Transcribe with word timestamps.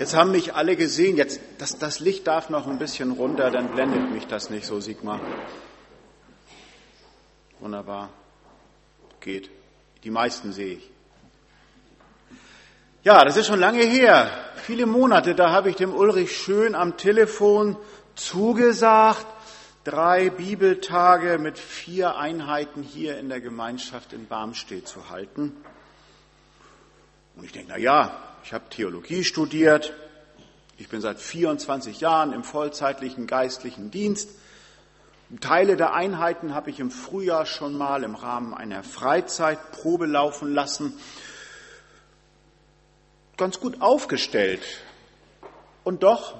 Jetzt 0.00 0.16
haben 0.16 0.30
mich 0.30 0.54
alle 0.54 0.76
gesehen. 0.76 1.18
Jetzt, 1.18 1.42
das, 1.58 1.76
das 1.76 2.00
Licht 2.00 2.26
darf 2.26 2.48
noch 2.48 2.66
ein 2.66 2.78
bisschen 2.78 3.10
runter, 3.10 3.50
dann 3.50 3.68
blendet 3.68 4.10
mich 4.10 4.26
das 4.26 4.48
nicht 4.48 4.64
so, 4.64 4.80
Sigmar. 4.80 5.20
Wunderbar. 7.58 8.08
Geht. 9.20 9.50
Die 10.02 10.08
meisten 10.08 10.54
sehe 10.54 10.76
ich. 10.76 10.90
Ja, 13.02 13.26
das 13.26 13.36
ist 13.36 13.46
schon 13.46 13.60
lange 13.60 13.82
her. 13.82 14.30
Viele 14.56 14.86
Monate, 14.86 15.34
da 15.34 15.50
habe 15.50 15.68
ich 15.68 15.76
dem 15.76 15.92
Ulrich 15.92 16.34
Schön 16.34 16.74
am 16.74 16.96
Telefon 16.96 17.76
zugesagt, 18.14 19.26
drei 19.84 20.30
Bibeltage 20.30 21.36
mit 21.36 21.58
vier 21.58 22.16
Einheiten 22.16 22.82
hier 22.82 23.18
in 23.18 23.28
der 23.28 23.42
Gemeinschaft 23.42 24.14
in 24.14 24.26
Barmstedt 24.26 24.88
zu 24.88 25.10
halten. 25.10 25.52
Und 27.36 27.44
ich 27.44 27.52
denke, 27.52 27.72
na 27.72 27.76
ja, 27.76 28.29
ich 28.44 28.52
habe 28.52 28.68
Theologie 28.70 29.24
studiert. 29.24 29.92
Ich 30.78 30.88
bin 30.88 31.00
seit 31.00 31.18
24 31.18 32.00
Jahren 32.00 32.32
im 32.32 32.44
vollzeitlichen 32.44 33.26
geistlichen 33.26 33.90
Dienst. 33.90 34.30
Teile 35.40 35.76
der 35.76 35.94
Einheiten 35.94 36.54
habe 36.54 36.70
ich 36.70 36.80
im 36.80 36.90
Frühjahr 36.90 37.46
schon 37.46 37.76
mal 37.76 38.02
im 38.02 38.14
Rahmen 38.14 38.52
einer 38.54 38.82
Freizeitprobe 38.82 40.06
laufen 40.06 40.52
lassen. 40.52 40.98
Ganz 43.36 43.60
gut 43.60 43.80
aufgestellt. 43.80 44.62
Und 45.84 46.02
doch, 46.02 46.34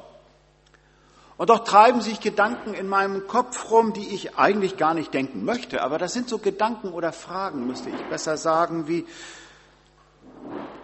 und 1.37 1.49
doch 1.49 1.65
treiben 1.65 2.01
sich 2.01 2.21
Gedanken 2.21 2.75
in 2.75 2.89
meinem 2.89 3.27
Kopf 3.27 3.71
rum, 3.71 3.93
die 3.93 4.15
ich 4.15 4.37
eigentlich 4.37 4.77
gar 4.77 4.93
nicht 4.95 5.15
denken 5.15 5.45
möchte. 5.45 5.83
Aber 5.83 5.97
das 5.97 6.13
sind 6.13 6.29
so 6.29 6.39
Gedanken 6.39 6.89
oder 6.89 7.13
Fragen, 7.13 7.67
müsste 7.67 7.91
ich 7.91 8.03
besser 8.11 8.37
sagen, 8.37 8.89
wie, 8.89 9.07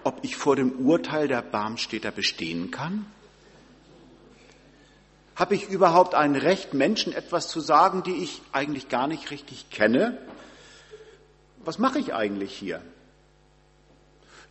ob 0.07 0.21
ich 0.23 0.37
vor 0.37 0.55
dem 0.55 0.87
Urteil 0.87 1.27
der 1.27 1.43
Barmstädter 1.43 2.13
bestehen 2.13 2.71
kann? 2.71 3.07
Habe 5.35 5.57
ich 5.57 5.69
überhaupt 5.69 6.15
ein 6.15 6.37
Recht, 6.37 6.75
Menschen 6.75 7.13
etwas 7.13 7.49
zu 7.49 7.59
sagen, 7.59 8.05
die 8.05 8.15
ich 8.15 8.41
eigentlich 8.53 8.89
gar 8.89 9.09
nicht 9.09 9.33
richtig 9.33 9.69
kenne? 9.71 10.17
Was 11.65 11.81
mache 11.81 11.99
ich 11.99 12.15
eigentlich 12.15 12.53
hier? 12.57 12.83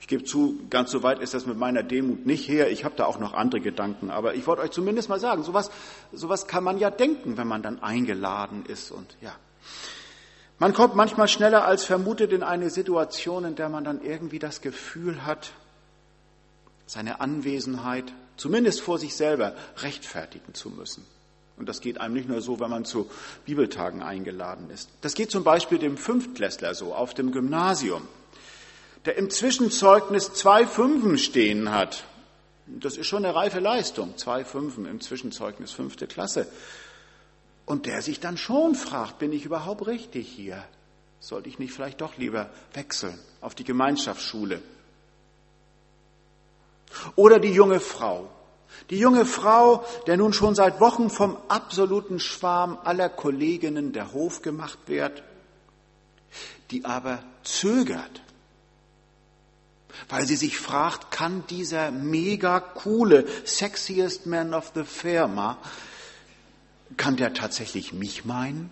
Ich 0.02 0.10
gebe 0.10 0.26
zu, 0.26 0.60
ganz 0.70 0.92
so 0.92 1.04
weit 1.04 1.20
ist 1.20 1.34
das 1.34 1.46
mit 1.46 1.58
meiner 1.58 1.84
Demut 1.84 2.26
nicht 2.26 2.50
her. 2.50 2.70
Ich 2.70 2.84
habe 2.84 2.96
da 2.98 3.06
auch 3.06 3.18
noch 3.18 3.34
andere 3.34 3.62
Gedanken. 3.62 4.12
Aber 4.12 4.36
ich 4.36 4.46
wollte 4.48 4.62
euch 4.62 4.72
zumindest 4.72 5.08
mal 5.08 5.22
sagen, 5.22 5.44
sowas, 5.44 5.72
sowas 6.12 6.48
kann 6.48 6.66
man 6.66 6.80
ja 6.80 6.90
denken, 6.92 7.38
wenn 7.38 7.48
man 7.48 7.64
dann 7.64 7.82
eingeladen 7.82 8.66
ist. 8.68 8.92
Und 8.92 9.16
ja, 9.22 9.34
man 10.60 10.74
kommt 10.74 10.96
manchmal 10.96 11.28
schneller 11.28 11.66
als 11.66 11.84
vermutet 11.84 12.32
in 12.32 12.44
eine 12.44 12.70
Situation, 12.70 13.46
in 13.46 13.56
der 13.56 13.70
man 13.70 13.84
dann 13.84 14.02
irgendwie 14.04 14.40
das 14.40 14.62
Gefühl 14.62 15.26
hat, 15.26 15.52
seine 16.86 17.20
Anwesenheit, 17.20 18.06
zumindest 18.38 18.82
vor 18.82 19.00
sich 19.00 19.16
selber, 19.16 19.56
rechtfertigen 19.78 20.54
zu 20.54 20.70
müssen. 20.70 21.06
Und 21.58 21.70
das 21.70 21.82
geht 21.82 22.02
einem 22.02 22.14
nicht 22.14 22.28
nur 22.28 22.42
so, 22.42 22.60
wenn 22.60 22.70
man 22.70 22.86
zu 22.86 23.10
Bibeltagen 23.46 24.04
eingeladen 24.04 24.70
ist. 24.70 24.90
Das 25.02 25.14
geht 25.14 25.32
zum 25.32 25.44
Beispiel 25.44 25.80
dem 25.80 25.98
Fünftklässler 25.98 26.76
so 26.76 26.94
auf 26.94 27.14
dem 27.14 27.32
Gymnasium, 27.32 28.08
der 29.06 29.18
im 29.18 29.30
Zwischenzeugnis 29.30 30.34
zwei 30.34 30.68
Fünfen 30.68 31.18
stehen 31.18 31.72
hat. 31.72 32.04
Das 32.68 32.98
ist 32.98 33.08
schon 33.08 33.24
eine 33.24 33.36
reife 33.36 33.60
Leistung, 33.60 34.18
zwei 34.18 34.44
Fünfen 34.44 34.86
im 34.86 35.00
Zwischenzeugnis 35.00 35.72
fünfte 35.72 36.08
Klasse. 36.08 36.48
Und 37.66 37.86
der 37.88 38.02
sich 38.02 38.20
dann 38.20 38.38
schon 38.38 38.76
fragt, 38.76 39.20
bin 39.20 39.34
ich 39.34 39.46
überhaupt 39.46 39.88
richtig 39.88 40.28
hier? 40.28 40.64
Sollte 41.20 41.50
ich 41.50 41.58
nicht 41.58 41.74
vielleicht 41.74 42.02
doch 42.02 42.18
lieber 42.18 42.50
wechseln 42.74 43.18
auf 43.42 43.56
die 43.56 43.64
Gemeinschaftsschule? 43.64 44.62
Oder 47.16 47.40
die 47.40 47.52
junge 47.52 47.80
Frau. 47.80 48.30
Die 48.90 49.00
junge 49.00 49.26
Frau, 49.26 49.84
der 50.06 50.18
nun 50.18 50.34
schon 50.34 50.54
seit 50.54 50.80
Wochen 50.80 51.10
vom 51.10 51.38
absoluten 51.48 52.20
Schwarm 52.20 52.78
aller 52.84 53.10
Kolleginnen 53.10 53.94
der 53.94 54.14
Hof 54.14 54.42
gemacht 54.42 54.78
wird, 54.86 55.24
die 56.72 56.86
aber 56.86 57.24
zögert, 57.44 58.22
weil 60.10 60.28
sie 60.28 60.36
sich 60.36 60.58
fragt, 60.58 61.10
kann 61.10 61.46
dieser 61.48 61.92
mega 61.92 62.60
coole, 62.60 63.26
sexiest 63.46 64.26
man 64.26 64.54
of 64.54 64.72
the 64.76 64.84
Firma 64.84 65.58
kann 66.98 67.18
der 67.18 67.34
tatsächlich 67.34 67.94
mich 67.94 68.26
meinen? 68.26 68.72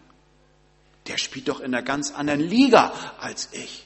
Der 1.07 1.17
spielt 1.17 1.49
doch 1.49 1.59
in 1.59 1.73
einer 1.73 1.83
ganz 1.83 2.13
anderen 2.13 2.39
Liga 2.39 2.93
als 3.19 3.49
ich. 3.51 3.85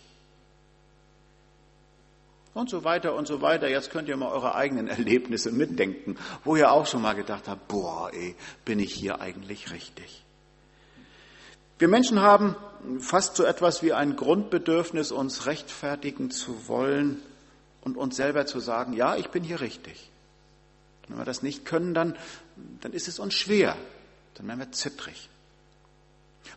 Und 2.53 2.69
so 2.69 2.83
weiter 2.83 3.13
und 3.15 3.27
so 3.27 3.41
weiter. 3.41 3.69
Jetzt 3.69 3.91
könnt 3.91 4.09
ihr 4.09 4.17
mal 4.17 4.31
eure 4.31 4.55
eigenen 4.55 4.87
Erlebnisse 4.87 5.51
mitdenken, 5.51 6.17
wo 6.43 6.55
ihr 6.55 6.71
auch 6.71 6.87
schon 6.87 7.01
mal 7.01 7.13
gedacht 7.13 7.47
habt, 7.47 7.67
boah, 7.67 8.11
ey, 8.13 8.35
bin 8.65 8.79
ich 8.79 8.93
hier 8.93 9.21
eigentlich 9.21 9.71
richtig? 9.71 10.23
Wir 11.79 11.87
Menschen 11.87 12.21
haben 12.21 12.55
fast 12.99 13.35
so 13.35 13.43
etwas 13.43 13.83
wie 13.83 13.93
ein 13.93 14.15
Grundbedürfnis, 14.15 15.11
uns 15.11 15.45
rechtfertigen 15.45 16.31
zu 16.31 16.67
wollen 16.67 17.21
und 17.81 17.97
uns 17.97 18.15
selber 18.15 18.47
zu 18.47 18.59
sagen, 18.59 18.93
ja, 18.93 19.15
ich 19.15 19.29
bin 19.29 19.43
hier 19.43 19.61
richtig. 19.61 20.09
Wenn 21.07 21.19
wir 21.19 21.25
das 21.25 21.43
nicht 21.43 21.65
können, 21.65 21.93
dann, 21.93 22.17
dann 22.81 22.93
ist 22.93 23.07
es 23.07 23.19
uns 23.19 23.35
schwer, 23.35 23.77
dann 24.37 24.47
werden 24.47 24.59
wir 24.59 24.71
zittrig. 24.71 25.29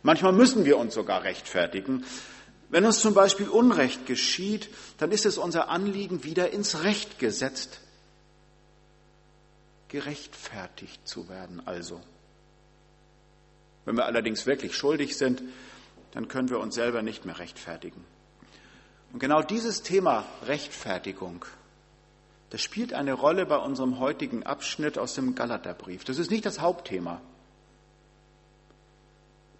Manchmal 0.03 0.33
müssen 0.33 0.65
wir 0.65 0.77
uns 0.77 0.93
sogar 0.93 1.23
rechtfertigen. 1.23 2.05
Wenn 2.69 2.85
uns 2.85 2.99
zum 2.99 3.13
Beispiel 3.13 3.49
Unrecht 3.49 4.05
geschieht, 4.05 4.69
dann 4.97 5.11
ist 5.11 5.25
es 5.25 5.37
unser 5.37 5.69
Anliegen, 5.69 6.23
wieder 6.23 6.51
ins 6.51 6.83
Recht 6.83 7.19
gesetzt, 7.19 7.81
gerechtfertigt 9.89 11.05
zu 11.07 11.27
werden 11.27 11.61
also. 11.65 11.99
Wenn 13.83 13.97
wir 13.97 14.05
allerdings 14.05 14.45
wirklich 14.45 14.75
schuldig 14.75 15.17
sind, 15.17 15.41
dann 16.11 16.27
können 16.27 16.49
wir 16.49 16.59
uns 16.59 16.75
selber 16.75 17.01
nicht 17.01 17.25
mehr 17.25 17.39
rechtfertigen. 17.39 18.05
Und 19.11 19.19
genau 19.19 19.41
dieses 19.41 19.81
Thema 19.81 20.25
Rechtfertigung, 20.45 21.45
das 22.51 22.61
spielt 22.61 22.93
eine 22.93 23.13
Rolle 23.13 23.45
bei 23.45 23.57
unserem 23.57 23.99
heutigen 23.99 24.43
Abschnitt 24.43 24.97
aus 24.97 25.15
dem 25.15 25.35
Galaterbrief. 25.35 26.03
Das 26.03 26.19
ist 26.19 26.31
nicht 26.31 26.45
das 26.45 26.59
Hauptthema 26.59 27.21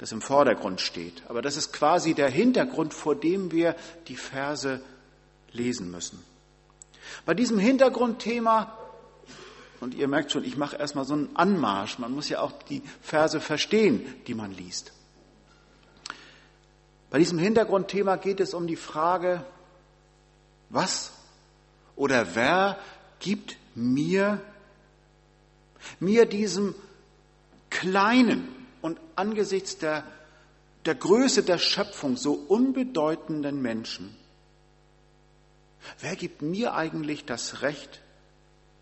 das 0.02 0.12
im 0.12 0.22
Vordergrund 0.22 0.82
steht. 0.82 1.22
Aber 1.28 1.44
das 1.44 1.58
ist 1.58 1.74
quasi 1.74 2.16
der 2.16 2.28
Hintergrund, 2.28 2.92
vor 2.92 3.16
dem 3.16 3.52
wir 3.52 3.76
die 4.08 4.16
Verse 4.16 4.82
lesen 5.52 5.92
müssen. 5.92 6.20
Bei 7.24 7.36
diesem 7.36 7.60
Hintergrundthema, 7.60 8.76
und 9.80 9.94
ihr 9.94 10.08
merkt 10.08 10.32
schon, 10.32 10.44
ich 10.44 10.58
mache 10.58 10.76
erstmal 10.76 11.06
so 11.06 11.14
einen 11.14 11.36
Anmarsch, 11.36 12.00
man 12.00 12.14
muss 12.14 12.30
ja 12.30 12.42
auch 12.42 12.52
die 12.64 12.82
Verse 13.04 13.40
verstehen, 13.40 14.04
die 14.26 14.34
man 14.34 14.52
liest. 14.52 14.92
Bei 17.12 17.20
diesem 17.20 17.38
Hintergrundthema 17.38 18.16
geht 18.16 18.40
es 18.40 18.56
um 18.56 18.66
die 18.66 18.78
Frage, 18.78 19.46
was 20.72 21.12
oder 21.96 22.34
wer 22.34 22.80
gibt 23.20 23.56
mir, 23.76 24.42
mir 26.00 26.26
diesem 26.26 26.74
kleinen, 27.70 28.61
und 28.82 29.00
angesichts 29.16 29.78
der, 29.78 30.04
der 30.86 30.96
Größe 30.96 31.44
der 31.44 31.58
Schöpfung 31.58 32.18
so 32.18 32.34
unbedeutenden 32.34 33.62
Menschen, 33.62 34.16
wer 36.00 36.16
gibt 36.16 36.42
mir 36.42 36.74
eigentlich 36.74 37.26
das 37.26 37.62
Recht, 37.62 38.02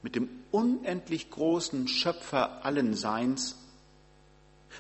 mit 0.01 0.15
dem 0.15 0.29
unendlich 0.51 1.29
großen 1.29 1.88
Schöpfer 1.88 2.65
allen 2.65 2.93
Seins, 2.93 3.57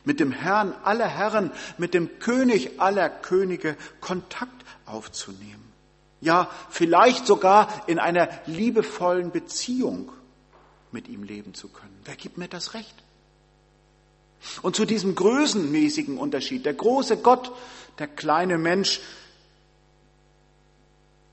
mit 0.05 0.19
dem 0.19 0.31
Herrn 0.31 0.73
aller 0.83 1.07
Herren, 1.07 1.51
mit 1.77 1.93
dem 1.93 2.19
König 2.19 2.79
aller 2.79 3.09
Könige 3.09 3.75
Kontakt 3.99 4.65
aufzunehmen? 4.85 5.69
Ja, 6.21 6.49
vielleicht 6.69 7.25
sogar 7.25 7.87
in 7.87 7.97
einer 7.97 8.29
liebevollen 8.45 9.31
Beziehung 9.31 10.11
mit 10.91 11.07
ihm 11.07 11.23
leben 11.23 11.53
zu 11.53 11.69
können. 11.69 11.97
Wer 12.03 12.15
gibt 12.15 12.37
mir 12.37 12.47
das 12.47 12.73
Recht? 12.73 12.95
Und 14.61 14.75
zu 14.75 14.85
diesem 14.85 15.15
größenmäßigen 15.15 16.17
Unterschied, 16.17 16.65
der 16.65 16.73
große 16.73 17.17
Gott, 17.17 17.51
der 17.97 18.07
kleine 18.07 18.57
Mensch, 18.57 19.01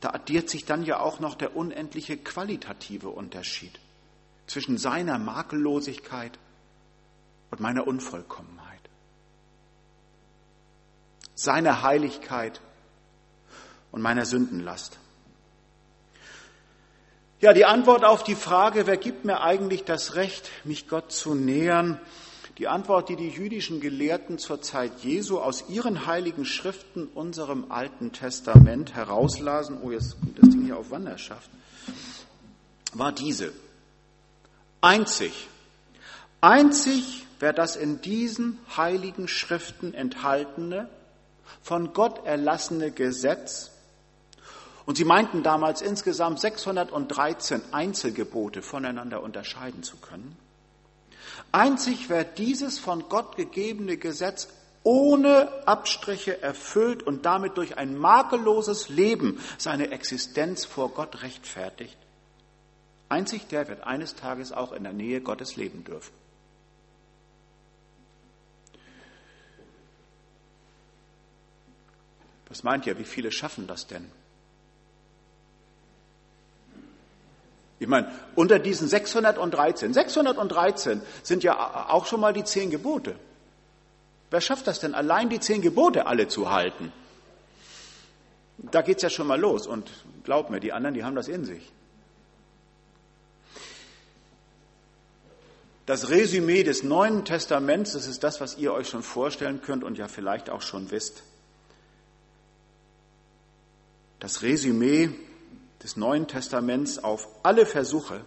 da 0.01 0.11
addiert 0.11 0.51
sich 0.51 0.65
dann 0.65 0.83
ja 0.83 1.01
auch 1.01 1.21
noch 1.21 1.35
der 1.35 1.57
unendliche 1.57 2.17
qualitative 2.17 3.09
Unterschied 3.09 3.79
zwischen 4.47 4.79
seiner 4.79 5.19
Makellosigkeit 5.19 6.39
und 7.51 7.61
meiner 7.61 7.87
Unvollkommenheit, 7.87 8.81
seiner 11.35 11.83
Heiligkeit 11.83 12.61
und 13.93 14.03
meiner 14.03 14.27
Sündenlast. 14.27 14.99
Ja, 17.41 17.53
die 17.53 17.65
Antwort 17.65 18.05
auf 18.05 18.25
die 18.25 18.35
Frage, 18.35 18.87
wer 18.87 18.97
gibt 18.97 19.25
mir 19.25 19.43
eigentlich 19.43 19.85
das 19.85 20.15
Recht, 20.15 20.51
mich 20.65 20.89
Gott 20.89 21.13
zu 21.13 21.35
nähern, 21.35 22.01
die 22.59 22.69
Antwort, 22.69 23.09
die 23.09 23.17
die 23.17 23.29
jüdischen 23.29 23.81
Gelehrten 23.81 24.39
zur 24.39 24.63
Zeit 24.63 25.01
Jesu 25.03 25.39
aus 25.39 25.69
ihren 25.69 26.07
heiligen 26.07 26.45
Schriften, 26.45 27.07
unserem 27.15 27.71
Alten 27.71 28.13
Testament 28.13 28.95
herauslasen, 28.95 29.79
oh, 29.83 29.91
jetzt 29.91 30.19
kommt 30.21 30.39
das 30.39 30.49
Ding 30.49 30.65
hier 30.65 30.79
auf 30.79 30.91
Wanderschaft, 30.91 31.51
war 32.95 33.13
diese. 33.13 33.53
Einzig, 34.81 35.49
einzig 36.41 37.27
wer 37.41 37.53
das 37.53 37.77
in 37.77 38.01
diesen 38.01 38.59
heiligen 38.77 39.29
Schriften 39.29 39.93
enthaltene, 39.93 40.89
von 41.63 41.93
Gott 41.93 42.25
erlassene 42.25 42.91
Gesetz, 42.91 43.71
und 44.87 44.97
sie 44.97 45.05
meinten 45.05 45.43
damals 45.43 45.83
insgesamt 45.83 46.39
613 46.41 47.61
Einzelgebote 47.73 48.63
voneinander 48.63 49.21
unterscheiden 49.21 49.83
zu 49.83 49.97
können, 49.97 50.37
einzig 51.53 52.09
wer 52.09 52.25
dieses 52.25 52.79
von 52.79 53.09
Gott 53.09 53.37
gegebene 53.37 53.97
Gesetz 53.97 54.49
ohne 54.83 55.67
Abstriche 55.67 56.41
erfüllt 56.43 57.03
und 57.03 57.27
damit 57.27 57.57
durch 57.57 57.77
ein 57.77 57.97
makelloses 57.97 58.89
Leben 58.89 59.41
seine 59.59 59.91
Existenz 59.91 60.65
vor 60.65 60.91
Gott 60.91 61.23
rechtfertigt, 61.23 61.99
einzig 63.09 63.49
der 63.49 63.67
wird 63.67 63.83
eines 63.83 64.15
Tages 64.15 64.53
auch 64.53 64.73
in 64.73 64.85
der 64.85 64.93
Nähe 64.93 65.21
Gottes 65.21 65.57
leben 65.57 65.83
dürfen. 65.83 66.13
Was 72.49 72.63
meint 72.63 72.87
ihr, 72.87 72.97
wie 72.99 73.05
viele 73.05 73.33
schaffen 73.33 73.67
das 73.67 73.89
denn? 73.89 74.09
Ich 77.79 77.89
meine, 77.89 78.11
unter 78.35 78.59
diesen 78.59 78.89
613, 78.89 79.93
613 79.93 81.03
sind 81.23 81.43
ja 81.43 81.89
auch 81.91 82.07
schon 82.07 82.21
mal 82.21 82.33
die 82.33 82.45
zehn 82.45 82.71
Gebote. 82.71 83.17
Wer 84.31 84.41
schafft 84.41 84.67
das 84.67 84.81
denn, 84.81 84.95
allein 84.95 85.29
die 85.29 85.41
zehn 85.41 85.61
Gebote 85.61 86.07
alle 86.07 86.27
zu 86.29 86.51
halten? 86.51 86.93
Da 88.59 88.81
geht's 88.81 89.03
ja 89.03 89.11
schon 89.11 89.27
mal 89.27 89.39
los. 89.39 89.67
Und 89.67 89.91
glaub 90.25 90.51
mir, 90.51 90.61
die 90.61 90.73
anderen, 90.73 90.95
die 90.95 91.05
haben 91.05 91.15
das 91.15 91.29
in 91.29 91.45
sich. 91.45 91.71
Das 95.85 96.09
Resümee 96.11 96.65
des 96.65 96.83
Neuen 96.83 97.25
Testaments, 97.25 97.93
das 97.93 98.09
ist 98.09 98.25
das, 98.25 98.41
was 98.41 98.59
ihr 98.59 98.73
euch 98.73 98.89
schon 98.89 99.05
vorstellen 99.05 99.63
könnt 99.63 99.85
und 99.85 99.99
ja 99.99 100.09
vielleicht 100.09 100.51
auch 100.51 100.63
schon 100.63 100.91
wisst. 100.91 101.23
Das 104.19 104.43
Resümee 104.43 105.11
des 105.87 105.97
Neuen 105.97 106.27
Testaments 106.27 106.99
auf 106.99 107.29
alle 107.45 107.65
Versuche, 107.65 108.21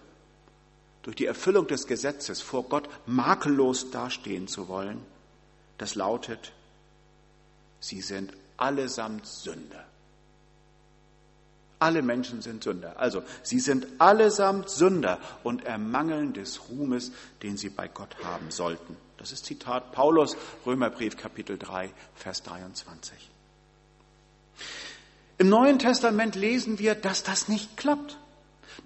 durch 1.03 1.17
die 1.17 1.25
Erfüllung 1.25 1.67
des 1.67 1.87
Gesetzes 1.87 2.41
vor 2.41 2.63
Gott 2.63 2.87
makellos 3.05 3.91
dastehen 3.91 4.47
zu 4.47 4.69
wollen, 4.69 5.05
das 5.77 5.95
lautet, 5.95 6.53
sie 7.81 7.99
sind 7.99 8.31
allesamt 8.55 9.27
Sünder. 9.27 9.83
Alle 11.79 12.01
Menschen 12.01 12.41
sind 12.41 12.63
Sünder. 12.63 12.97
Also, 12.97 13.23
sie 13.43 13.59
sind 13.59 13.87
allesamt 13.97 14.69
Sünder 14.69 15.19
und 15.43 15.65
ermangeln 15.65 16.31
des 16.31 16.69
Ruhmes, 16.69 17.11
den 17.43 17.57
sie 17.57 17.69
bei 17.69 17.89
Gott 17.89 18.15
haben 18.23 18.51
sollten. 18.51 18.95
Das 19.17 19.33
ist 19.33 19.45
Zitat 19.45 19.91
Paulus, 19.91 20.37
Römerbrief 20.65 21.17
Kapitel 21.17 21.57
3, 21.57 21.91
Vers 22.15 22.41
23. 22.43 23.29
Im 25.39 25.47
Neuen 25.47 25.79
Testament 25.79 26.35
lesen 26.35 26.79
wir, 26.79 26.95
dass 26.95 27.23
das 27.23 27.47
nicht 27.47 27.77
klappt. 27.77 28.17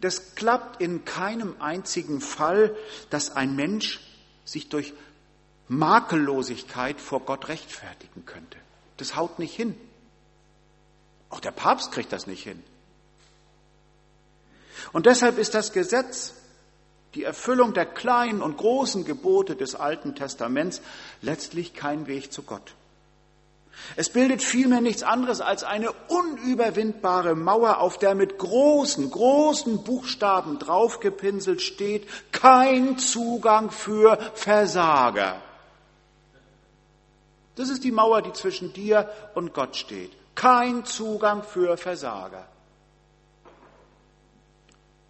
Das 0.01 0.35
klappt 0.35 0.81
in 0.81 1.03
keinem 1.03 1.55
einzigen 1.59 2.21
Fall, 2.21 2.75
dass 3.09 3.35
ein 3.35 3.55
Mensch 3.55 3.99
sich 4.45 4.69
durch 4.69 4.93
Makellosigkeit 5.67 7.01
vor 7.01 7.21
Gott 7.21 7.47
rechtfertigen 7.47 8.25
könnte. 8.27 8.57
Das 8.97 9.15
haut 9.15 9.39
nicht 9.39 9.55
hin. 9.55 9.75
Auch 11.29 11.39
der 11.39 11.51
Papst 11.51 11.91
kriegt 11.91 12.13
das 12.13 12.27
nicht 12.27 12.43
hin. 12.43 12.61
Und 14.91 15.07
deshalb 15.07 15.39
ist 15.39 15.55
das 15.55 15.73
Gesetz, 15.73 16.35
die 17.15 17.23
Erfüllung 17.23 17.73
der 17.73 17.87
kleinen 17.87 18.43
und 18.43 18.57
großen 18.57 19.05
Gebote 19.05 19.55
des 19.55 19.73
Alten 19.73 20.13
Testaments, 20.13 20.81
letztlich 21.23 21.73
kein 21.73 22.05
Weg 22.05 22.31
zu 22.31 22.43
Gott. 22.43 22.75
Es 23.95 24.09
bildet 24.09 24.41
vielmehr 24.41 24.81
nichts 24.81 25.03
anderes 25.03 25.41
als 25.41 25.63
eine 25.63 25.91
unüberwindbare 25.91 27.35
Mauer, 27.35 27.79
auf 27.79 27.97
der 27.97 28.15
mit 28.15 28.37
großen, 28.37 29.09
großen 29.09 29.83
Buchstaben 29.83 30.59
draufgepinselt 30.59 31.61
steht, 31.61 32.07
kein 32.31 32.97
Zugang 32.97 33.71
für 33.71 34.17
Versager. 34.33 35.41
Das 37.55 37.69
ist 37.69 37.83
die 37.83 37.91
Mauer, 37.91 38.21
die 38.21 38.33
zwischen 38.33 38.73
dir 38.73 39.09
und 39.35 39.53
Gott 39.53 39.75
steht. 39.75 40.11
Kein 40.33 40.85
Zugang 40.85 41.43
für 41.43 41.77
Versager. 41.77 42.47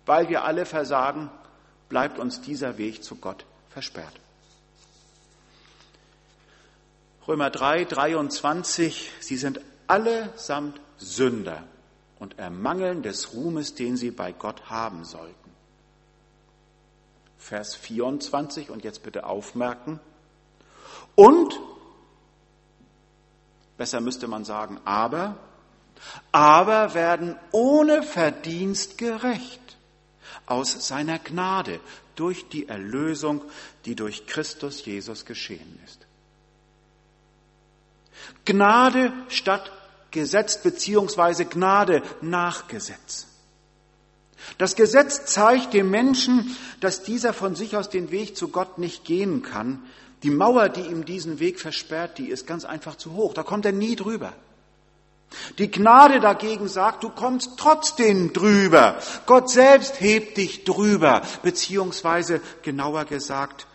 Weil 0.06 0.28
wir 0.28 0.44
alle 0.44 0.66
versagen, 0.66 1.30
bleibt 1.88 2.20
uns 2.20 2.42
dieser 2.42 2.78
Weg 2.78 3.04
zu 3.04 3.16
Gott 3.16 3.46
versperrt. 3.70 4.23
Römer 7.28 7.50
3, 7.50 7.86
23, 7.86 9.12
sie 9.20 9.38
sind 9.38 9.62
allesamt 9.88 10.80
Sünder 10.98 11.64
und 12.20 12.40
ermangeln 12.40 13.02
des 13.04 13.34
Ruhmes, 13.34 13.76
den 13.76 13.98
sie 13.98 14.12
bei 14.12 14.32
Gott 14.32 14.70
haben 14.70 15.06
sollten. 15.06 15.34
Vers 17.38 17.76
24 17.76 18.70
und 18.70 18.84
jetzt 18.84 19.04
bitte 19.04 19.26
aufmerken. 19.26 20.00
Und 21.16 21.60
Besser 23.78 24.02
müsste 24.02 24.28
man 24.28 24.46
sagen, 24.46 24.80
aber, 24.86 25.38
aber 26.32 26.94
werden 26.94 27.36
ohne 27.52 28.04
Verdienst 28.04 28.98
gerecht 28.98 29.60
aus 30.46 30.88
seiner 30.88 31.20
Gnade 31.20 31.80
durch 32.16 32.48
die 32.50 32.68
Erlösung, 32.68 33.42
die 33.86 33.96
durch 33.96 34.28
Christus 34.28 34.86
Jesus 34.86 35.26
geschehen 35.26 35.80
ist. 35.86 36.03
Gnade 38.46 39.12
statt 39.30 39.72
Gesetz 40.12 40.62
beziehungsweise 40.62 41.46
Gnade 41.46 42.02
nach 42.22 42.68
Gesetz. 42.68 43.28
Das 44.58 44.76
Gesetz 44.76 45.26
zeigt 45.26 45.74
dem 45.74 45.90
Menschen, 45.90 46.56
dass 46.80 47.04
dieser 47.04 47.34
von 47.34 47.56
sich 47.56 47.78
aus 47.78 47.90
den 47.90 48.12
Weg 48.12 48.36
zu 48.36 48.50
Gott 48.50 48.78
nicht 48.78 49.06
gehen 49.06 49.42
kann, 49.42 49.84
die 50.22 50.30
Mauer, 50.30 50.70
die 50.70 50.82
ihm 50.82 51.06
diesen 51.06 51.40
Weg 51.40 51.60
versperrt, 51.60 52.18
die 52.18 52.30
ist 52.30 52.48
ganz 52.48 52.64
einfach 52.64 52.96
zu 52.96 53.14
hoch. 53.14 53.34
Da 53.34 53.44
kommt 53.44 53.66
er 53.66 53.74
nie 53.74 53.96
drüber. 53.96 54.34
Die 55.58 55.70
Gnade 55.70 56.20
dagegen 56.20 56.68
sagt, 56.68 57.04
du 57.04 57.10
kommst 57.10 57.58
trotzdem 57.58 58.34
drüber. 58.34 58.98
Gott 59.26 59.50
selbst 59.50 60.00
hebt 60.00 60.38
dich 60.38 60.64
drüber, 60.64 61.24
beziehungsweise 61.42 62.40
genauer 62.62 63.06
gesagt, 63.06 63.68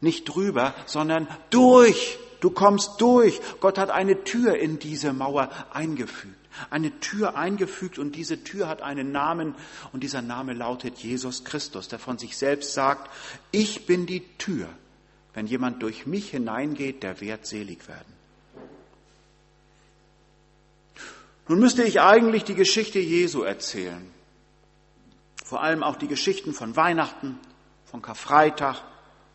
nicht 0.00 0.24
drüber, 0.24 0.74
sondern 0.86 1.26
durch. 1.50 2.18
Du 2.40 2.50
kommst 2.50 3.00
durch. 3.00 3.40
Gott 3.60 3.78
hat 3.78 3.90
eine 3.90 4.24
Tür 4.24 4.56
in 4.56 4.78
diese 4.78 5.12
Mauer 5.12 5.50
eingefügt. 5.72 6.36
Eine 6.68 6.98
Tür 7.00 7.36
eingefügt 7.36 7.98
und 7.98 8.16
diese 8.16 8.42
Tür 8.42 8.68
hat 8.68 8.82
einen 8.82 9.12
Namen 9.12 9.54
und 9.92 10.02
dieser 10.02 10.20
Name 10.20 10.52
lautet 10.52 10.98
Jesus 10.98 11.44
Christus, 11.44 11.88
der 11.88 11.98
von 11.98 12.18
sich 12.18 12.36
selbst 12.36 12.74
sagt, 12.74 13.10
ich 13.52 13.86
bin 13.86 14.06
die 14.06 14.26
Tür. 14.36 14.68
Wenn 15.32 15.46
jemand 15.46 15.82
durch 15.82 16.06
mich 16.06 16.30
hineingeht, 16.30 17.02
der 17.02 17.20
wird 17.20 17.46
selig 17.46 17.86
werden. 17.86 18.12
Nun 21.46 21.60
müsste 21.60 21.82
ich 21.82 22.00
eigentlich 22.00 22.44
die 22.44 22.54
Geschichte 22.54 22.98
Jesu 22.98 23.42
erzählen. 23.42 24.10
Vor 25.44 25.62
allem 25.62 25.82
auch 25.82 25.96
die 25.96 26.08
Geschichten 26.08 26.52
von 26.52 26.76
Weihnachten, 26.76 27.38
von 27.84 28.02
Karfreitag, 28.02 28.76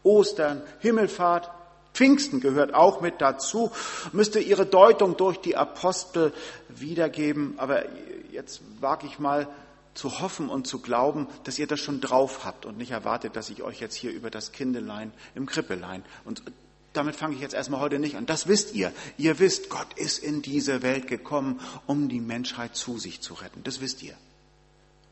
Ostern, 0.04 0.62
Himmelfahrt, 0.80 1.50
Pfingsten 1.96 2.42
gehört 2.42 2.74
auch 2.74 3.02
mit 3.02 3.22
dazu, 3.22 3.72
müsste 4.12 4.40
ihre 4.40 4.66
Deutung 4.66 5.18
durch 5.18 5.38
die 5.38 5.56
Apostel 5.56 6.34
wiedergeben. 6.68 7.56
Aber 7.58 7.86
jetzt 8.32 8.62
wage 8.82 9.08
ich 9.08 9.18
mal 9.18 9.48
zu 9.94 10.20
hoffen 10.20 10.50
und 10.50 10.68
zu 10.68 10.80
glauben, 10.80 11.28
dass 11.46 11.58
ihr 11.58 11.68
das 11.68 11.80
schon 11.80 12.02
drauf 12.02 12.44
habt 12.44 12.66
und 12.66 12.78
nicht 12.78 12.92
erwartet, 12.92 13.38
dass 13.38 13.50
ich 13.50 13.64
euch 13.64 13.80
jetzt 13.80 13.96
hier 13.96 14.12
über 14.12 14.30
das 14.30 14.52
Kindelein 14.52 15.14
im 15.36 15.46
Krippelein 15.46 16.04
und 16.26 16.44
damit 16.92 17.16
fange 17.16 17.36
ich 17.36 17.42
jetzt 17.42 17.54
erstmal 17.54 17.82
heute 17.82 18.00
nicht 18.00 18.16
an. 18.16 18.26
Das 18.26 18.48
wisst 18.48 18.74
ihr. 18.74 18.94
Ihr 19.18 19.38
wisst, 19.40 19.70
Gott 19.70 19.94
ist 19.98 20.18
in 20.18 20.42
diese 20.42 20.82
Welt 20.82 21.08
gekommen, 21.08 21.60
um 21.88 22.08
die 22.08 22.22
Menschheit 22.22 22.76
zu 22.76 22.98
sich 22.98 23.20
zu 23.20 23.34
retten. 23.34 23.64
Das 23.64 23.82
wisst 23.82 24.02
ihr. 24.02 24.16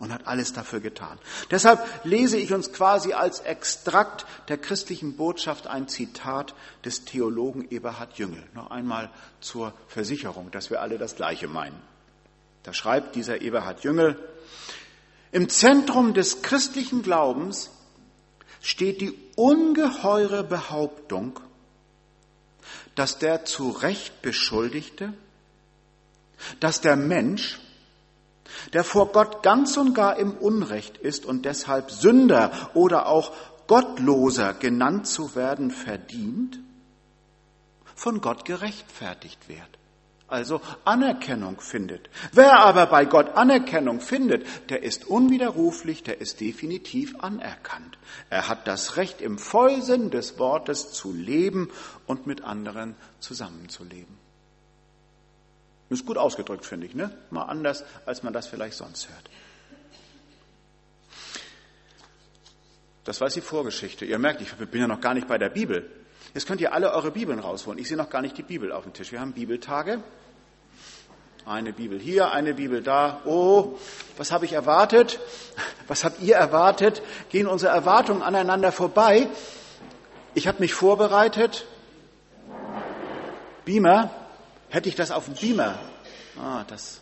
Und 0.03 0.11
hat 0.11 0.27
alles 0.27 0.51
dafür 0.51 0.81
getan. 0.81 1.17
Deshalb 1.49 1.79
lese 2.03 2.35
ich 2.35 2.53
uns 2.53 2.73
quasi 2.73 3.13
als 3.13 3.39
Extrakt 3.39 4.25
der 4.49 4.57
christlichen 4.57 5.15
Botschaft 5.15 5.65
ein 5.65 5.87
Zitat 5.87 6.55
des 6.83 7.05
Theologen 7.05 7.69
Eberhard 7.69 8.17
Jüngel. 8.17 8.43
Noch 8.53 8.69
einmal 8.69 9.09
zur 9.39 9.73
Versicherung, 9.87 10.51
dass 10.51 10.69
wir 10.69 10.81
alle 10.81 10.97
das 10.97 11.15
Gleiche 11.15 11.47
meinen. 11.47 11.81
Da 12.63 12.73
schreibt 12.73 13.15
dieser 13.15 13.39
Eberhard 13.41 13.85
Jüngel, 13.85 14.19
im 15.31 15.47
Zentrum 15.47 16.13
des 16.13 16.41
christlichen 16.41 17.01
Glaubens 17.01 17.71
steht 18.61 18.99
die 18.99 19.17
ungeheure 19.37 20.43
Behauptung, 20.43 21.39
dass 22.95 23.19
der 23.19 23.45
zu 23.45 23.69
Recht 23.69 24.21
Beschuldigte, 24.21 25.13
dass 26.59 26.81
der 26.81 26.97
Mensch, 26.97 27.61
der 28.73 28.83
vor 28.83 29.11
Gott 29.11 29.43
ganz 29.43 29.77
und 29.77 29.93
gar 29.93 30.17
im 30.17 30.31
Unrecht 30.31 30.97
ist 30.97 31.25
und 31.25 31.45
deshalb 31.45 31.91
Sünder 31.91 32.51
oder 32.73 33.07
auch 33.07 33.31
Gottloser 33.67 34.53
genannt 34.53 35.07
zu 35.07 35.35
werden 35.35 35.71
verdient, 35.71 36.59
von 37.95 38.21
Gott 38.21 38.45
gerechtfertigt 38.45 39.47
wird. 39.47 39.79
Also 40.27 40.61
Anerkennung 40.83 41.61
findet. 41.61 42.09
Wer 42.31 42.59
aber 42.59 42.87
bei 42.87 43.05
Gott 43.05 43.35
Anerkennung 43.35 44.01
findet, 44.01 44.47
der 44.69 44.81
ist 44.81 45.05
unwiderruflich, 45.05 46.01
der 46.01 46.21
ist 46.21 46.39
definitiv 46.39 47.19
anerkannt. 47.19 47.99
Er 48.31 48.49
hat 48.49 48.67
das 48.67 48.97
Recht, 48.97 49.21
im 49.21 49.37
Vollsinn 49.37 50.09
des 50.09 50.39
Wortes 50.39 50.91
zu 50.91 51.13
leben 51.13 51.69
und 52.07 52.25
mit 52.25 52.43
anderen 52.43 52.95
zusammenzuleben. 53.19 54.22
Ist 55.93 56.05
gut 56.07 56.17
ausgedrückt, 56.17 56.65
finde 56.65 56.87
ich, 56.87 56.95
ne? 56.95 57.11
Mal 57.29 57.43
anders, 57.43 57.83
als 58.05 58.23
man 58.23 58.33
das 58.33 58.47
vielleicht 58.47 58.75
sonst 58.75 59.09
hört. 59.09 59.29
Das 63.03 63.21
war 63.21 63.29
die 63.29 63.41
Vorgeschichte. 63.41 64.05
Ihr 64.05 64.17
merkt, 64.17 64.41
ich 64.41 64.53
bin 64.53 64.81
ja 64.81 64.87
noch 64.87 65.01
gar 65.01 65.13
nicht 65.13 65.27
bei 65.27 65.37
der 65.37 65.49
Bibel. 65.49 65.89
Jetzt 66.33 66.47
könnt 66.47 66.61
ihr 66.61 66.73
alle 66.73 66.91
eure 66.93 67.11
Bibeln 67.11 67.39
rausholen. 67.39 67.79
Ich 67.79 67.87
sehe 67.87 67.97
noch 67.97 68.09
gar 68.09 68.21
nicht 68.21 68.37
die 68.37 68.43
Bibel 68.43 68.71
auf 68.71 68.83
dem 68.83 68.93
Tisch. 68.93 69.11
Wir 69.11 69.19
haben 69.19 69.33
Bibeltage. 69.33 70.01
Eine 71.45 71.73
Bibel 71.73 71.99
hier, 71.99 72.31
eine 72.31 72.53
Bibel 72.53 72.81
da. 72.81 73.21
Oh, 73.25 73.77
was 74.17 74.31
habe 74.31 74.45
ich 74.45 74.53
erwartet? 74.53 75.19
Was 75.87 76.05
habt 76.05 76.21
ihr 76.21 76.35
erwartet? 76.35 77.03
Gehen 77.29 77.45
unsere 77.45 77.71
Erwartungen 77.71 78.23
aneinander 78.23 78.71
vorbei? 78.71 79.27
Ich 80.33 80.47
habe 80.47 80.59
mich 80.59 80.73
vorbereitet. 80.73 81.65
Beamer, 83.65 84.09
hätte 84.73 84.89
ich 84.89 84.95
das 84.95 85.11
auf 85.11 85.25
dem 85.25 85.35
Beamer? 85.35 85.79
Ah, 86.37 86.63
das 86.67 86.99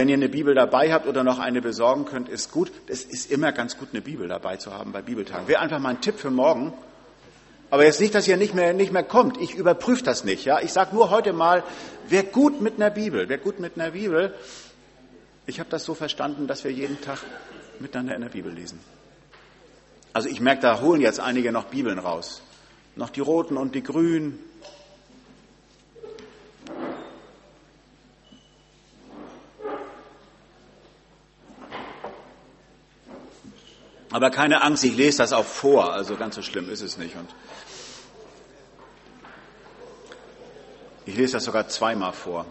wenn 0.00 0.08
ihr 0.08 0.14
eine 0.14 0.30
Bibel 0.30 0.54
dabei 0.54 0.92
habt 0.94 1.06
oder 1.06 1.24
noch 1.24 1.38
eine 1.38 1.60
besorgen 1.60 2.06
könnt, 2.06 2.30
ist 2.30 2.50
gut. 2.50 2.72
Es 2.86 3.04
ist 3.04 3.30
immer 3.30 3.52
ganz 3.52 3.76
gut, 3.76 3.88
eine 3.92 4.00
Bibel 4.00 4.28
dabei 4.28 4.56
zu 4.56 4.72
haben 4.72 4.92
bei 4.92 5.02
Bibeltagen. 5.02 5.46
Wäre 5.46 5.60
einfach 5.60 5.78
mal 5.78 5.90
ein 5.90 6.00
Tipp 6.00 6.18
für 6.18 6.30
morgen. 6.30 6.72
Aber 7.68 7.84
jetzt 7.84 8.00
nicht, 8.00 8.14
dass 8.14 8.26
ihr 8.26 8.38
nicht 8.38 8.54
mehr, 8.54 8.72
nicht 8.72 8.92
mehr 8.92 9.02
kommt. 9.02 9.38
Ich 9.42 9.54
überprüfe 9.54 10.02
das 10.02 10.24
nicht. 10.24 10.46
Ja? 10.46 10.60
Ich 10.60 10.72
sage 10.72 10.94
nur 10.94 11.10
heute 11.10 11.34
mal, 11.34 11.62
wer 12.08 12.22
gut 12.22 12.62
mit 12.62 12.76
einer 12.76 12.88
Bibel, 12.88 13.28
wer 13.28 13.36
gut 13.36 13.60
mit 13.60 13.78
einer 13.78 13.90
Bibel. 13.90 14.34
Ich 15.44 15.60
habe 15.60 15.68
das 15.68 15.84
so 15.84 15.94
verstanden, 15.94 16.46
dass 16.46 16.64
wir 16.64 16.72
jeden 16.72 17.00
Tag 17.02 17.18
miteinander 17.78 18.14
in 18.14 18.22
der 18.22 18.30
Bibel 18.30 18.52
lesen. 18.52 18.80
Also 20.12 20.28
ich 20.30 20.40
merke, 20.40 20.62
da 20.62 20.80
holen 20.80 21.02
jetzt 21.02 21.20
einige 21.20 21.52
noch 21.52 21.64
Bibeln 21.64 21.98
raus. 21.98 22.40
Noch 22.96 23.10
die 23.10 23.20
roten 23.20 23.56
und 23.56 23.74
die 23.74 23.82
grünen. 23.82 24.38
Aber 34.10 34.30
keine 34.30 34.62
Angst, 34.62 34.84
ich 34.84 34.96
lese 34.96 35.18
das 35.18 35.32
auch 35.32 35.44
vor, 35.44 35.92
also 35.92 36.16
ganz 36.16 36.34
so 36.34 36.42
schlimm 36.42 36.68
ist 36.68 36.82
es 36.82 36.98
nicht. 36.98 37.14
Und 37.14 37.28
ich 41.06 41.16
lese 41.16 41.34
das 41.34 41.44
sogar 41.44 41.68
zweimal 41.68 42.12
vor. 42.12 42.44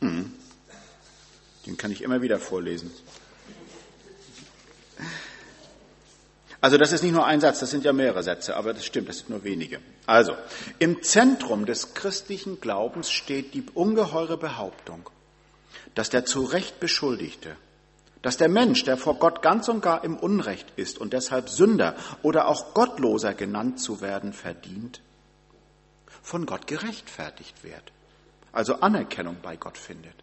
Hm. 0.00 0.32
Den 1.66 1.76
kann 1.76 1.90
ich 1.90 2.02
immer 2.02 2.20
wieder 2.20 2.38
vorlesen. 2.38 2.92
Also 6.60 6.76
das 6.76 6.92
ist 6.92 7.02
nicht 7.02 7.12
nur 7.12 7.24
ein 7.24 7.40
Satz, 7.40 7.60
das 7.60 7.70
sind 7.70 7.84
ja 7.84 7.92
mehrere 7.92 8.22
Sätze, 8.22 8.56
aber 8.56 8.74
das 8.74 8.84
stimmt, 8.84 9.08
das 9.08 9.18
sind 9.18 9.30
nur 9.30 9.44
wenige. 9.44 9.78
Also, 10.06 10.34
im 10.80 11.02
Zentrum 11.02 11.66
des 11.66 11.94
christlichen 11.94 12.60
Glaubens 12.60 13.10
steht 13.10 13.54
die 13.54 13.64
ungeheure 13.74 14.36
Behauptung, 14.36 15.08
dass 15.94 16.10
der 16.10 16.24
zu 16.24 16.42
Recht 16.42 16.80
Beschuldigte, 16.80 17.56
dass 18.22 18.36
der 18.36 18.48
Mensch, 18.48 18.82
der 18.82 18.96
vor 18.96 19.20
Gott 19.20 19.40
ganz 19.42 19.68
und 19.68 19.82
gar 19.82 20.02
im 20.02 20.16
Unrecht 20.16 20.72
ist 20.74 20.98
und 20.98 21.12
deshalb 21.12 21.48
Sünder 21.48 21.94
oder 22.22 22.48
auch 22.48 22.74
Gottloser 22.74 23.34
genannt 23.34 23.80
zu 23.80 24.00
werden 24.00 24.32
verdient, 24.32 25.00
von 26.22 26.44
Gott 26.44 26.66
gerechtfertigt 26.66 27.62
wird, 27.62 27.92
also 28.50 28.80
Anerkennung 28.80 29.36
bei 29.40 29.56
Gott 29.56 29.78
findet. 29.78 30.14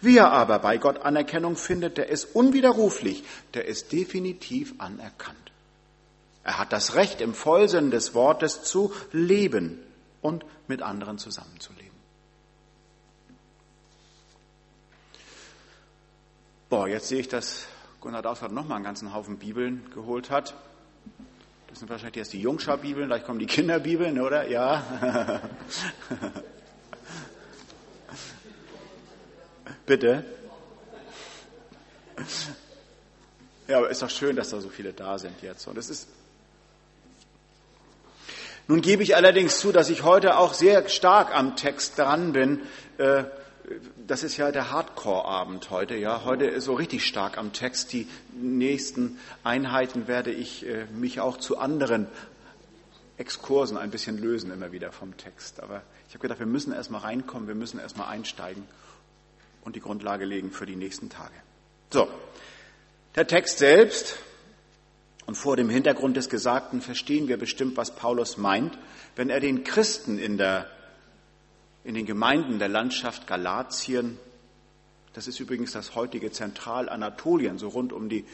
Wer 0.00 0.30
aber 0.30 0.58
bei 0.58 0.78
Gott 0.78 0.98
Anerkennung 1.02 1.56
findet, 1.56 1.98
der 1.98 2.08
ist 2.08 2.34
unwiderruflich, 2.34 3.24
der 3.52 3.66
ist 3.66 3.92
definitiv 3.92 4.74
anerkannt. 4.78 5.52
Er 6.42 6.58
hat 6.58 6.72
das 6.72 6.94
Recht, 6.94 7.20
im 7.20 7.34
Vollsinn 7.34 7.90
des 7.90 8.14
Wortes 8.14 8.62
zu 8.62 8.92
leben 9.12 9.78
und 10.20 10.44
mit 10.68 10.82
anderen 10.82 11.18
zusammenzuleben. 11.18 11.94
Boah, 16.68 16.88
jetzt 16.88 17.08
sehe 17.08 17.20
ich, 17.20 17.28
dass 17.28 17.66
Gunnar 18.00 18.22
Dausfahrt 18.22 18.52
noch 18.52 18.66
mal 18.66 18.76
einen 18.76 18.84
ganzen 18.84 19.14
Haufen 19.14 19.38
Bibeln 19.38 19.90
geholt 19.94 20.30
hat. 20.30 20.54
Das 21.68 21.78
sind 21.78 21.88
wahrscheinlich 21.88 22.18
erst 22.18 22.32
die 22.32 22.40
Jungschar-Bibeln, 22.40 23.08
gleich 23.08 23.24
kommen 23.24 23.38
die 23.38 23.46
Kinderbibeln, 23.46 24.20
oder? 24.20 24.48
Ja. 24.48 25.40
Bitte? 29.86 30.24
Ja, 33.68 33.78
aber 33.78 33.90
ist 33.90 34.02
doch 34.02 34.10
schön, 34.10 34.36
dass 34.36 34.50
da 34.50 34.60
so 34.60 34.68
viele 34.68 34.92
da 34.92 35.18
sind 35.18 35.42
jetzt. 35.42 35.66
Und 35.66 35.78
es 35.78 35.90
ist 35.90 36.08
nun 38.66 38.80
gebe 38.80 39.02
ich 39.02 39.14
allerdings 39.14 39.58
zu, 39.58 39.72
dass 39.72 39.90
ich 39.90 40.04
heute 40.04 40.38
auch 40.38 40.54
sehr 40.54 40.88
stark 40.88 41.34
am 41.34 41.54
Text 41.54 41.98
dran 41.98 42.32
bin. 42.32 42.60
Äh, 42.96 43.24
das 44.06 44.22
ist 44.22 44.38
ja 44.38 44.50
der 44.52 44.70
Hardcore-Abend 44.70 45.68
heute, 45.68 45.96
ja. 45.96 46.24
Heute 46.24 46.46
ist 46.46 46.64
so 46.64 46.72
richtig 46.72 47.04
stark 47.04 47.36
am 47.36 47.52
Text. 47.52 47.92
Die 47.92 48.08
nächsten 48.32 49.18
Einheiten 49.42 50.08
werde 50.08 50.30
ich 50.30 50.66
äh, 50.66 50.86
mich 50.94 51.20
auch 51.20 51.36
zu 51.36 51.58
anderen 51.58 52.06
Exkursen 53.18 53.76
ein 53.76 53.90
bisschen 53.90 54.18
lösen, 54.18 54.50
immer 54.50 54.72
wieder 54.72 54.92
vom 54.92 55.14
Text. 55.18 55.60
Aber 55.60 55.82
ich 56.08 56.14
habe 56.14 56.22
gedacht, 56.22 56.38
wir 56.38 56.46
müssen 56.46 56.72
erstmal 56.72 57.02
reinkommen, 57.02 57.48
wir 57.48 57.54
müssen 57.54 57.78
erstmal 57.78 58.08
einsteigen 58.08 58.64
und 59.64 59.76
die 59.76 59.80
Grundlage 59.80 60.24
legen 60.24 60.50
für 60.50 60.66
die 60.66 60.76
nächsten 60.76 61.08
Tage. 61.08 61.34
So, 61.90 62.08
der 63.14 63.26
Text 63.26 63.58
selbst 63.58 64.18
und 65.26 65.36
vor 65.36 65.56
dem 65.56 65.70
Hintergrund 65.70 66.16
des 66.16 66.28
Gesagten 66.28 66.80
verstehen 66.80 67.28
wir 67.28 67.38
bestimmt, 67.38 67.76
was 67.76 67.94
Paulus 67.94 68.36
meint, 68.36 68.78
wenn 69.16 69.30
er 69.30 69.40
den 69.40 69.64
Christen 69.64 70.18
in, 70.18 70.36
der, 70.36 70.70
in 71.82 71.94
den 71.94 72.06
Gemeinden 72.06 72.58
der 72.58 72.68
Landschaft 72.68 73.26
Galatien, 73.26 74.18
das 75.14 75.28
ist 75.28 75.40
übrigens 75.40 75.72
das 75.72 75.94
heutige 75.94 76.30
Zentralanatolien, 76.30 77.58
so 77.58 77.68
rund 77.68 77.92
um 77.92 78.08
die 78.08 78.24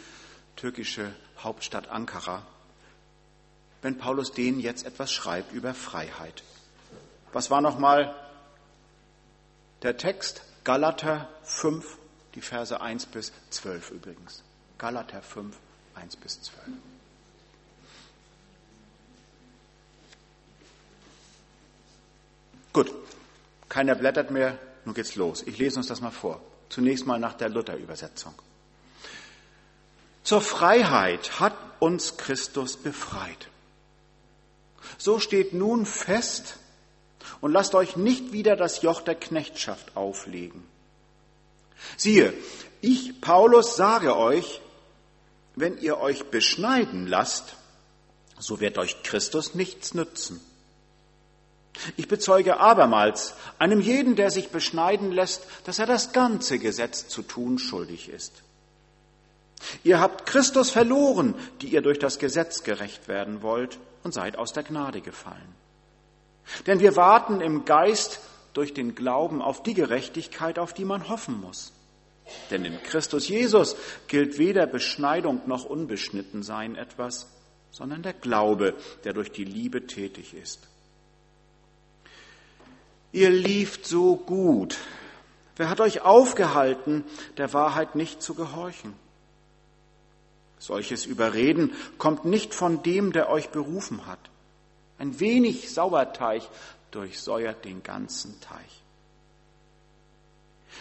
türkische 0.56 1.12
Hauptstadt 1.38 1.88
Ankara, 1.90 2.44
wenn 3.82 3.99
Paulus 3.99 4.32
denen 4.32 4.60
jetzt 4.60 4.84
etwas 4.84 5.12
schreibt 5.12 5.52
über 5.52 5.75
Freiheit. 5.75 6.42
Was 7.32 7.50
war 7.50 7.60
nochmal 7.60 8.14
der 9.82 9.96
Text? 9.96 10.42
Galater 10.64 11.29
5, 11.45 11.99
die 12.35 12.40
Verse 12.40 12.81
1 12.81 13.07
bis 13.07 13.33
12 13.50 13.90
übrigens. 13.90 14.43
Galater 14.79 15.23
5, 15.23 15.57
1 15.95 16.17
bis 16.17 16.43
12. 16.43 16.67
Gut, 22.73 22.93
keiner 23.69 23.95
blättert 23.95 24.31
mehr, 24.31 24.59
nun 24.85 24.95
geht's 24.95 25.17
los. 25.17 25.43
Ich 25.43 25.59
lese 25.59 25.79
uns 25.79 25.88
das 25.88 26.00
mal 26.00 26.11
vor. 26.11 26.40
Zunächst 26.69 27.05
mal 27.07 27.19
nach 27.19 27.35
der 27.35 27.49
Luther-Übersetzung. 27.49 28.35
Zur 30.23 30.40
Freiheit 30.40 31.40
hat 31.40 31.55
uns 31.81 32.17
Christus 32.17 32.76
befreit. 32.76 33.49
So 34.99 35.19
steht 35.19 35.52
nun 35.52 35.85
fest, 35.87 36.57
und 37.40 37.52
lasst 37.52 37.75
euch 37.75 37.96
nicht 37.96 38.32
wieder 38.32 38.56
das 38.56 38.82
Joch 38.82 39.00
der 39.00 39.14
Knechtschaft 39.14 39.96
auflegen. 39.96 40.64
Siehe, 41.96 42.32
ich, 42.80 43.20
Paulus, 43.20 43.76
sage 43.76 44.16
euch, 44.16 44.60
wenn 45.56 45.78
ihr 45.78 45.99
euch 45.99 46.25
beschneiden 46.25 47.06
lasst, 47.06 47.54
so 48.38 48.60
wird 48.60 48.78
euch 48.78 49.02
Christus 49.02 49.54
nichts 49.54 49.94
nützen. 49.94 50.40
Ich 51.96 52.08
bezeuge 52.08 52.58
abermals 52.58 53.34
einem 53.58 53.80
jeden, 53.80 54.16
der 54.16 54.30
sich 54.30 54.49
beschneiden 54.49 55.12
lässt, 55.12 55.46
dass 55.64 55.78
er 55.78 55.87
das 55.87 56.12
ganze 56.12 56.58
Gesetz 56.58 57.08
zu 57.08 57.22
tun 57.22 57.58
schuldig 57.58 58.08
ist. 58.08 58.32
Ihr 59.84 60.00
habt 60.00 60.26
Christus 60.26 60.70
verloren, 60.70 61.34
die 61.60 61.68
ihr 61.68 61.82
durch 61.82 61.99
das 61.99 62.18
Gesetz 62.18 62.62
gerecht 62.62 63.08
werden 63.08 63.42
wollt, 63.42 63.78
und 64.02 64.14
seid 64.14 64.37
aus 64.37 64.52
der 64.52 64.62
Gnade 64.62 65.02
gefallen. 65.02 65.54
Denn 66.66 66.80
wir 66.80 66.97
warten 66.97 67.40
im 67.40 67.64
Geist 67.64 68.21
durch 68.52 68.75
den 68.75 68.95
Glauben 68.95 69.42
auf 69.42 69.62
die 69.62 69.75
Gerechtigkeit, 69.75 70.59
auf 70.59 70.73
die 70.73 70.85
man 70.85 71.09
hoffen 71.09 71.40
muss. 71.40 71.73
Denn 72.50 72.64
in 72.64 72.83
Christus 72.83 73.28
Jesus 73.28 73.76
gilt 74.09 74.38
weder 74.38 74.66
Beschneidung 74.66 75.40
noch 75.47 75.64
Unbeschnittensein 75.64 76.76
etwas, 76.76 77.28
sondern 77.71 78.02
der 78.02 78.12
Glaube, 78.12 78.75
der 79.04 79.12
durch 79.12 79.33
die 79.33 79.45
Liebe 79.45 79.87
tätig 79.87 80.35
ist. 80.35 80.69
Ihr 83.12 83.30
lieft 83.30 83.87
so 83.87 84.16
gut. 84.16 84.78
Wer 85.57 85.69
hat 85.69 85.80
euch 85.80 86.02
aufgehalten, 86.02 87.04
der 87.37 87.52
Wahrheit 87.52 87.97
nicht 87.97 88.23
zu 88.23 88.35
gehorchen? 88.35 88.95
Solches 90.59 91.07
Überreden 91.07 91.73
kommt 91.99 92.25
nicht 92.25 92.54
von 92.54 92.83
dem, 92.83 93.12
der 93.12 93.30
euch 93.30 93.49
berufen 93.49 94.07
hat. 94.07 94.19
Ein 95.00 95.19
wenig 95.19 95.73
Sauerteig 95.73 96.42
durchsäuert 96.90 97.64
den 97.64 97.83
ganzen 97.83 98.38
Teich. 98.42 98.83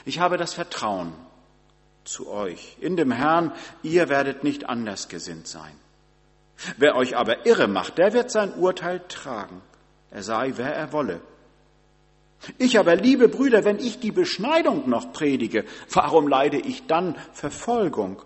Ich 0.04 0.20
habe 0.20 0.36
das 0.36 0.54
Vertrauen 0.54 1.14
zu 2.04 2.30
euch 2.30 2.76
in 2.82 2.98
dem 2.98 3.14
Herrn, 3.14 3.54
ihr 3.82 4.10
werdet 4.10 4.44
nicht 4.44 4.68
anders 4.68 5.08
gesinnt 5.08 5.48
sein. 5.48 5.72
Wer 6.78 6.98
euch 6.98 7.16
aber 7.16 7.46
irre 7.46 7.70
macht, 7.70 7.98
der 7.98 8.12
wird 8.12 8.30
sein 8.30 8.54
Urteil 8.56 9.02
tragen, 9.08 9.62
er 10.12 10.22
sei, 10.22 10.52
wer 10.58 10.76
er 10.76 10.92
wolle. 10.92 11.22
Ich 12.58 12.78
aber, 12.78 12.98
liebe 12.98 13.30
Brüder, 13.30 13.64
wenn 13.64 13.80
ich 13.80 14.02
die 14.02 14.12
Beschneidung 14.12 14.90
noch 14.90 15.14
predige, 15.14 15.64
warum 15.92 16.28
leide 16.28 16.58
ich 16.58 16.88
dann 16.88 17.16
Verfolgung? 17.32 18.22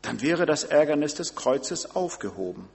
Dann 0.00 0.22
wäre 0.22 0.46
das 0.46 0.64
Ärgernis 0.64 1.14
des 1.14 1.34
Kreuzes 1.34 1.94
aufgehoben 1.94 2.70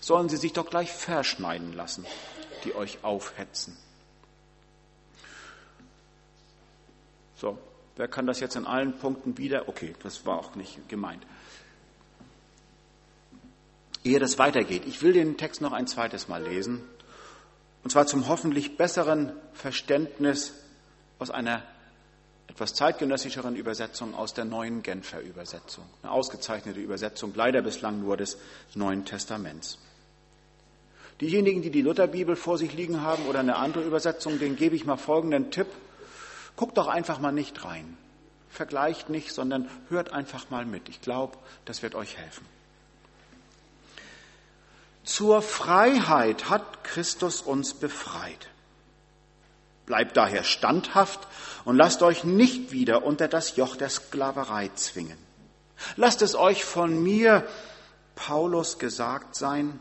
sollen 0.00 0.28
sie 0.28 0.36
sich 0.36 0.52
doch 0.52 0.68
gleich 0.68 0.92
verschneiden 0.92 1.72
lassen, 1.72 2.06
die 2.64 2.74
euch 2.74 3.02
aufhetzen. 3.02 3.76
So, 7.36 7.58
wer 7.96 8.08
kann 8.08 8.26
das 8.26 8.40
jetzt 8.40 8.56
in 8.56 8.66
allen 8.66 8.98
Punkten 8.98 9.36
wieder? 9.38 9.68
Okay, 9.68 9.94
das 10.02 10.24
war 10.24 10.38
auch 10.38 10.54
nicht 10.54 10.88
gemeint. 10.88 11.24
Ehe 14.02 14.18
das 14.18 14.38
weitergeht, 14.38 14.84
ich 14.86 15.02
will 15.02 15.14
den 15.14 15.36
Text 15.36 15.60
noch 15.60 15.72
ein 15.72 15.86
zweites 15.86 16.28
Mal 16.28 16.42
lesen, 16.42 16.82
und 17.82 17.90
zwar 17.90 18.06
zum 18.06 18.28
hoffentlich 18.28 18.76
besseren 18.76 19.32
Verständnis 19.52 20.54
aus 21.18 21.30
einer 21.30 21.62
etwas 22.48 22.74
zeitgenössischeren 22.74 23.56
Übersetzung 23.56 24.14
aus 24.14 24.34
der 24.34 24.44
neuen 24.44 24.82
Genfer 24.82 25.20
Übersetzung. 25.20 25.84
Eine 26.02 26.12
ausgezeichnete 26.12 26.80
Übersetzung, 26.80 27.32
leider 27.34 27.62
bislang 27.62 28.00
nur 28.00 28.16
des 28.16 28.38
Neuen 28.74 29.04
Testaments. 29.04 29.78
Diejenigen, 31.20 31.62
die 31.62 31.70
die 31.70 31.82
Lutherbibel 31.82 32.36
vor 32.36 32.58
sich 32.58 32.74
liegen 32.74 33.02
haben 33.02 33.26
oder 33.26 33.40
eine 33.40 33.56
andere 33.56 33.84
Übersetzung, 33.84 34.38
denen 34.38 34.56
gebe 34.56 34.76
ich 34.76 34.84
mal 34.84 34.96
folgenden 34.96 35.50
Tipp. 35.50 35.68
Guckt 36.56 36.76
doch 36.76 36.88
einfach 36.88 37.18
mal 37.18 37.32
nicht 37.32 37.64
rein. 37.64 37.96
Vergleicht 38.48 39.10
nicht, 39.10 39.32
sondern 39.32 39.68
hört 39.88 40.12
einfach 40.12 40.50
mal 40.50 40.64
mit. 40.64 40.88
Ich 40.88 41.00
glaube, 41.00 41.36
das 41.64 41.82
wird 41.82 41.94
euch 41.94 42.16
helfen. 42.16 42.46
Zur 45.04 45.42
Freiheit 45.42 46.48
hat 46.48 46.84
Christus 46.84 47.42
uns 47.42 47.74
befreit. 47.74 48.48
Bleibt 49.86 50.16
daher 50.16 50.44
standhaft 50.44 51.20
und 51.64 51.76
lasst 51.76 52.02
euch 52.02 52.24
nicht 52.24 52.72
wieder 52.72 53.04
unter 53.04 53.28
das 53.28 53.56
Joch 53.56 53.76
der 53.76 53.90
Sklaverei 53.90 54.70
zwingen. 54.74 55.18
Lasst 55.96 56.22
es 56.22 56.34
euch 56.34 56.64
von 56.64 57.02
mir, 57.02 57.46
Paulus, 58.14 58.78
gesagt 58.78 59.36
sein, 59.36 59.80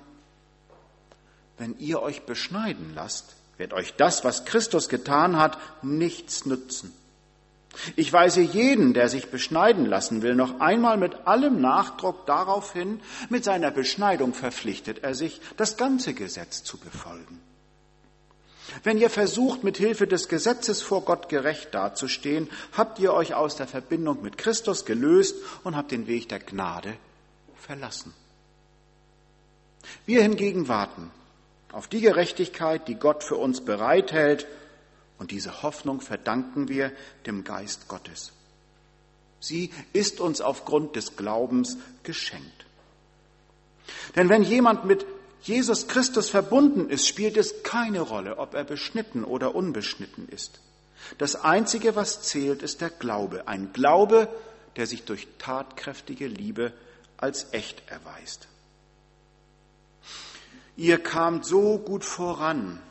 wenn 1.57 1.77
ihr 1.79 2.01
euch 2.01 2.23
beschneiden 2.23 2.93
lasst, 2.95 3.35
wird 3.57 3.73
euch 3.73 3.93
das, 3.95 4.23
was 4.23 4.45
Christus 4.45 4.89
getan 4.89 5.37
hat, 5.37 5.57
nichts 5.83 6.45
nützen. 6.45 6.93
Ich 7.95 8.11
weise 8.13 8.41
jeden, 8.41 8.93
der 8.93 9.09
sich 9.09 9.31
beschneiden 9.31 9.85
lassen 9.85 10.21
will, 10.21 10.35
noch 10.35 10.59
einmal 10.59 10.97
mit 10.97 11.27
allem 11.27 11.59
Nachdruck 11.59 12.25
darauf 12.25 12.73
hin, 12.73 12.99
mit 13.29 13.43
seiner 13.43 13.71
Beschneidung 13.71 14.33
verpflichtet 14.33 15.03
er 15.03 15.15
sich, 15.15 15.41
das 15.57 15.77
ganze 15.77 16.13
Gesetz 16.13 16.63
zu 16.63 16.77
befolgen. 16.77 17.41
Wenn 18.81 18.97
ihr 18.97 19.09
versucht, 19.09 19.63
mit 19.63 19.77
Hilfe 19.77 20.07
des 20.07 20.27
Gesetzes 20.27 20.81
vor 20.81 21.05
Gott 21.05 21.29
gerecht 21.29 21.73
dazustehen, 21.73 22.49
habt 22.71 22.97
ihr 22.99 23.13
euch 23.13 23.35
aus 23.35 23.55
der 23.55 23.67
Verbindung 23.67 24.21
mit 24.23 24.37
Christus 24.37 24.85
gelöst 24.85 25.35
und 25.63 25.75
habt 25.75 25.91
den 25.91 26.07
Weg 26.07 26.29
der 26.29 26.39
Gnade 26.39 26.95
verlassen. 27.55 28.13
Wir 30.05 30.23
hingegen 30.23 30.67
warten 30.67 31.11
auf 31.71 31.87
die 31.87 32.01
Gerechtigkeit, 32.01 32.87
die 32.87 32.95
Gott 32.95 33.23
für 33.23 33.35
uns 33.35 33.61
bereithält, 33.61 34.47
und 35.19 35.31
diese 35.31 35.63
Hoffnung 35.63 36.01
verdanken 36.01 36.67
wir 36.67 36.91
dem 37.25 37.43
Geist 37.43 37.87
Gottes. 37.87 38.33
Sie 39.39 39.71
ist 39.93 40.19
uns 40.19 40.41
aufgrund 40.41 40.95
des 40.95 41.15
Glaubens 41.15 41.77
geschenkt. 42.03 42.65
Denn 44.15 44.29
wenn 44.29 44.43
jemand 44.43 44.85
mit 44.85 45.05
Jesus 45.43 45.87
Christus 45.89 46.29
verbunden 46.29 46.89
ist, 46.89 47.05
spielt 47.05 47.35
es 47.35 47.63
keine 47.63 47.99
Rolle, 47.99 48.37
ob 48.37 48.53
er 48.53 48.63
beschnitten 48.63 49.25
oder 49.25 49.55
unbeschnitten 49.55 50.29
ist. 50.29 50.61
Das 51.17 51.35
Einzige, 51.35 51.97
was 51.97 52.21
zählt, 52.21 52.63
ist 52.63 52.79
der 52.79 52.89
Glaube. 52.89 53.45
Ein 53.45 53.73
Glaube, 53.73 54.29
der 54.77 54.87
sich 54.87 55.03
durch 55.03 55.27
tatkräftige 55.39 56.27
Liebe 56.27 56.71
als 57.17 57.51
echt 57.51 57.83
erweist. 57.87 58.47
Ihr 60.77 60.97
kamt 60.97 61.45
so 61.45 61.77
gut 61.77 62.05
voran. 62.05 62.81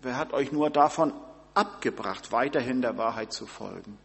Wer 0.00 0.16
hat 0.16 0.32
euch 0.32 0.52
nur 0.52 0.70
davon 0.70 1.12
abgebracht, 1.52 2.32
weiterhin 2.32 2.80
der 2.80 2.96
Wahrheit 2.96 3.34
zu 3.34 3.46
folgen? 3.46 3.98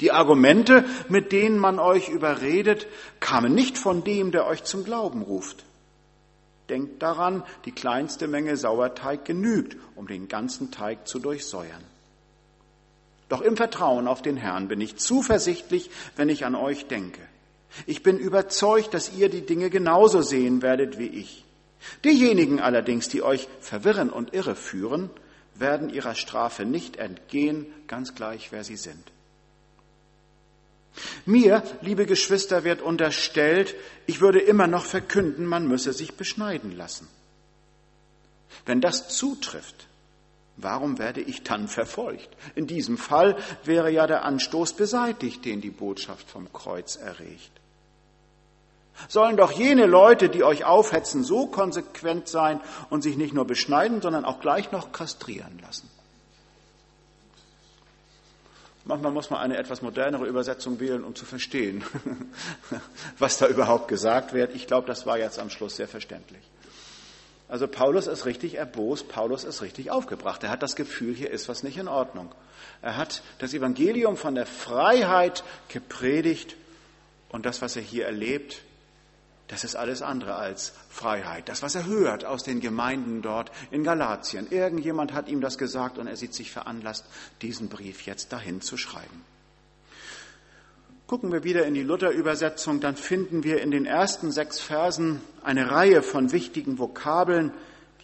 Die 0.00 0.10
Argumente, 0.10 0.84
mit 1.10 1.32
denen 1.32 1.58
man 1.58 1.78
euch 1.78 2.08
überredet, 2.08 2.86
kamen 3.20 3.54
nicht 3.54 3.76
von 3.76 4.04
dem, 4.04 4.30
der 4.30 4.46
euch 4.46 4.64
zum 4.64 4.84
Glauben 4.84 5.20
ruft. 5.20 5.64
Denkt 6.70 7.02
daran, 7.02 7.42
die 7.64 7.72
kleinste 7.72 8.28
Menge 8.28 8.56
Sauerteig 8.56 9.24
genügt, 9.24 9.76
um 9.96 10.06
den 10.06 10.28
ganzen 10.28 10.70
Teig 10.70 11.06
zu 11.06 11.18
durchsäuern. 11.18 11.84
Doch 13.28 13.42
im 13.42 13.56
Vertrauen 13.56 14.08
auf 14.08 14.22
den 14.22 14.36
Herrn 14.36 14.68
bin 14.68 14.80
ich 14.80 14.96
zuversichtlich, 14.96 15.90
wenn 16.16 16.28
ich 16.28 16.44
an 16.44 16.54
euch 16.54 16.86
denke. 16.86 17.20
Ich 17.86 18.02
bin 18.02 18.18
überzeugt, 18.18 18.94
dass 18.94 19.12
ihr 19.12 19.28
die 19.28 19.46
Dinge 19.46 19.70
genauso 19.70 20.22
sehen 20.22 20.62
werdet 20.62 20.98
wie 20.98 21.06
ich. 21.06 21.44
Diejenigen 22.04 22.60
allerdings, 22.60 23.08
die 23.08 23.22
euch 23.22 23.48
verwirren 23.60 24.10
und 24.10 24.34
irreführen, 24.34 25.10
werden 25.54 25.90
ihrer 25.90 26.14
Strafe 26.14 26.64
nicht 26.64 26.96
entgehen, 26.96 27.66
ganz 27.86 28.14
gleich, 28.14 28.52
wer 28.52 28.64
sie 28.64 28.76
sind. 28.76 29.12
Mir, 31.24 31.62
liebe 31.82 32.06
Geschwister, 32.06 32.64
wird 32.64 32.82
unterstellt, 32.82 33.74
ich 34.06 34.20
würde 34.20 34.40
immer 34.40 34.66
noch 34.66 34.84
verkünden, 34.84 35.46
man 35.46 35.68
müsse 35.68 35.92
sich 35.92 36.14
beschneiden 36.14 36.76
lassen. 36.76 37.08
Wenn 38.66 38.80
das 38.80 39.08
zutrifft, 39.08 39.86
warum 40.56 40.98
werde 40.98 41.20
ich 41.20 41.42
dann 41.42 41.68
verfolgt? 41.68 42.28
In 42.54 42.66
diesem 42.66 42.98
Fall 42.98 43.36
wäre 43.64 43.90
ja 43.90 44.06
der 44.06 44.24
Anstoß 44.24 44.74
beseitigt, 44.74 45.44
den 45.44 45.60
die 45.60 45.70
Botschaft 45.70 46.28
vom 46.28 46.52
Kreuz 46.52 46.96
erregt. 46.96 47.52
Sollen 49.08 49.36
doch 49.36 49.52
jene 49.52 49.86
Leute, 49.86 50.28
die 50.28 50.44
euch 50.44 50.64
aufhetzen, 50.64 51.24
so 51.24 51.46
konsequent 51.46 52.28
sein 52.28 52.60
und 52.90 53.02
sich 53.02 53.16
nicht 53.16 53.32
nur 53.32 53.46
beschneiden, 53.46 54.02
sondern 54.02 54.24
auch 54.24 54.40
gleich 54.40 54.72
noch 54.72 54.92
kastrieren 54.92 55.58
lassen. 55.62 55.89
Manchmal 58.90 59.12
muss 59.12 59.30
man 59.30 59.38
eine 59.38 59.56
etwas 59.56 59.82
modernere 59.82 60.26
Übersetzung 60.26 60.80
wählen, 60.80 61.04
um 61.04 61.14
zu 61.14 61.24
verstehen, 61.24 61.84
was 63.20 63.38
da 63.38 63.46
überhaupt 63.46 63.86
gesagt 63.86 64.32
wird. 64.32 64.52
Ich 64.52 64.66
glaube, 64.66 64.88
das 64.88 65.06
war 65.06 65.16
jetzt 65.16 65.38
am 65.38 65.48
Schluss 65.48 65.76
sehr 65.76 65.86
verständlich. 65.86 66.42
Also 67.46 67.68
Paulus 67.68 68.08
ist 68.08 68.26
richtig 68.26 68.56
erbost, 68.56 69.08
Paulus 69.08 69.44
ist 69.44 69.62
richtig 69.62 69.92
aufgebracht. 69.92 70.42
Er 70.42 70.50
hat 70.50 70.64
das 70.64 70.74
Gefühl, 70.74 71.14
hier 71.14 71.30
ist 71.30 71.48
was 71.48 71.62
nicht 71.62 71.78
in 71.78 71.86
Ordnung. 71.86 72.34
Er 72.82 72.96
hat 72.96 73.22
das 73.38 73.54
Evangelium 73.54 74.16
von 74.16 74.34
der 74.34 74.46
Freiheit 74.46 75.44
gepredigt 75.68 76.56
und 77.28 77.46
das, 77.46 77.62
was 77.62 77.76
er 77.76 77.82
hier 77.82 78.06
erlebt, 78.06 78.60
das 79.50 79.64
ist 79.64 79.74
alles 79.74 80.00
andere 80.00 80.36
als 80.36 80.72
Freiheit. 80.90 81.48
Das, 81.48 81.60
was 81.60 81.74
er 81.74 81.86
hört 81.86 82.24
aus 82.24 82.44
den 82.44 82.60
Gemeinden 82.60 83.20
dort 83.20 83.50
in 83.72 83.82
Galatien. 83.82 84.46
Irgendjemand 84.48 85.12
hat 85.12 85.28
ihm 85.28 85.40
das 85.40 85.58
gesagt 85.58 85.98
und 85.98 86.06
er 86.06 86.16
sieht 86.16 86.34
sich 86.34 86.52
veranlasst, 86.52 87.04
diesen 87.42 87.68
Brief 87.68 88.02
jetzt 88.06 88.32
dahin 88.32 88.60
zu 88.60 88.76
schreiben. 88.76 89.24
Gucken 91.08 91.32
wir 91.32 91.42
wieder 91.42 91.66
in 91.66 91.74
die 91.74 91.82
Luther-Übersetzung, 91.82 92.78
dann 92.78 92.94
finden 92.94 93.42
wir 93.42 93.60
in 93.60 93.72
den 93.72 93.86
ersten 93.86 94.30
sechs 94.30 94.60
Versen 94.60 95.20
eine 95.42 95.72
Reihe 95.72 96.04
von 96.04 96.30
wichtigen 96.30 96.78
Vokabeln, 96.78 97.52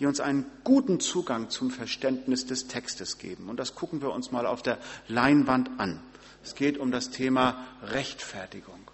die 0.01 0.07
uns 0.07 0.19
einen 0.19 0.47
guten 0.65 0.99
Zugang 0.99 1.49
zum 1.49 1.71
Verständnis 1.71 2.47
des 2.47 2.67
Textes 2.67 3.19
geben. 3.19 3.49
Und 3.49 3.61
das 3.61 3.77
gucken 3.77 4.03
wir 4.03 4.11
uns 4.11 4.33
mal 4.33 4.47
auf 4.47 4.63
der 4.63 4.79
Leinwand 5.07 5.71
an. 5.79 6.03
Es 6.43 6.57
geht 6.57 6.77
um 6.77 6.91
das 6.91 7.11
Thema 7.11 7.65
Rechtfertigung. 7.85 8.91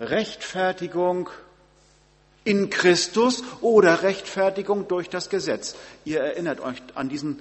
Rechtfertigung 0.00 1.30
in 2.44 2.70
Christus 2.70 3.42
oder 3.60 4.02
Rechtfertigung 4.02 4.88
durch 4.88 5.08
das 5.08 5.30
Gesetz. 5.30 5.74
Ihr 6.04 6.20
erinnert 6.20 6.60
euch 6.60 6.82
an 6.94 7.08
diesen 7.08 7.40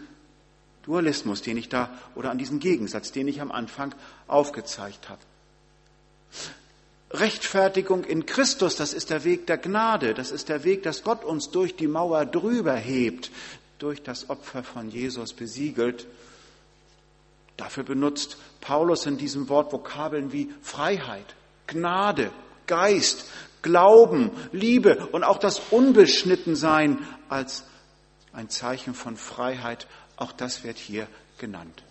Dualismus, 0.83 1.41
den 1.41 1.57
ich 1.57 1.69
da, 1.69 1.89
oder 2.15 2.31
an 2.31 2.37
diesen 2.37 2.59
Gegensatz, 2.59 3.11
den 3.11 3.27
ich 3.27 3.41
am 3.41 3.51
Anfang 3.51 3.93
aufgezeigt 4.27 5.09
habe. 5.09 5.21
Rechtfertigung 7.11 8.03
in 8.03 8.25
Christus, 8.25 8.75
das 8.75 8.93
ist 8.93 9.09
der 9.09 9.23
Weg 9.23 9.47
der 9.47 9.57
Gnade, 9.57 10.13
das 10.13 10.31
ist 10.31 10.49
der 10.49 10.65
Weg, 10.65 10.83
dass 10.83 11.03
Gott 11.03 11.23
uns 11.23 11.51
durch 11.51 11.75
die 11.75 11.87
Mauer 11.87 12.25
drüber 12.25 12.75
hebt. 12.75 13.31
durch 13.79 14.03
das 14.03 14.29
Opfer 14.29 14.63
von 14.63 14.89
Jesus 14.89 15.33
besiegelt. 15.33 16.07
Dafür 17.57 17.83
benutzt 17.83 18.37
Paulus 18.61 19.05
in 19.05 19.17
diesem 19.17 19.49
Wort 19.49 19.71
Vokabeln 19.73 20.31
wie 20.31 20.51
Freiheit, 20.61 21.35
Gnade, 21.67 22.31
Geist, 22.67 23.25
Glauben, 23.67 24.31
Liebe 24.53 25.07
und 25.07 25.25
auch 25.25 25.39
das 25.39 25.59
Unbeschnittensein 25.71 27.05
als 27.27 27.65
ein 28.31 28.49
Zeichen 28.49 28.93
von 28.93 29.17
Freiheit. 29.17 29.87
Auch 30.15 30.31
das 30.31 30.63
wird 30.63 30.77
hier 30.77 31.05
genannt. 31.37 31.83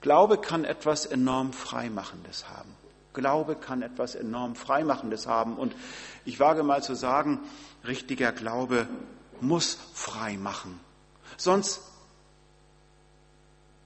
Glaube 0.00 0.38
kann 0.38 0.64
etwas 0.64 1.06
enorm 1.06 1.52
Freimachendes 1.52 2.48
haben. 2.48 2.70
Glaube 3.14 3.56
kann 3.56 3.82
etwas 3.82 4.14
enorm 4.14 4.54
Freimachendes 4.54 5.26
haben. 5.26 5.56
Und 5.56 5.74
ich 6.24 6.38
wage 6.38 6.62
mal 6.62 6.80
zu 6.80 6.94
sagen, 6.94 7.40
richtiger 7.84 8.30
Glaube 8.30 8.86
muss 9.40 9.76
frei 9.92 10.36
machen. 10.36 10.78
Sonst, 11.36 11.80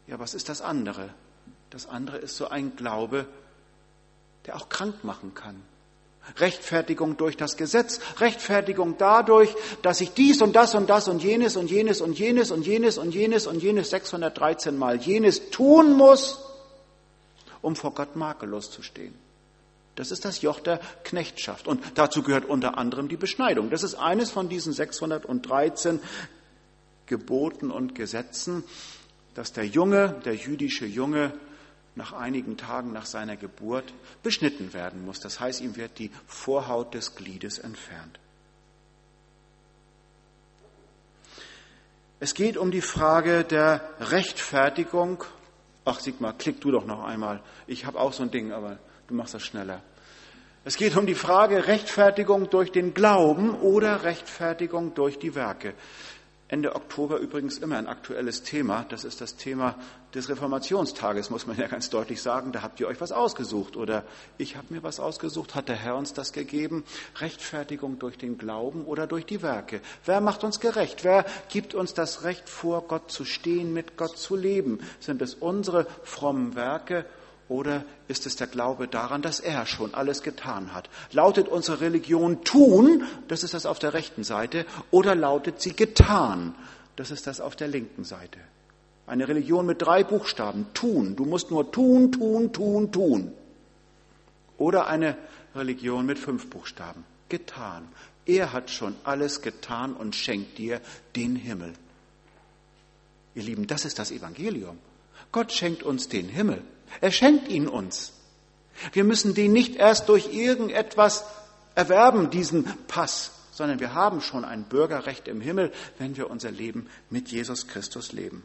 ja, 0.07 0.19
was 0.19 0.35
ist 0.35 0.51
das 0.51 0.61
andere? 0.61 1.09
Das 1.71 1.87
andere 1.87 2.19
ist 2.19 2.37
so 2.37 2.49
ein 2.49 2.77
Glaube, 2.77 3.27
der 4.46 4.57
auch 4.57 4.68
krank 4.68 5.05
machen 5.05 5.35
kann. 5.35 5.62
Rechtfertigung 6.37 7.16
durch 7.16 7.37
das 7.37 7.57
Gesetz, 7.57 7.98
Rechtfertigung 8.18 8.96
dadurch, 8.96 9.55
dass 9.83 10.00
ich 10.00 10.12
dies 10.12 10.40
und 10.40 10.55
das 10.55 10.74
und 10.74 10.88
das 10.88 11.09
und 11.09 11.22
jenes 11.22 11.57
und 11.57 11.70
jenes 11.70 12.00
und 12.00 12.18
jenes 12.18 12.50
und 12.52 12.64
jenes 12.64 12.96
und 12.96 13.12
jenes 13.12 13.46
und 13.46 13.62
jenes 13.62 13.90
613 13.90 14.76
Mal 14.78 15.00
jenes 15.00 15.50
tun 15.50 15.94
muss, 15.94 16.38
um 17.61 17.74
vor 17.74 17.92
Gott 17.92 18.14
makellos 18.14 18.70
zu 18.70 18.83
stehen. 18.83 19.14
Das 19.96 20.11
ist 20.11 20.24
das 20.24 20.40
Joch 20.42 20.61
der 20.61 20.81
Knechtschaft. 21.05 21.68
Und 21.68 21.83
dazu 21.96 22.22
gehört 22.22 22.46
unter 22.46 22.78
anderem 22.78 23.09
die 23.09 23.16
Beschneidung. 23.16 23.68
Das 23.68 23.83
ist 23.83 23.94
eines 23.94 24.31
von 24.31 24.48
diesen 24.48 24.72
613 24.72 26.00
Geboten 27.07 27.70
und 27.70 27.94
Gesetzen, 27.94 28.64
dass 29.35 29.52
der 29.52 29.66
Junge, 29.66 30.20
der 30.24 30.35
jüdische 30.35 30.87
Junge, 30.87 31.35
nach 31.94 32.12
einigen 32.12 32.57
Tagen 32.57 32.92
nach 32.92 33.07
seiner 33.07 33.37
Geburt 33.37 33.92
beschnitten 34.22 34.72
werden 34.72 35.05
muss. 35.05 35.20
Das 35.20 35.40
heißt, 35.40 35.61
ihm 35.61 35.76
wird 35.76 35.98
die 35.98 36.11
Vorhaut 36.26 36.94
des 36.94 37.14
Gliedes 37.14 37.59
entfernt. 37.59 38.18
Es 42.20 42.35
geht 42.35 42.57
um 42.57 42.70
die 42.70 42.83
Frage 42.83 43.44
der 43.44 43.81
Rechtfertigung. 43.98 45.24
Ach, 45.85 45.98
Sigmar, 45.98 46.38
klick 46.38 46.61
du 46.61 46.70
doch 46.70 46.87
noch 46.87 47.02
einmal. 47.02 47.42
Ich 47.66 47.85
habe 47.85 47.98
auch 47.98 48.12
so 48.12 48.22
ein 48.22 48.31
Ding, 48.31 48.52
aber 48.52 48.78
du 49.09 49.14
machst 49.14 49.35
das 49.35 49.42
schneller. 49.42 49.83
Es 50.64 50.76
geht 50.76 50.96
um 50.96 51.07
die 51.07 51.16
Frage 51.16 51.66
Rechtfertigung 51.66 52.48
durch 52.48 52.70
den 52.70 52.94
Glauben 52.94 53.50
oder 53.57 54.05
Rechtfertigung 54.05 54.94
durch 54.94 55.18
die 55.18 55.35
Werke. 55.35 55.74
Ende 56.53 56.77
Oktober 56.77 57.17
übrigens 57.17 57.57
immer 57.57 57.79
ein 57.79 57.87
aktuelles 57.87 58.43
Thema. 58.43 58.85
Das 58.91 59.05
ist 59.05 59.23
das 59.23 59.37
Thema 59.37 59.75
des 60.15 60.29
Reformationstages, 60.29 61.31
muss 61.31 61.47
man 61.47 61.57
ja 61.57 61.67
ganz 61.67 61.88
deutlich 61.88 62.21
sagen. 62.21 62.53
Da 62.53 62.61
habt 62.61 62.79
ihr 62.79 62.88
euch 62.88 63.01
was 63.01 63.11
ausgesucht 63.11 63.75
oder 63.75 64.05
ich 64.37 64.55
habe 64.55 64.67
mir 64.69 64.83
was 64.83 65.01
ausgesucht. 65.01 65.55
Hat 65.55 65.71
der 65.71 65.77
Herr 65.77 65.97
uns 65.97 66.12
das 66.12 66.35
gegeben? 66.35 66.85
Rechtfertigung 67.17 67.99
durch 67.99 68.19
den 68.19 68.37
Glauben 68.37 68.85
oder 68.85 69.07
durch 69.07 69.25
die 69.25 69.41
Werke? 69.41 69.81
Wer 70.05 70.21
macht 70.21 70.45
uns 70.45 70.61
gerecht? 70.61 71.05
Wer 71.05 71.25
gibt 71.49 71.75
uns 71.75 71.95
das 71.95 72.23
Recht 72.23 72.51
vor, 72.51 72.87
Gott 72.87 73.11
zu 73.11 73.25
stehen, 73.25 73.73
mit 73.73 73.97
Gott 73.97 74.19
zu 74.19 74.37
leben? 74.37 74.81
Sind 75.01 75.23
es 75.23 75.33
unsere 75.33 75.87
frommen 76.03 76.55
Werke 76.55 77.07
oder 77.53 77.85
ist 78.09 78.25
es 78.25 78.37
der 78.37 78.47
Glaube 78.47 78.88
daran, 78.88 79.21
dass 79.21 79.38
er 79.38 79.67
schon 79.67 79.93
alles 79.95 80.23
getan 80.23 80.73
hat? 80.73 80.88
Lautet 81.12 81.49
unsere 81.49 81.81
Religion 81.83 82.43
tun, 82.45 83.05
das 83.29 83.45
ist 83.45 83.53
das 83.53 83.67
auf 83.67 83.79
der 83.79 83.93
rechten 83.93 84.25
Seite, 84.25 84.65
oder 84.91 85.15
lautet 85.15 85.61
sie 85.61 85.77
getan, 85.77 86.55
das 86.97 87.11
ist 87.11 87.27
das 87.27 87.43
auf 87.43 87.55
der 87.55 87.69
linken 87.69 88.05
Seite? 88.05 88.38
Eine 89.07 89.29
Religion 89.29 89.67
mit 89.67 89.83
drei 89.83 90.03
Buchstaben, 90.03 90.67
tun, 90.73 91.15
du 91.15 91.27
musst 91.27 91.51
nur 91.51 91.71
tun, 91.71 92.11
tun, 92.11 92.53
tun, 92.53 92.91
tun. 92.91 93.33
Oder 94.57 94.87
eine 94.87 95.19
Religion 95.55 96.07
mit 96.07 96.19
fünf 96.19 96.49
Buchstaben, 96.49 97.05
getan. 97.29 97.87
Er 98.25 98.55
hat 98.55 98.71
schon 98.71 98.95
alles 99.05 99.43
getan 99.43 99.93
und 99.93 100.17
schenkt 100.17 100.57
dir 100.57 100.81
den 101.17 101.37
Himmel. 101.37 101.75
Ihr 103.35 103.43
Lieben, 103.43 103.67
das 103.67 103.85
ist 103.85 103.99
das 103.99 104.11
Evangelium. 104.11 104.79
Gott 105.33 105.53
schenkt 105.53 105.83
uns 105.83 106.09
den 106.09 106.29
Himmel. 106.29 106.62
Er 107.00 107.11
schenkt 107.11 107.48
ihn 107.48 107.68
uns. 107.68 108.12
Wir 108.92 109.05
müssen 109.05 109.35
den 109.35 109.52
nicht 109.52 109.76
erst 109.76 110.09
durch 110.09 110.33
irgendetwas 110.33 111.24
erwerben, 111.74 112.31
diesen 112.31 112.64
Pass, 112.87 113.33
sondern 113.52 113.81
wir 113.81 113.94
haben 113.94 114.20
schon 114.20 114.44
ein 114.44 114.64
Bürgerrecht 114.64 115.28
im 115.28 115.40
Himmel, 115.40 115.72
wenn 115.98 116.16
wir 116.16 116.31
unser 116.31 116.50
Leben 116.50 116.88
mit 117.11 117.28
Jesus 117.28 117.68
Christus 117.68 118.12
leben. 118.12 118.44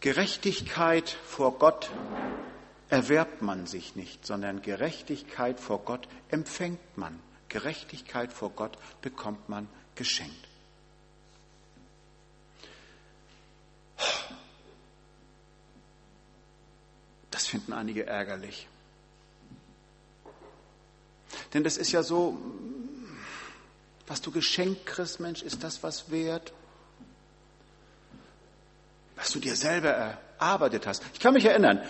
Gerechtigkeit 0.00 1.08
vor 1.26 1.58
Gott 1.58 1.90
erwerbt 2.90 3.40
man 3.40 3.66
sich 3.66 3.96
nicht, 3.96 4.26
sondern 4.26 4.60
Gerechtigkeit 4.60 5.58
vor 5.58 5.78
Gott 5.78 6.06
empfängt 6.28 6.98
man. 6.98 7.18
Gerechtigkeit 7.48 8.32
vor 8.32 8.50
Gott 8.50 8.76
bekommt 9.00 9.48
man 9.48 9.66
geschenkt. 9.94 10.46
Das 17.34 17.48
finden 17.48 17.72
einige 17.72 18.06
ärgerlich. 18.06 18.68
Denn 21.52 21.64
das 21.64 21.76
ist 21.76 21.90
ja 21.90 22.04
so, 22.04 22.38
was 24.06 24.20
du 24.20 24.30
geschenkt 24.30 24.86
kriegst, 24.86 25.18
Mensch, 25.18 25.42
ist 25.42 25.64
das 25.64 25.82
was 25.82 26.12
wert? 26.12 26.52
Was 29.16 29.32
du 29.32 29.40
dir 29.40 29.56
selber 29.56 29.88
erarbeitet 30.38 30.86
hast. 30.86 31.02
Ich 31.12 31.18
kann 31.18 31.34
mich 31.34 31.44
erinnern, 31.44 31.82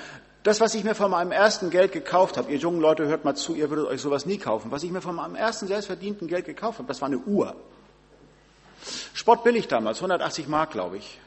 das, 0.45 0.63
was 0.63 0.75
ich 0.75 0.83
mir 0.83 0.95
von 0.95 1.11
meinem 1.11 1.31
ersten 1.31 1.69
Geld 1.69 1.93
gekauft 1.93 2.39
habe, 2.39 2.51
ihr 2.51 2.57
jungen 2.57 2.81
Leute 2.81 3.07
hört 3.07 3.27
mal 3.27 3.37
zu, 3.37 3.55
ihr 3.55 3.69
würdet 3.69 3.87
euch 3.89 4.01
sowas 4.01 4.25
nie 4.25 4.39
kaufen. 4.39 4.71
Was 4.71 4.83
ich 4.83 4.91
mir 4.91 5.03
von 5.03 5.15
meinem 5.15 5.35
ersten 5.35 5.67
selbstverdienten 5.67 6.27
Geld 6.27 6.47
gekauft 6.47 6.79
habe, 6.79 6.89
das 6.89 7.03
war 7.03 7.09
eine 7.09 7.19
Uhr. 7.19 7.55
Sportbillig 9.13 9.69
damals, 9.69 9.99
180 9.99 10.49
Mark, 10.49 10.71
glaube 10.71 10.97
ich, 10.97 11.19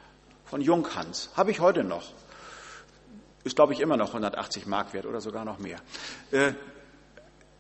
von 0.46 0.60
Junghans. 0.60 1.30
Habe 1.36 1.52
ich 1.52 1.60
heute 1.60 1.84
noch. 1.84 2.14
Ist, 3.48 3.56
glaube 3.56 3.72
ich, 3.72 3.80
immer 3.80 3.96
noch 3.96 4.10
180 4.10 4.66
Mark 4.66 4.94
wert 4.94 5.06
oder 5.06 5.22
sogar 5.22 5.46
noch 5.46 5.58
mehr. 5.58 5.80
Äh, 6.32 6.52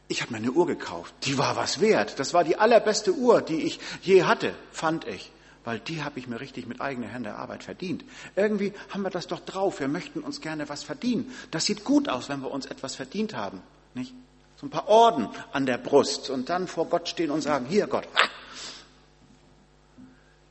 ich 0.10 0.21
habe 0.21 0.34
mir 0.34 0.39
eine 0.39 0.52
Uhr 0.52 0.67
gekauft. 0.67 1.13
Die 1.23 1.38
war 1.38 1.56
was 1.56 1.80
wert. 1.80 2.19
Das 2.19 2.34
war 2.34 2.43
die 2.43 2.58
allerbeste 2.58 3.13
Uhr, 3.13 3.41
die 3.41 3.63
ich 3.63 3.80
je 4.02 4.23
hatte, 4.23 4.54
fand 4.73 5.08
ich. 5.08 5.32
Weil 5.63 5.80
die 5.80 6.04
habe 6.04 6.19
ich 6.19 6.28
mir 6.28 6.41
richtig 6.41 6.67
mit 6.67 6.82
eigener 6.82 7.08
Hände 7.08 7.36
Arbeit 7.36 7.63
verdient. 7.63 8.04
Irgendwie 8.36 8.73
haben 8.89 9.04
wir 9.04 9.12
das 9.12 9.28
doch 9.28 9.39
drauf. 9.39 9.80
Wir 9.80 9.88
möchten 9.88 10.19
uns 10.19 10.41
gerne 10.41 10.67
was 10.67 10.84
verdienen. 10.84 11.34
Das 11.52 11.63
sieht 11.63 11.86
gut 11.86 12.10
aus, 12.10 12.28
wenn 12.28 12.41
wir 12.41 12.52
uns 12.52 12.65
etwas 12.65 12.95
verdient 12.95 13.34
haben. 13.34 13.62
Nicht? 13.93 14.13
So 14.58 14.65
ein 14.65 14.69
paar 14.69 14.89
Orden 14.89 15.30
an 15.54 15.65
der 15.65 15.78
Brust 15.78 16.30
und 16.30 16.50
dann 16.50 16.67
vor 16.67 16.88
Gott 16.89 17.08
stehen 17.08 17.32
und 17.32 17.39
sagen, 17.39 17.65
hier 17.69 17.88
Gott. 17.88 18.10
Ah! 18.13 18.28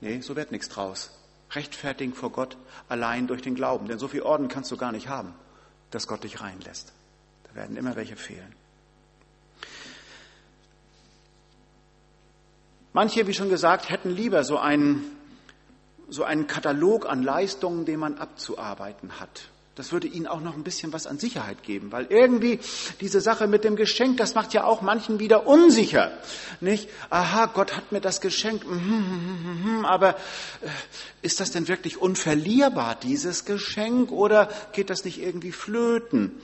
Nee, 0.00 0.22
so 0.22 0.34
wird 0.34 0.50
nichts 0.50 0.70
draus 0.70 1.10
rechtfertigen 1.50 2.14
vor 2.14 2.30
Gott 2.30 2.56
allein 2.88 3.26
durch 3.26 3.42
den 3.42 3.54
Glauben. 3.54 3.88
Denn 3.88 3.98
so 3.98 4.08
viel 4.08 4.22
Orden 4.22 4.48
kannst 4.48 4.70
du 4.70 4.76
gar 4.76 4.92
nicht 4.92 5.08
haben, 5.08 5.34
dass 5.90 6.06
Gott 6.06 6.24
dich 6.24 6.40
reinlässt. 6.40 6.92
Da 7.44 7.54
werden 7.54 7.76
immer 7.76 7.96
welche 7.96 8.16
fehlen. 8.16 8.54
Manche, 12.92 13.26
wie 13.26 13.34
schon 13.34 13.50
gesagt, 13.50 13.90
hätten 13.90 14.10
lieber 14.10 14.42
so 14.42 14.58
einen, 14.58 15.04
so 16.08 16.24
einen 16.24 16.46
Katalog 16.46 17.06
an 17.06 17.22
Leistungen, 17.22 17.84
den 17.84 18.00
man 18.00 18.16
abzuarbeiten 18.16 19.20
hat. 19.20 19.50
Das 19.76 19.92
würde 19.92 20.06
ihnen 20.06 20.26
auch 20.26 20.40
noch 20.40 20.54
ein 20.54 20.64
bisschen 20.64 20.94
was 20.94 21.06
an 21.06 21.18
Sicherheit 21.18 21.62
geben, 21.62 21.92
weil 21.92 22.06
irgendwie 22.08 22.60
diese 23.02 23.20
Sache 23.20 23.46
mit 23.46 23.62
dem 23.62 23.76
Geschenk, 23.76 24.16
das 24.16 24.34
macht 24.34 24.54
ja 24.54 24.64
auch 24.64 24.80
manchen 24.80 25.18
wieder 25.18 25.46
unsicher. 25.46 26.12
Nicht? 26.62 26.88
Aha, 27.10 27.44
Gott 27.44 27.76
hat 27.76 27.92
mir 27.92 28.00
das 28.00 28.22
geschenkt, 28.22 28.66
mhm, 28.66 28.74
mhm, 28.74 29.78
mhm, 29.78 29.84
aber 29.84 30.14
äh, 30.14 30.70
ist 31.20 31.40
das 31.40 31.50
denn 31.50 31.68
wirklich 31.68 32.00
unverlierbar, 32.00 32.94
dieses 32.94 33.44
Geschenk, 33.44 34.10
oder 34.12 34.48
geht 34.72 34.88
das 34.88 35.04
nicht 35.04 35.20
irgendwie 35.20 35.52
flöten? 35.52 36.40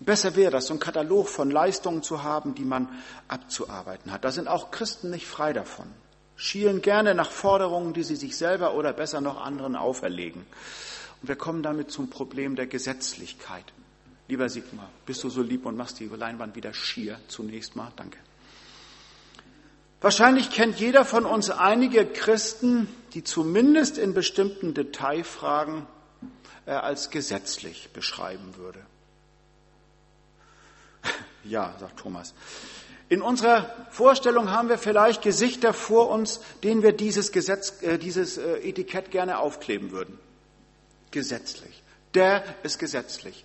Besser 0.00 0.36
wäre 0.36 0.50
das, 0.50 0.66
so 0.66 0.74
einen 0.74 0.80
Katalog 0.80 1.30
von 1.30 1.50
Leistungen 1.50 2.02
zu 2.02 2.22
haben, 2.22 2.54
die 2.54 2.66
man 2.66 2.90
abzuarbeiten 3.28 4.12
hat. 4.12 4.26
Da 4.26 4.30
sind 4.30 4.46
auch 4.46 4.70
Christen 4.70 5.08
nicht 5.08 5.26
frei 5.26 5.54
davon. 5.54 5.86
Schielen 6.36 6.82
gerne 6.82 7.14
nach 7.14 7.30
Forderungen, 7.30 7.94
die 7.94 8.02
sie 8.02 8.16
sich 8.16 8.36
selber 8.36 8.74
oder 8.74 8.92
besser 8.92 9.22
noch 9.22 9.40
anderen 9.40 9.74
auferlegen. 9.74 10.44
Und 11.24 11.28
wir 11.28 11.36
kommen 11.36 11.62
damit 11.62 11.90
zum 11.90 12.10
Problem 12.10 12.54
der 12.54 12.66
Gesetzlichkeit. 12.66 13.64
Lieber 14.28 14.50
Sigmar, 14.50 14.90
bist 15.06 15.24
du 15.24 15.30
so 15.30 15.40
lieb 15.40 15.64
und 15.64 15.74
machst 15.74 15.98
die 15.98 16.04
Leinwand 16.04 16.54
wieder 16.54 16.74
schier 16.74 17.18
zunächst 17.28 17.76
mal? 17.76 17.90
Danke. 17.96 18.18
Wahrscheinlich 20.02 20.50
kennt 20.50 20.78
jeder 20.78 21.06
von 21.06 21.24
uns 21.24 21.48
einige 21.48 22.04
Christen, 22.04 22.88
die 23.14 23.24
zumindest 23.24 23.96
in 23.96 24.12
bestimmten 24.12 24.74
Detailfragen 24.74 25.86
äh, 26.66 26.72
als 26.72 27.08
gesetzlich 27.08 27.88
beschreiben 27.94 28.56
würde. 28.58 28.84
Ja, 31.42 31.74
sagt 31.80 32.00
Thomas. 32.00 32.34
In 33.08 33.22
unserer 33.22 33.74
Vorstellung 33.90 34.50
haben 34.50 34.68
wir 34.68 34.76
vielleicht 34.76 35.22
Gesichter 35.22 35.72
vor 35.72 36.10
uns, 36.10 36.42
denen 36.62 36.82
wir 36.82 36.92
dieses, 36.92 37.32
Gesetz, 37.32 37.82
äh, 37.82 37.96
dieses 37.96 38.36
äh, 38.36 38.56
Etikett 38.58 39.10
gerne 39.10 39.38
aufkleben 39.38 39.90
würden. 39.90 40.18
Gesetzlich. 41.14 41.80
Der 42.14 42.42
ist 42.64 42.80
gesetzlich. 42.80 43.44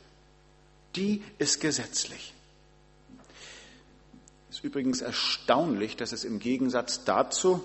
Die 0.96 1.22
ist 1.38 1.62
gesetzlich. 1.62 2.34
Ist 4.50 4.64
übrigens 4.64 5.02
erstaunlich, 5.02 5.96
dass 5.96 6.12
es 6.12 6.24
im 6.24 6.40
Gegensatz 6.40 7.04
dazu 7.06 7.64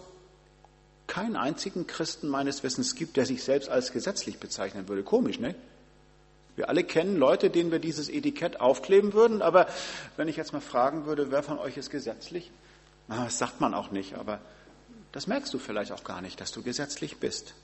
keinen 1.06 1.36
einzigen 1.36 1.86
Christen 1.86 2.28
meines 2.28 2.62
Wissens 2.62 2.96
gibt, 2.96 3.16
der 3.16 3.24
sich 3.24 3.42
selbst 3.42 3.70
als 3.70 3.92
gesetzlich 3.92 4.36
bezeichnen 4.36 4.88
würde. 4.88 5.04
Komisch, 5.04 5.40
ne? 5.40 5.54
Wir 6.54 6.68
alle 6.68 6.84
kennen 6.84 7.16
Leute, 7.16 7.48
denen 7.48 7.70
wir 7.70 7.78
dieses 7.78 8.10
Etikett 8.10 8.60
aufkleben 8.60 9.14
würden, 9.14 9.40
aber 9.40 9.68
wenn 10.18 10.28
ich 10.28 10.36
jetzt 10.36 10.52
mal 10.52 10.60
fragen 10.60 11.06
würde, 11.06 11.30
wer 11.30 11.42
von 11.42 11.58
euch 11.58 11.78
ist 11.78 11.88
gesetzlich? 11.88 12.50
Das 13.08 13.38
sagt 13.38 13.62
man 13.62 13.72
auch 13.72 13.90
nicht, 13.90 14.16
aber 14.16 14.38
das 15.12 15.26
merkst 15.26 15.54
du 15.54 15.58
vielleicht 15.58 15.92
auch 15.92 16.04
gar 16.04 16.20
nicht, 16.20 16.42
dass 16.42 16.52
du 16.52 16.62
gesetzlich 16.62 17.16
bist. 17.16 17.54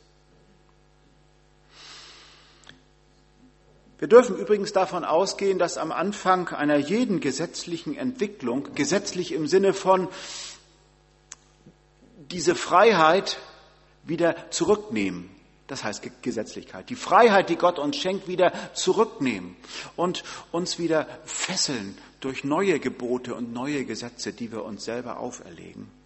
Wir 4.00 4.08
dürfen 4.08 4.38
übrigens 4.38 4.72
davon 4.72 5.04
ausgehen, 5.04 5.58
dass 5.58 5.76
am 5.76 5.92
Anfang 5.92 6.48
einer 6.48 6.78
jeden 6.78 7.20
gesetzlichen 7.20 7.94
Entwicklung, 7.94 8.74
gesetzlich 8.74 9.32
im 9.32 9.46
Sinne 9.46 9.74
von 9.74 10.08
diese 12.16 12.54
Freiheit 12.54 13.36
wieder 14.02 14.50
zurücknehmen, 14.50 15.28
das 15.66 15.84
heißt 15.84 16.22
Gesetzlichkeit, 16.22 16.88
die 16.88 16.96
Freiheit, 16.96 17.50
die 17.50 17.56
Gott 17.56 17.78
uns 17.78 17.98
schenkt, 17.98 18.26
wieder 18.26 18.54
zurücknehmen 18.72 19.54
und 19.96 20.24
uns 20.50 20.78
wieder 20.78 21.06
fesseln 21.26 21.94
durch 22.20 22.42
neue 22.42 22.80
Gebote 22.80 23.34
und 23.34 23.52
neue 23.52 23.84
Gesetze, 23.84 24.32
die 24.32 24.50
wir 24.50 24.64
uns 24.64 24.82
selber 24.82 25.20
auferlegen. 25.20 25.99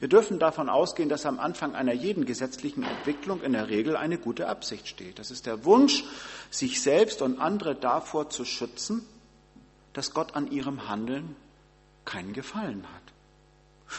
Wir 0.00 0.08
dürfen 0.08 0.38
davon 0.38 0.68
ausgehen, 0.68 1.08
dass 1.08 1.26
am 1.26 1.40
Anfang 1.40 1.74
einer 1.74 1.92
jeden 1.92 2.24
gesetzlichen 2.24 2.82
Entwicklung 2.82 3.42
in 3.42 3.52
der 3.52 3.68
Regel 3.68 3.96
eine 3.96 4.18
gute 4.18 4.48
Absicht 4.48 4.88
steht. 4.88 5.18
Das 5.18 5.30
ist 5.30 5.46
der 5.46 5.64
Wunsch, 5.64 6.04
sich 6.50 6.82
selbst 6.82 7.22
und 7.22 7.40
andere 7.40 7.74
davor 7.74 8.30
zu 8.30 8.44
schützen, 8.44 9.06
dass 9.92 10.12
Gott 10.12 10.34
an 10.36 10.50
ihrem 10.50 10.88
Handeln 10.88 11.36
keinen 12.04 12.32
Gefallen 12.32 12.84
hat. 12.94 13.02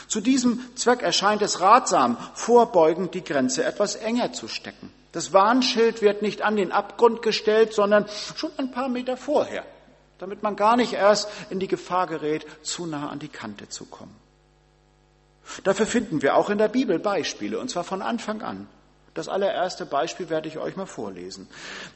Zu 0.07 0.21
diesem 0.21 0.59
Zweck 0.75 1.01
erscheint 1.01 1.41
es 1.41 1.61
ratsam, 1.61 2.17
vorbeugend 2.33 3.13
die 3.13 3.23
Grenze 3.23 3.63
etwas 3.63 3.95
enger 3.95 4.33
zu 4.33 4.47
stecken. 4.47 4.91
Das 5.11 5.31
Warnschild 5.31 6.01
wird 6.01 6.21
nicht 6.21 6.41
an 6.41 6.57
den 6.57 6.71
Abgrund 6.71 7.21
gestellt, 7.21 7.73
sondern 7.73 8.05
schon 8.35 8.51
ein 8.57 8.71
paar 8.71 8.89
Meter 8.89 9.15
vorher, 9.15 9.63
damit 10.17 10.43
man 10.43 10.55
gar 10.55 10.75
nicht 10.75 10.93
erst 10.93 11.29
in 11.49 11.59
die 11.59 11.69
Gefahr 11.69 12.07
gerät, 12.07 12.45
zu 12.63 12.85
nah 12.85 13.09
an 13.09 13.19
die 13.19 13.29
Kante 13.29 13.69
zu 13.69 13.85
kommen. 13.85 14.24
Dafür 15.63 15.85
finden 15.85 16.21
wir 16.21 16.35
auch 16.35 16.49
in 16.49 16.57
der 16.57 16.67
Bibel 16.67 16.99
Beispiele, 16.99 17.59
und 17.59 17.69
zwar 17.69 17.83
von 17.83 18.01
Anfang 18.01 18.41
an. 18.41 18.67
Das 19.13 19.29
allererste 19.29 19.85
Beispiel 19.85 20.29
werde 20.29 20.49
ich 20.49 20.57
euch 20.57 20.75
mal 20.75 20.85
vorlesen. 20.85 21.47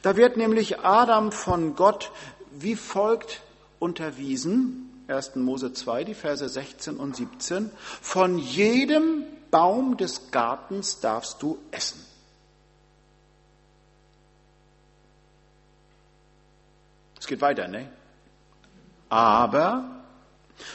Da 0.02 0.16
wird 0.16 0.36
nämlich 0.36 0.80
Adam 0.80 1.32
von 1.32 1.76
Gott 1.76 2.10
wie 2.50 2.76
folgt 2.76 3.42
unterwiesen, 3.78 5.04
1. 5.08 5.36
Mose 5.36 5.72
2, 5.72 6.04
die 6.04 6.14
Verse 6.14 6.48
16 6.48 6.96
und 6.96 7.16
17, 7.16 7.70
von 8.00 8.38
jedem 8.38 9.24
Baum 9.50 9.96
des 9.96 10.30
Gartens 10.30 11.00
darfst 11.00 11.42
du 11.42 11.58
essen. 11.70 12.04
Es 17.18 17.26
geht 17.26 17.40
weiter, 17.40 17.68
ne? 17.68 17.90
Aber 19.08 19.99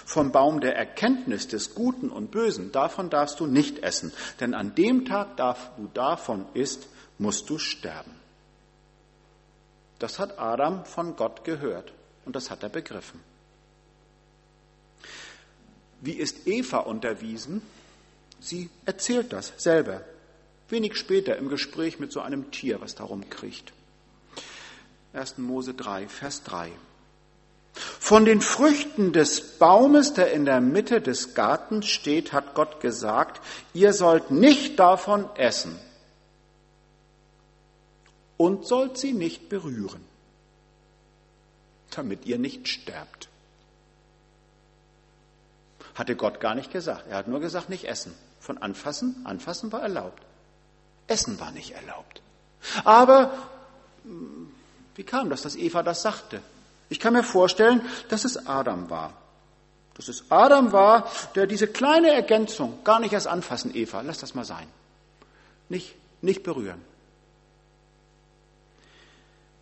vom 0.05 0.31
Baum 0.31 0.61
der 0.61 0.75
Erkenntnis 0.75 1.47
des 1.47 1.75
Guten 1.75 2.09
und 2.09 2.31
Bösen, 2.31 2.71
davon 2.71 3.09
darfst 3.09 3.39
du 3.39 3.45
nicht 3.45 3.79
essen, 3.79 4.11
denn 4.39 4.53
an 4.53 4.75
dem 4.75 5.05
Tag, 5.05 5.37
da 5.37 5.55
du 5.77 5.89
davon 5.93 6.45
isst, 6.53 6.87
musst 7.17 7.49
du 7.49 7.57
sterben. 7.57 8.11
Das 9.99 10.19
hat 10.19 10.39
Adam 10.39 10.85
von 10.85 11.15
Gott 11.15 11.43
gehört 11.43 11.93
und 12.25 12.35
das 12.35 12.49
hat 12.49 12.63
er 12.63 12.69
begriffen. 12.69 13.19
Wie 16.01 16.13
ist 16.13 16.47
Eva 16.47 16.79
unterwiesen? 16.79 17.61
Sie 18.39 18.69
erzählt 18.85 19.33
das 19.33 19.53
selber. 19.57 20.03
Wenig 20.69 20.95
später 20.97 21.37
im 21.37 21.49
Gespräch 21.49 21.99
mit 21.99 22.11
so 22.11 22.21
einem 22.21 22.51
Tier, 22.51 22.81
was 22.81 22.95
darum 22.95 23.29
kriecht. 23.29 23.73
1. 25.13 25.37
Mose 25.37 25.73
3, 25.73 26.07
Vers 26.07 26.43
3. 26.43 26.71
Von 27.75 28.23
den 28.23 28.39
Früchten 28.39 29.11
des 29.11 29.57
Baumes, 29.59 30.13
der 30.13 30.31
in 30.31 30.45
der 30.45 30.61
Mitte 30.61 31.01
des 31.01 31.33
Gartens 31.33 31.87
steht, 31.87 32.31
hat 32.31 32.55
Gott 32.55 32.79
gesagt, 32.79 33.41
ihr 33.73 33.91
sollt 33.91 34.31
nicht 34.31 34.79
davon 34.79 35.29
essen 35.35 35.77
und 38.37 38.65
sollt 38.65 38.97
sie 38.97 39.11
nicht 39.11 39.49
berühren, 39.49 40.03
damit 41.91 42.25
ihr 42.25 42.39
nicht 42.39 42.69
sterbt. 42.69 43.27
Hatte 45.95 46.15
Gott 46.15 46.39
gar 46.39 46.55
nicht 46.55 46.71
gesagt. 46.71 47.07
Er 47.09 47.17
hat 47.17 47.27
nur 47.27 47.39
gesagt, 47.41 47.69
nicht 47.69 47.85
essen. 47.85 48.13
Von 48.39 48.57
anfassen, 48.57 49.21
anfassen 49.25 49.71
war 49.71 49.81
erlaubt. 49.81 50.23
Essen 51.07 51.39
war 51.39 51.51
nicht 51.51 51.71
erlaubt. 51.71 52.21
Aber 52.83 53.31
wie 54.95 55.03
kam 55.03 55.29
das, 55.29 55.41
dass 55.41 55.55
Eva 55.55 55.83
das 55.83 56.01
sagte? 56.01 56.41
Ich 56.89 56.99
kann 56.99 57.13
mir 57.13 57.23
vorstellen, 57.23 57.81
dass 58.09 58.25
es 58.25 58.47
Adam 58.47 58.89
war. 58.89 59.13
Dass 59.95 60.07
es 60.07 60.25
Adam 60.29 60.71
war, 60.71 61.09
der 61.35 61.47
diese 61.47 61.67
kleine 61.67 62.11
Ergänzung 62.11 62.83
gar 62.83 62.99
nicht 62.99 63.13
erst 63.13 63.27
anfassen, 63.27 63.75
Eva, 63.75 64.01
lass 64.01 64.19
das 64.19 64.35
mal 64.35 64.45
sein. 64.45 64.67
Nicht, 65.69 65.95
nicht 66.21 66.43
berühren. 66.43 66.81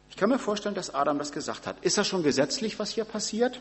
Ich 0.10 0.18
kann 0.18 0.30
mir 0.30 0.40
vorstellen, 0.40 0.76
dass 0.76 0.94
Adam 0.94 1.18
das 1.18 1.32
gesagt 1.32 1.66
hat. 1.66 1.78
Ist 1.82 1.98
das 1.98 2.08
schon 2.08 2.24
gesetzlich, 2.24 2.78
was 2.78 2.92
hier 2.92 3.06
passiert? 3.06 3.60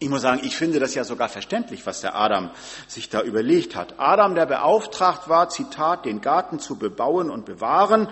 Ich 0.00 0.08
muss 0.08 0.22
sagen, 0.22 0.40
ich 0.44 0.56
finde 0.56 0.78
das 0.78 0.94
ja 0.94 1.04
sogar 1.04 1.28
verständlich, 1.28 1.84
was 1.86 2.02
der 2.02 2.14
Adam 2.14 2.50
sich 2.86 3.08
da 3.08 3.22
überlegt 3.22 3.74
hat. 3.74 3.94
Adam, 3.98 4.34
der 4.34 4.46
beauftragt 4.46 5.28
war, 5.28 5.48
Zitat, 5.48 6.04
den 6.04 6.20
Garten 6.20 6.60
zu 6.60 6.76
bebauen 6.76 7.30
und 7.30 7.46
bewahren, 7.46 8.08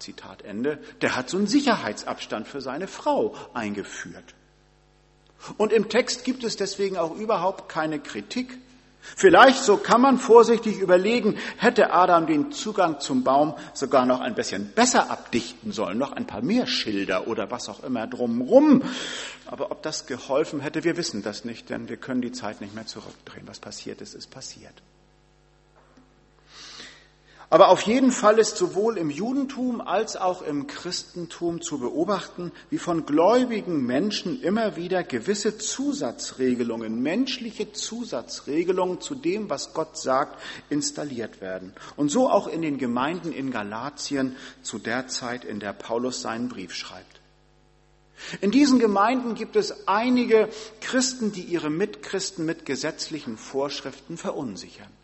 Zitat 0.00 0.42
Ende, 0.42 0.78
der 1.00 1.16
hat 1.16 1.28
so 1.30 1.36
einen 1.36 1.46
Sicherheitsabstand 1.46 2.48
für 2.48 2.60
seine 2.60 2.88
Frau 2.88 3.34
eingeführt. 3.54 4.34
Und 5.56 5.72
im 5.72 5.88
Text 5.88 6.24
gibt 6.24 6.44
es 6.44 6.56
deswegen 6.56 6.96
auch 6.96 7.14
überhaupt 7.16 7.68
keine 7.68 7.98
Kritik. 7.98 8.58
Vielleicht, 9.00 9.62
so 9.62 9.78
kann 9.78 10.02
man 10.02 10.18
vorsichtig 10.18 10.78
überlegen, 10.78 11.38
hätte 11.56 11.90
Adam 11.90 12.26
den 12.26 12.52
Zugang 12.52 13.00
zum 13.00 13.24
Baum 13.24 13.54
sogar 13.72 14.04
noch 14.04 14.20
ein 14.20 14.34
bisschen 14.34 14.72
besser 14.72 15.10
abdichten 15.10 15.72
sollen, 15.72 15.96
noch 15.96 16.12
ein 16.12 16.26
paar 16.26 16.42
mehr 16.42 16.66
Schilder 16.66 17.26
oder 17.26 17.50
was 17.50 17.70
auch 17.70 17.82
immer 17.82 18.06
drumrum. 18.06 18.82
Aber 19.46 19.70
ob 19.70 19.82
das 19.82 20.06
geholfen 20.06 20.60
hätte, 20.60 20.84
wir 20.84 20.98
wissen 20.98 21.22
das 21.22 21.46
nicht, 21.46 21.70
denn 21.70 21.88
wir 21.88 21.96
können 21.96 22.20
die 22.20 22.32
Zeit 22.32 22.60
nicht 22.60 22.74
mehr 22.74 22.86
zurückdrehen. 22.86 23.48
Was 23.48 23.58
passiert 23.58 24.02
ist, 24.02 24.14
ist 24.14 24.30
passiert. 24.30 24.74
Aber 27.52 27.70
auf 27.70 27.82
jeden 27.82 28.12
Fall 28.12 28.38
ist 28.38 28.56
sowohl 28.56 28.96
im 28.96 29.10
Judentum 29.10 29.80
als 29.80 30.16
auch 30.16 30.40
im 30.42 30.68
Christentum 30.68 31.60
zu 31.60 31.80
beobachten, 31.80 32.52
wie 32.70 32.78
von 32.78 33.04
gläubigen 33.04 33.84
Menschen 33.84 34.40
immer 34.40 34.76
wieder 34.76 35.02
gewisse 35.02 35.58
Zusatzregelungen, 35.58 37.02
menschliche 37.02 37.72
Zusatzregelungen 37.72 39.00
zu 39.00 39.16
dem, 39.16 39.50
was 39.50 39.74
Gott 39.74 39.98
sagt, 39.98 40.40
installiert 40.68 41.40
werden. 41.40 41.72
Und 41.96 42.10
so 42.10 42.30
auch 42.30 42.46
in 42.46 42.62
den 42.62 42.78
Gemeinden 42.78 43.32
in 43.32 43.50
Galatien 43.50 44.36
zu 44.62 44.78
der 44.78 45.08
Zeit, 45.08 45.44
in 45.44 45.58
der 45.58 45.72
Paulus 45.72 46.22
seinen 46.22 46.48
Brief 46.48 46.72
schreibt. 46.72 47.20
In 48.40 48.52
diesen 48.52 48.78
Gemeinden 48.78 49.34
gibt 49.34 49.56
es 49.56 49.88
einige 49.88 50.50
Christen, 50.80 51.32
die 51.32 51.42
ihre 51.42 51.70
Mitchristen 51.70 52.46
mit 52.46 52.64
gesetzlichen 52.64 53.36
Vorschriften 53.36 54.16
verunsichern. 54.16 54.99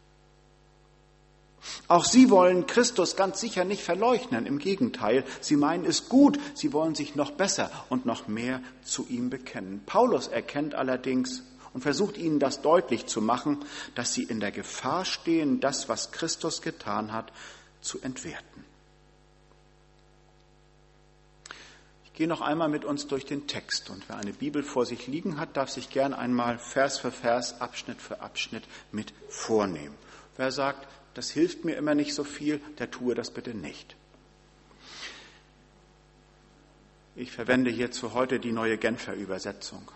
Auch 1.88 2.05
sie 2.05 2.31
wollen 2.31 2.66
Christus 2.66 3.16
ganz 3.16 3.40
sicher 3.40 3.64
nicht 3.64 3.83
verleugnen. 3.83 4.46
Im 4.46 4.59
Gegenteil, 4.59 5.24
sie 5.40 5.57
meinen 5.57 5.85
es 5.85 6.09
gut. 6.09 6.38
Sie 6.55 6.72
wollen 6.72 6.94
sich 6.94 7.14
noch 7.14 7.33
besser 7.33 7.70
und 7.88 8.07
noch 8.07 8.29
mehr 8.29 8.61
zu 8.85 9.07
ihm 9.09 9.31
bekennen. 9.31 9.83
Paulus 9.87 10.29
erkennt 10.29 10.74
allerdings 10.74 11.42
und 11.76 11.83
versucht 11.83 12.16
ihnen 12.16 12.38
das 12.38 12.62
deutlich 12.62 13.07
zu 13.07 13.20
machen, 13.20 13.62
dass 13.94 14.14
sie 14.14 14.22
in 14.22 14.40
der 14.40 14.50
Gefahr 14.50 15.05
stehen, 15.05 15.61
das, 15.61 15.90
was 15.90 16.11
Christus 16.11 16.62
getan 16.62 17.12
hat, 17.12 17.33
zu 17.83 18.00
entwerten. 18.00 18.64
Ich 22.07 22.14
gehe 22.14 22.29
noch 22.29 22.40
einmal 22.40 22.70
mit 22.70 22.87
uns 22.87 23.09
durch 23.09 23.26
den 23.26 23.46
Text 23.46 23.90
und 23.90 24.09
wer 24.09 24.16
eine 24.16 24.33
Bibel 24.33 24.62
vor 24.62 24.87
sich 24.87 25.07
liegen 25.07 25.38
hat, 25.38 25.59
darf 25.59 25.68
sich 25.68 25.90
gern 25.90 26.14
einmal 26.14 26.59
Vers 26.59 26.98
für 26.98 27.12
Vers, 27.12 27.61
Abschnitt 27.61 28.00
für 28.00 28.22
Abschnitt 28.22 28.64
mit 28.90 29.12
vornehmen. 29.29 29.94
Wer 30.38 30.52
sagt, 30.52 30.88
das 31.16 31.31
hilft 31.31 31.64
mir 31.64 31.76
immer 31.76 31.94
nicht 31.94 32.14
so 32.14 32.24
viel, 32.24 32.61
der 32.79 32.90
tue 32.90 33.14
das 33.14 33.31
bitte 33.31 33.55
nicht. 33.55 33.96
Ich 37.14 37.33
verwende 37.33 37.70
hierzu 37.70 38.12
heute 38.12 38.38
die 38.38 38.52
neue 38.52 38.76
Genfer 38.76 39.14
Übersetzung. 39.14 39.90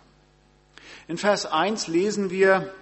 In 1.06 1.18
Vers 1.18 1.44
1 1.44 1.88
lesen 1.88 2.30
wir, 2.30 2.72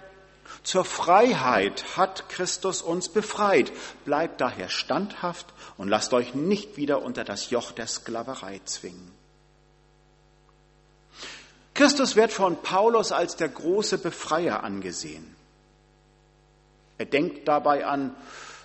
zur 0.63 0.85
Freiheit 0.85 1.97
hat 1.97 2.29
Christus 2.29 2.81
uns 2.81 3.09
befreit. 3.09 3.71
Bleibt 4.05 4.39
daher 4.39 4.69
standhaft 4.69 5.47
und 5.77 5.89
lasst 5.89 6.13
euch 6.13 6.33
nicht 6.33 6.77
wieder 6.77 7.01
unter 7.01 7.25
das 7.25 7.49
Joch 7.49 7.71
der 7.73 7.87
Sklaverei 7.87 8.61
zwingen. 8.63 9.11
Christus 11.73 12.15
wird 12.15 12.31
von 12.31 12.61
Paulus 12.61 13.11
als 13.11 13.35
der 13.35 13.49
große 13.49 13.97
Befreier 13.97 14.63
angesehen. 14.63 15.35
Er 16.99 17.05
denkt 17.05 17.47
dabei 17.47 17.85
an 17.85 18.13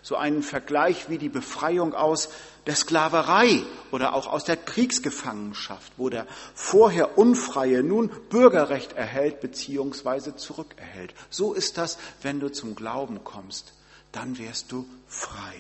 so 0.03 0.17
einen 0.17 0.43
Vergleich 0.43 1.09
wie 1.09 1.17
die 1.17 1.31
Befreiung 1.31 1.95
aus 1.95 2.29
der 2.67 2.75
Sklaverei 2.75 3.63
oder 3.91 4.15
auch 4.15 4.27
aus 4.27 4.45
der 4.45 4.57
Kriegsgefangenschaft, 4.57 5.93
wo 5.97 6.11
der 6.11 6.27
vorher 6.55 7.17
Unfreie 7.17 7.83
nun 7.83 8.11
Bürgerrecht 8.29 8.93
erhält 8.95 9.41
bzw. 9.41 10.35
zurückerhält. 10.37 11.15
So 11.31 11.55
ist 11.55 11.79
das, 11.79 11.97
wenn 12.23 12.41
du 12.41 12.51
zum 12.51 12.75
Glauben 12.75 13.25
kommst. 13.25 13.73
Dann 14.13 14.37
wirst 14.37 14.73
du 14.73 14.87
frei. 15.07 15.55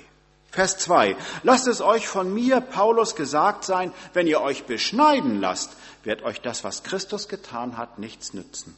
Vers 0.50 0.78
2. 0.78 1.16
Lasst 1.42 1.66
es 1.66 1.80
euch 1.80 2.06
von 2.06 2.32
mir, 2.32 2.60
Paulus, 2.60 3.16
gesagt 3.16 3.64
sein, 3.64 3.92
wenn 4.12 4.26
ihr 4.26 4.40
euch 4.40 4.64
beschneiden 4.64 5.40
lasst, 5.40 5.72
wird 6.02 6.22
euch 6.22 6.40
das, 6.40 6.64
was 6.64 6.82
Christus 6.82 7.28
getan 7.28 7.76
hat, 7.76 7.98
nichts 7.98 8.34
nützen. 8.34 8.76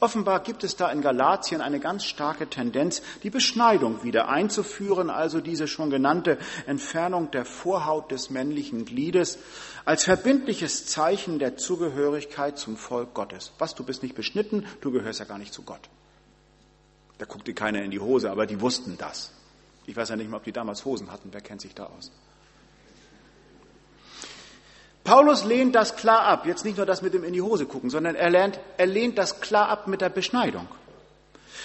Offenbar 0.00 0.40
gibt 0.40 0.64
es 0.64 0.76
da 0.76 0.90
in 0.90 1.00
Galatien 1.02 1.60
eine 1.60 1.80
ganz 1.80 2.04
starke 2.04 2.48
Tendenz, 2.48 3.02
die 3.22 3.30
Beschneidung 3.30 4.02
wieder 4.02 4.28
einzuführen, 4.28 5.10
also 5.10 5.40
diese 5.40 5.68
schon 5.68 5.90
genannte 5.90 6.38
Entfernung 6.66 7.30
der 7.30 7.44
Vorhaut 7.44 8.10
des 8.10 8.30
männlichen 8.30 8.84
Gliedes 8.84 9.38
als 9.84 10.04
verbindliches 10.04 10.86
Zeichen 10.86 11.38
der 11.38 11.56
Zugehörigkeit 11.56 12.58
zum 12.58 12.76
Volk 12.76 13.14
Gottes. 13.14 13.52
Was, 13.58 13.74
du 13.74 13.84
bist 13.84 14.02
nicht 14.02 14.14
beschnitten, 14.14 14.66
du 14.80 14.90
gehörst 14.90 15.20
ja 15.20 15.24
gar 15.24 15.38
nicht 15.38 15.52
zu 15.52 15.62
Gott. 15.62 15.88
Da 17.18 17.26
guckte 17.26 17.52
keiner 17.54 17.82
in 17.82 17.90
die 17.90 18.00
Hose, 18.00 18.30
aber 18.30 18.46
die 18.46 18.60
wussten 18.60 18.96
das. 18.98 19.32
Ich 19.86 19.96
weiß 19.96 20.08
ja 20.08 20.16
nicht 20.16 20.30
mal, 20.30 20.38
ob 20.38 20.44
die 20.44 20.52
damals 20.52 20.84
Hosen 20.84 21.12
hatten, 21.12 21.28
wer 21.32 21.40
kennt 21.40 21.60
sich 21.60 21.74
da 21.74 21.86
aus? 21.86 22.10
Paulus 25.10 25.42
lehnt 25.42 25.74
das 25.74 25.96
klar 25.96 26.20
ab. 26.20 26.46
Jetzt 26.46 26.64
nicht 26.64 26.76
nur 26.76 26.86
das 26.86 27.02
mit 27.02 27.14
dem 27.14 27.24
in 27.24 27.32
die 27.32 27.42
Hose 27.42 27.66
gucken, 27.66 27.90
sondern 27.90 28.14
er, 28.14 28.30
lernt, 28.30 28.60
er 28.76 28.86
lehnt 28.86 29.18
das 29.18 29.40
klar 29.40 29.68
ab 29.68 29.88
mit 29.88 30.02
der 30.02 30.08
Beschneidung. 30.08 30.68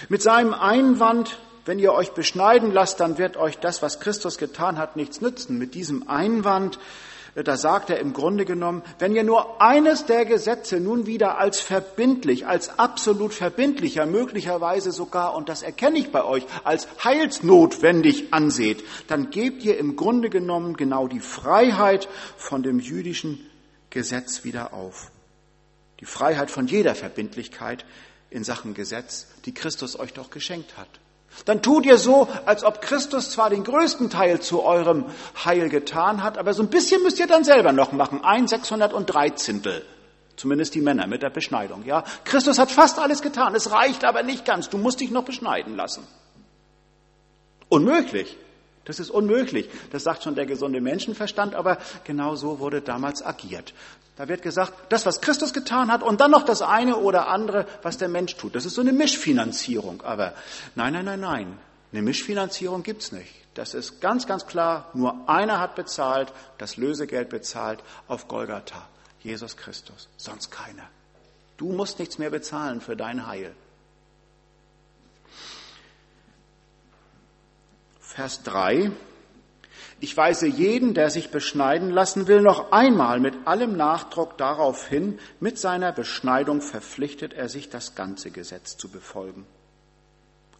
Mit 0.09 0.23
seinem 0.23 0.55
Einwand, 0.55 1.37
wenn 1.63 1.77
ihr 1.77 1.93
euch 1.93 2.13
beschneiden 2.13 2.71
lasst, 2.71 2.99
dann 2.99 3.19
wird 3.19 3.37
euch 3.37 3.59
das, 3.59 3.83
was 3.83 3.99
Christus 3.99 4.39
getan 4.39 4.79
hat, 4.79 4.95
nichts 4.95 5.21
nützen. 5.21 5.59
Mit 5.59 5.75
diesem 5.75 6.09
Einwand 6.09 6.79
da 7.43 7.57
sagt 7.57 7.89
er 7.89 7.99
im 7.99 8.13
Grunde 8.13 8.45
genommen, 8.45 8.81
wenn 8.97 9.13
ihr 9.13 9.23
nur 9.23 9.61
eines 9.61 10.05
der 10.05 10.25
Gesetze 10.25 10.79
nun 10.79 11.05
wieder 11.05 11.37
als 11.37 11.59
verbindlich, 11.59 12.47
als 12.47 12.79
absolut 12.79 13.33
verbindlicher, 13.33 14.05
möglicherweise 14.05 14.93
sogar, 14.93 15.35
und 15.35 15.49
das 15.49 15.61
erkenne 15.61 15.99
ich 15.99 16.11
bei 16.11 16.23
euch, 16.23 16.45
als 16.63 16.87
heilsnotwendig 17.03 18.33
anseht, 18.33 18.85
dann 19.09 19.31
gebt 19.31 19.63
ihr 19.63 19.77
im 19.77 19.97
Grunde 19.97 20.29
genommen 20.29 20.77
genau 20.77 21.07
die 21.07 21.19
Freiheit 21.19 22.07
von 22.37 22.63
dem 22.63 22.79
jüdischen 22.79 23.45
Gesetz 23.89 24.45
wieder 24.45 24.73
auf. 24.73 25.11
Die 25.99 26.05
Freiheit 26.05 26.51
von 26.51 26.67
jeder 26.67 26.95
Verbindlichkeit 26.95 27.85
in 28.29 28.45
Sachen 28.45 28.73
Gesetz, 28.73 29.27
die 29.43 29.53
Christus 29.53 29.99
euch 29.99 30.13
doch 30.13 30.29
geschenkt 30.29 30.77
hat. 30.77 30.89
Dann 31.43 31.61
tut 31.61 31.85
ihr 31.85 31.97
so, 31.97 32.27
als 32.45 32.63
ob 32.63 32.81
Christus 32.81 33.31
zwar 33.31 33.49
den 33.49 33.63
größten 33.63 34.09
Teil 34.09 34.39
zu 34.39 34.63
eurem 34.63 35.05
Heil 35.43 35.69
getan 35.69 36.23
hat, 36.23 36.37
aber 36.37 36.53
so 36.53 36.63
ein 36.63 36.69
bisschen 36.69 37.03
müsst 37.03 37.19
ihr 37.19 37.27
dann 37.27 37.43
selber 37.43 37.73
noch 37.73 37.91
machen. 37.91 38.23
Ein 38.23 38.47
Sechshundertdreizehntel. 38.47 39.85
Zumindest 40.37 40.75
die 40.75 40.81
Männer 40.81 41.07
mit 41.07 41.21
der 41.21 41.29
Beschneidung, 41.29 41.83
ja. 41.85 42.03
Christus 42.23 42.59
hat 42.59 42.71
fast 42.71 42.99
alles 42.99 43.21
getan. 43.21 43.55
Es 43.55 43.71
reicht 43.71 44.03
aber 44.03 44.23
nicht 44.23 44.45
ganz. 44.45 44.69
Du 44.69 44.77
musst 44.77 44.99
dich 44.99 45.11
noch 45.11 45.23
beschneiden 45.23 45.75
lassen. 45.75 46.05
Unmöglich. 47.69 48.37
Das 48.85 48.99
ist 48.99 49.09
unmöglich. 49.09 49.69
Das 49.91 50.03
sagt 50.03 50.23
schon 50.23 50.35
der 50.35 50.45
gesunde 50.45 50.79
Menschenverstand, 50.79 51.55
aber 51.55 51.79
genau 52.03 52.35
so 52.35 52.59
wurde 52.59 52.81
damals 52.81 53.25
agiert. 53.25 53.73
Da 54.15 54.29
wird 54.29 54.41
gesagt, 54.41 54.73
das, 54.89 55.05
was 55.05 55.19
Christus 55.19 55.51
getan 55.51 55.91
hat 55.91 56.01
und 56.01 56.21
dann 56.21 56.31
noch 56.31 56.43
das 56.43 56.61
eine 56.61 56.95
oder 56.97 57.27
andere, 57.27 57.65
was 57.81 57.97
der 57.97 58.07
Mensch 58.07 58.35
tut. 58.37 58.55
Das 58.55 58.65
ist 58.65 58.75
so 58.75 58.81
eine 58.81 58.93
Mischfinanzierung. 58.93 60.01
Aber 60.03 60.33
nein, 60.75 60.93
nein, 60.93 61.05
nein, 61.05 61.19
nein. 61.19 61.57
Eine 61.91 62.01
Mischfinanzierung 62.01 62.83
gibt's 62.83 63.11
nicht. 63.11 63.33
Das 63.55 63.73
ist 63.73 63.99
ganz, 64.01 64.27
ganz 64.27 64.45
klar. 64.45 64.89
Nur 64.93 65.27
einer 65.27 65.59
hat 65.59 65.75
bezahlt, 65.75 66.31
das 66.57 66.77
Lösegeld 66.77 67.29
bezahlt 67.29 67.83
auf 68.07 68.27
Golgatha. 68.27 68.87
Jesus 69.21 69.57
Christus. 69.57 70.07
Sonst 70.17 70.51
keiner. 70.51 70.83
Du 71.57 71.71
musst 71.71 71.99
nichts 71.99 72.17
mehr 72.17 72.29
bezahlen 72.29 72.79
für 72.79 72.95
dein 72.95 73.27
Heil. 73.27 73.53
Vers 78.15 78.43
3. 78.43 78.91
Ich 79.99 80.15
weise 80.15 80.47
jeden, 80.47 80.93
der 80.93 81.09
sich 81.09 81.31
beschneiden 81.31 81.89
lassen 81.89 82.29
will, 82.29 82.39
noch 82.39 82.71
einmal 82.71 83.19
mit 83.19 83.45
allem 83.45 83.75
Nachdruck 83.75 84.37
darauf 84.37 84.87
hin, 84.87 85.19
mit 85.41 85.59
seiner 85.59 85.91
Beschneidung 85.91 86.61
verpflichtet 86.61 87.33
er 87.33 87.49
sich, 87.49 87.69
das 87.69 87.93
ganze 87.93 88.31
Gesetz 88.31 88.77
zu 88.77 88.87
befolgen. 88.87 89.45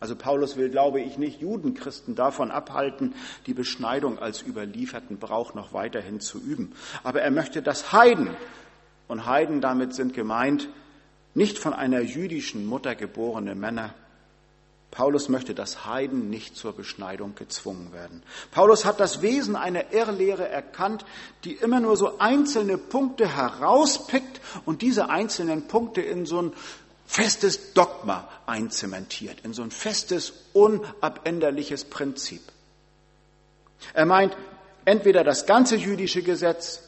Also 0.02 0.18
Paulus 0.18 0.58
will, 0.58 0.70
glaube 0.70 1.00
ich, 1.00 1.18
nicht 1.18 1.40
Judenchristen 1.40 2.14
davon 2.14 2.52
abhalten, 2.52 3.16
die 3.46 3.54
Beschneidung 3.54 4.20
als 4.20 4.42
überlieferten 4.42 5.18
Brauch 5.18 5.54
noch 5.54 5.72
weiterhin 5.72 6.20
zu 6.20 6.40
üben. 6.40 6.74
Aber 7.06 7.22
er 7.22 7.32
möchte, 7.32 7.62
dass 7.62 7.94
Heiden, 7.94 8.36
und 9.08 9.28
Heiden 9.28 9.62
damit 9.62 9.96
sind 9.96 10.14
gemeint, 10.14 10.68
nicht 11.34 11.58
von 11.58 11.72
einer 11.72 12.02
jüdischen 12.02 12.66
Mutter 12.66 12.96
geborene 12.96 13.56
Männer, 13.56 13.94
Paulus 14.96 15.28
möchte, 15.28 15.54
dass 15.54 15.86
Heiden 15.86 16.30
nicht 16.30 16.56
zur 16.56 16.72
Beschneidung 16.74 17.36
gezwungen 17.36 17.92
werden. 17.92 18.24
Paulus 18.52 18.86
hat 18.86 19.02
das 19.02 19.22
Wesen 19.22 19.58
einer 19.58 19.92
Irrlehre 19.92 20.48
erkannt, 20.48 21.06
die 21.44 21.52
immer 21.52 21.82
nur 21.82 21.98
so 21.98 22.18
einzelne 22.18 22.78
Punkte 22.78 23.36
herauspickt 23.36 24.40
und 24.64 24.82
diese 24.82 25.10
einzelnen 25.10 25.68
Punkte 25.68 26.02
in 26.02 26.26
so 26.26 26.42
ein 26.42 26.54
festes 27.06 27.74
Dogma 27.74 28.30
einzementiert, 28.46 29.42
in 29.44 29.54
so 29.54 29.64
ein 29.64 29.72
festes, 29.72 30.32
unabänderliches 30.54 31.84
Prinzip. 31.84 32.42
Er 33.94 34.06
meint, 34.06 34.38
entweder 34.86 35.26
das 35.26 35.46
ganze 35.46 35.76
jüdische 35.76 36.24
Gesetz 36.24 36.85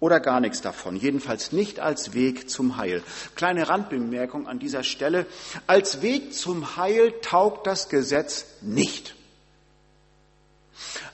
oder 0.00 0.20
gar 0.20 0.40
nichts 0.40 0.60
davon, 0.60 0.96
jedenfalls 0.96 1.52
nicht 1.52 1.80
als 1.80 2.14
Weg 2.14 2.50
zum 2.50 2.76
Heil. 2.76 3.02
Kleine 3.36 3.68
Randbemerkung 3.68 4.46
an 4.46 4.58
dieser 4.58 4.82
Stelle. 4.82 5.26
Als 5.66 6.02
Weg 6.02 6.34
zum 6.34 6.76
Heil 6.76 7.12
taugt 7.22 7.66
das 7.66 7.88
Gesetz 7.88 8.46
nicht. 8.60 9.14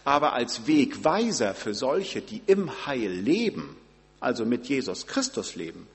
Aber 0.04 0.32
als 0.32 0.66
Wegweiser 0.66 1.54
für 1.54 1.74
solche, 1.74 2.20
die 2.20 2.42
im 2.46 2.86
Heil 2.86 3.10
leben, 3.10 3.76
also 4.18 4.44
mit 4.44 4.66
Jesus 4.66 5.06
Christus 5.06 5.54
leben, 5.54 5.86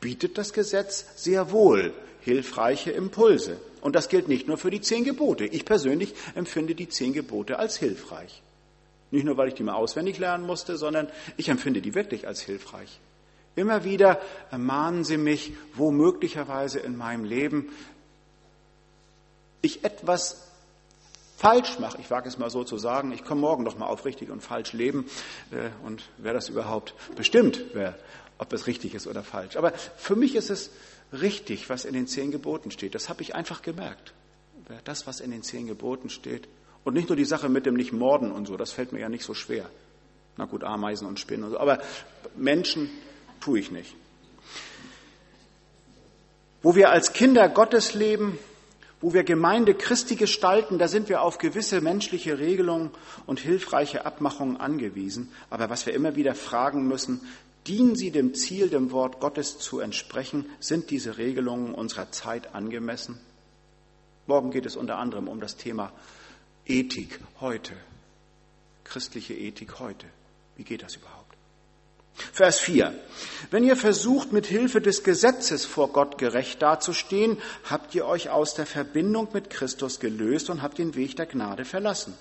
bietet 0.00 0.38
das 0.38 0.52
Gesetz 0.52 1.04
sehr 1.16 1.50
wohl 1.50 1.92
hilfreiche 2.20 2.90
Impulse. 2.90 3.58
Und 3.80 3.94
das 3.94 4.08
gilt 4.08 4.28
nicht 4.28 4.48
nur 4.48 4.58
für 4.58 4.70
die 4.70 4.80
zehn 4.80 5.04
Gebote. 5.04 5.44
Ich 5.44 5.64
persönlich 5.64 6.14
empfinde 6.34 6.74
die 6.74 6.88
zehn 6.88 7.12
Gebote 7.12 7.58
als 7.58 7.76
hilfreich. 7.76 8.42
Nicht 9.10 9.24
nur, 9.24 9.36
weil 9.36 9.48
ich 9.48 9.54
die 9.54 9.62
mal 9.62 9.74
auswendig 9.74 10.18
lernen 10.18 10.46
musste, 10.46 10.76
sondern 10.76 11.08
ich 11.36 11.48
empfinde 11.48 11.80
die 11.80 11.94
wirklich 11.94 12.26
als 12.26 12.40
hilfreich. 12.40 13.00
Immer 13.56 13.84
wieder 13.84 14.20
ermahnen 14.50 15.04
sie 15.04 15.16
mich, 15.16 15.52
wo 15.74 15.90
möglicherweise 15.90 16.78
in 16.78 16.96
meinem 16.96 17.24
Leben 17.24 17.70
ich 19.62 19.84
etwas 19.84 20.48
falsch 21.36 21.78
mache. 21.78 22.00
Ich 22.00 22.10
wage 22.10 22.28
es 22.28 22.38
mal 22.38 22.50
so 22.50 22.64
zu 22.64 22.78
sagen. 22.78 23.12
Ich 23.12 23.24
komme 23.24 23.40
morgen 23.40 23.64
noch 23.64 23.78
mal 23.78 23.86
auf 23.86 24.04
richtig 24.04 24.30
und 24.30 24.42
falsch 24.42 24.72
leben. 24.72 25.06
Äh, 25.50 25.70
und 25.84 26.02
wer 26.18 26.34
das 26.34 26.48
überhaupt 26.48 26.94
bestimmt, 27.16 27.60
wer, 27.72 27.96
ob 28.38 28.52
es 28.52 28.66
richtig 28.66 28.94
ist 28.94 29.06
oder 29.06 29.22
falsch. 29.22 29.56
Aber 29.56 29.72
für 29.96 30.16
mich 30.16 30.34
ist 30.34 30.50
es 30.50 30.70
richtig, 31.12 31.70
was 31.70 31.84
in 31.84 31.94
den 31.94 32.06
zehn 32.06 32.30
Geboten 32.30 32.70
steht. 32.70 32.94
Das 32.94 33.08
habe 33.08 33.22
ich 33.22 33.34
einfach 33.34 33.62
gemerkt. 33.62 34.12
Das, 34.84 35.06
was 35.06 35.20
in 35.20 35.30
den 35.30 35.42
zehn 35.42 35.66
Geboten 35.66 36.10
steht, 36.10 36.46
und 36.84 36.94
nicht 36.94 37.08
nur 37.08 37.16
die 37.16 37.24
Sache 37.24 37.48
mit 37.48 37.66
dem 37.66 37.74
Nicht-Morden 37.74 38.32
und 38.32 38.46
so, 38.46 38.56
das 38.56 38.72
fällt 38.72 38.92
mir 38.92 39.00
ja 39.00 39.08
nicht 39.08 39.24
so 39.24 39.34
schwer. 39.34 39.68
Na 40.36 40.44
gut, 40.44 40.64
Ameisen 40.64 41.06
und 41.06 41.18
Spinnen 41.18 41.44
und 41.44 41.50
so, 41.50 41.58
aber 41.58 41.80
Menschen 42.36 42.90
tue 43.40 43.58
ich 43.58 43.70
nicht. 43.70 43.94
Wo 46.62 46.74
wir 46.74 46.90
als 46.90 47.12
Kinder 47.12 47.48
Gottes 47.48 47.94
leben, 47.94 48.38
wo 49.00 49.14
wir 49.14 49.22
Gemeinde 49.22 49.74
Christi 49.74 50.16
gestalten, 50.16 50.78
da 50.78 50.88
sind 50.88 51.08
wir 51.08 51.22
auf 51.22 51.38
gewisse 51.38 51.80
menschliche 51.80 52.38
Regelungen 52.38 52.90
und 53.26 53.38
hilfreiche 53.38 54.06
Abmachungen 54.06 54.56
angewiesen. 54.56 55.30
Aber 55.50 55.70
was 55.70 55.86
wir 55.86 55.94
immer 55.94 56.16
wieder 56.16 56.34
fragen 56.34 56.88
müssen, 56.88 57.20
dienen 57.66 57.94
sie 57.94 58.10
dem 58.10 58.34
Ziel, 58.34 58.68
dem 58.68 58.90
Wort 58.90 59.20
Gottes 59.20 59.58
zu 59.58 59.78
entsprechen? 59.78 60.46
Sind 60.58 60.90
diese 60.90 61.16
Regelungen 61.16 61.74
unserer 61.74 62.10
Zeit 62.10 62.54
angemessen? 62.54 63.20
Morgen 64.26 64.50
geht 64.50 64.66
es 64.66 64.76
unter 64.76 64.98
anderem 64.98 65.28
um 65.28 65.40
das 65.40 65.56
Thema 65.56 65.92
Ethik 66.68 67.18
heute, 67.40 67.72
christliche 68.84 69.32
Ethik 69.32 69.78
heute. 69.78 70.06
Wie 70.56 70.64
geht 70.64 70.82
das 70.82 70.96
überhaupt? 70.96 71.34
Vers 72.32 72.58
4. 72.58 72.92
Wenn 73.50 73.64
ihr 73.64 73.76
versucht, 73.76 74.32
mit 74.32 74.44
Hilfe 74.44 74.82
des 74.82 75.02
Gesetzes 75.02 75.64
vor 75.64 75.92
Gott 75.92 76.18
gerecht 76.18 76.60
dazustehen, 76.60 77.38
habt 77.64 77.94
ihr 77.94 78.04
euch 78.04 78.28
aus 78.28 78.54
der 78.54 78.66
Verbindung 78.66 79.28
mit 79.32 79.48
Christus 79.48 79.98
gelöst 79.98 80.50
und 80.50 80.60
habt 80.60 80.76
den 80.76 80.94
Weg 80.94 81.16
der 81.16 81.26
Gnade 81.26 81.64
verlassen. 81.64 82.12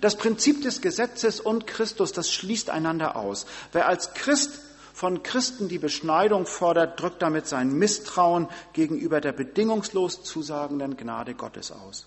Das 0.00 0.16
Prinzip 0.16 0.62
des 0.62 0.80
Gesetzes 0.80 1.40
und 1.40 1.66
Christus, 1.66 2.12
das 2.12 2.32
schließt 2.32 2.70
einander 2.70 3.16
aus. 3.16 3.46
Wer 3.72 3.88
als 3.88 4.14
Christ 4.14 4.60
von 4.94 5.22
Christen 5.22 5.68
die 5.68 5.78
Beschneidung 5.78 6.46
fordert, 6.46 6.98
drückt 6.98 7.20
damit 7.20 7.46
sein 7.46 7.72
Misstrauen 7.72 8.48
gegenüber 8.72 9.20
der 9.20 9.32
bedingungslos 9.32 10.22
zusagenden 10.22 10.96
Gnade 10.96 11.34
Gottes 11.34 11.72
aus. 11.72 12.06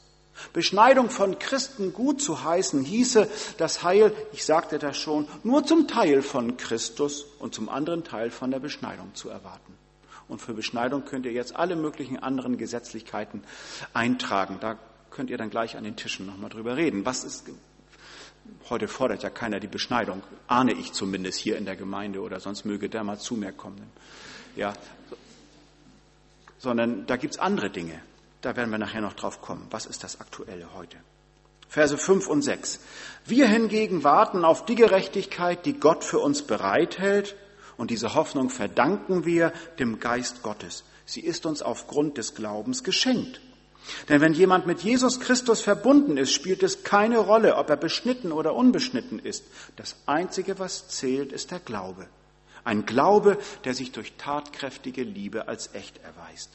Beschneidung 0.53 1.09
von 1.09 1.39
Christen 1.39 1.93
gut 1.93 2.21
zu 2.21 2.43
heißen, 2.43 2.83
hieße 2.83 3.27
das 3.57 3.83
Heil, 3.83 4.13
ich 4.33 4.45
sagte 4.45 4.79
das 4.79 4.97
schon, 4.97 5.27
nur 5.43 5.65
zum 5.65 5.87
Teil 5.87 6.21
von 6.21 6.57
Christus 6.57 7.25
und 7.39 7.53
zum 7.55 7.69
anderen 7.69 8.03
Teil 8.03 8.31
von 8.31 8.51
der 8.51 8.59
Beschneidung 8.59 9.13
zu 9.15 9.29
erwarten. 9.29 9.73
Und 10.27 10.41
für 10.41 10.53
Beschneidung 10.53 11.05
könnt 11.05 11.25
ihr 11.25 11.31
jetzt 11.31 11.55
alle 11.55 11.75
möglichen 11.75 12.17
anderen 12.17 12.57
Gesetzlichkeiten 12.57 13.43
eintragen. 13.93 14.57
Da 14.59 14.77
könnt 15.11 15.29
ihr 15.29 15.37
dann 15.37 15.49
gleich 15.49 15.77
an 15.77 15.83
den 15.83 15.95
Tischen 15.95 16.25
nochmal 16.25 16.49
drüber 16.49 16.75
reden. 16.75 17.05
Was 17.05 17.23
ist, 17.23 17.45
heute 18.69 18.87
fordert 18.87 19.23
ja 19.23 19.29
keiner 19.29 19.59
die 19.59 19.67
Beschneidung, 19.67 20.23
ahne 20.47 20.73
ich 20.73 20.93
zumindest 20.93 21.39
hier 21.39 21.57
in 21.57 21.65
der 21.65 21.75
Gemeinde 21.75 22.21
oder 22.21 22.39
sonst 22.39 22.65
möge 22.65 22.89
der 22.89 23.03
mal 23.03 23.19
zu 23.19 23.35
mir 23.35 23.51
kommen. 23.51 23.83
Ja, 24.55 24.73
sondern 26.57 27.05
da 27.05 27.17
gibt's 27.17 27.37
andere 27.37 27.69
Dinge. 27.69 28.01
Da 28.45 28.55
werden 28.55 28.69
wir 28.69 28.77
nachher 28.77 29.01
noch 29.01 29.13
drauf 29.13 29.41
kommen. 29.41 29.65
Was 29.71 29.87
ist 29.87 30.03
das 30.03 30.21
Aktuelle 30.21 30.71
heute? 30.75 30.97
Verse 31.67 31.97
5 31.97 32.27
und 32.27 32.43
6. 32.43 32.79
Wir 33.25 33.47
hingegen 33.47 34.03
warten 34.03 34.45
auf 34.45 34.67
die 34.67 34.75
Gerechtigkeit, 34.75 35.65
die 35.65 35.79
Gott 35.79 36.03
für 36.03 36.19
uns 36.19 36.43
bereithält. 36.43 37.35
Und 37.75 37.89
diese 37.89 38.13
Hoffnung 38.13 38.51
verdanken 38.51 39.25
wir 39.25 39.51
dem 39.79 39.99
Geist 39.99 40.43
Gottes. 40.43 40.83
Sie 41.07 41.21
ist 41.21 41.47
uns 41.47 41.63
aufgrund 41.63 42.19
des 42.19 42.35
Glaubens 42.35 42.83
geschenkt. 42.83 43.41
Denn 44.09 44.21
wenn 44.21 44.33
jemand 44.33 44.67
mit 44.67 44.81
Jesus 44.81 45.19
Christus 45.19 45.61
verbunden 45.61 46.15
ist, 46.15 46.31
spielt 46.31 46.61
es 46.61 46.83
keine 46.83 47.17
Rolle, 47.17 47.55
ob 47.55 47.71
er 47.71 47.77
beschnitten 47.77 48.31
oder 48.31 48.53
unbeschnitten 48.53 49.17
ist. 49.17 49.43
Das 49.75 49.95
Einzige, 50.05 50.59
was 50.59 50.87
zählt, 50.87 51.31
ist 51.31 51.49
der 51.49 51.61
Glaube. 51.61 52.05
Ein 52.63 52.85
Glaube, 52.85 53.39
der 53.63 53.73
sich 53.73 53.91
durch 53.91 54.13
tatkräftige 54.19 55.01
Liebe 55.01 55.47
als 55.47 55.73
echt 55.73 55.97
erweist. 56.03 56.51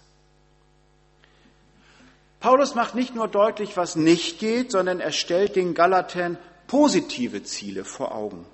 Paulus 2.40 2.74
macht 2.74 2.94
nicht 2.94 3.14
nur 3.14 3.28
deutlich, 3.28 3.76
was 3.76 3.96
nicht 3.96 4.38
geht, 4.38 4.72
sondern 4.72 5.00
er 5.00 5.12
stellt 5.12 5.56
den 5.56 5.74
Galatern 5.74 6.38
positive 6.66 7.42
Ziele 7.42 7.84
vor 7.84 8.14
Augen. 8.14 8.46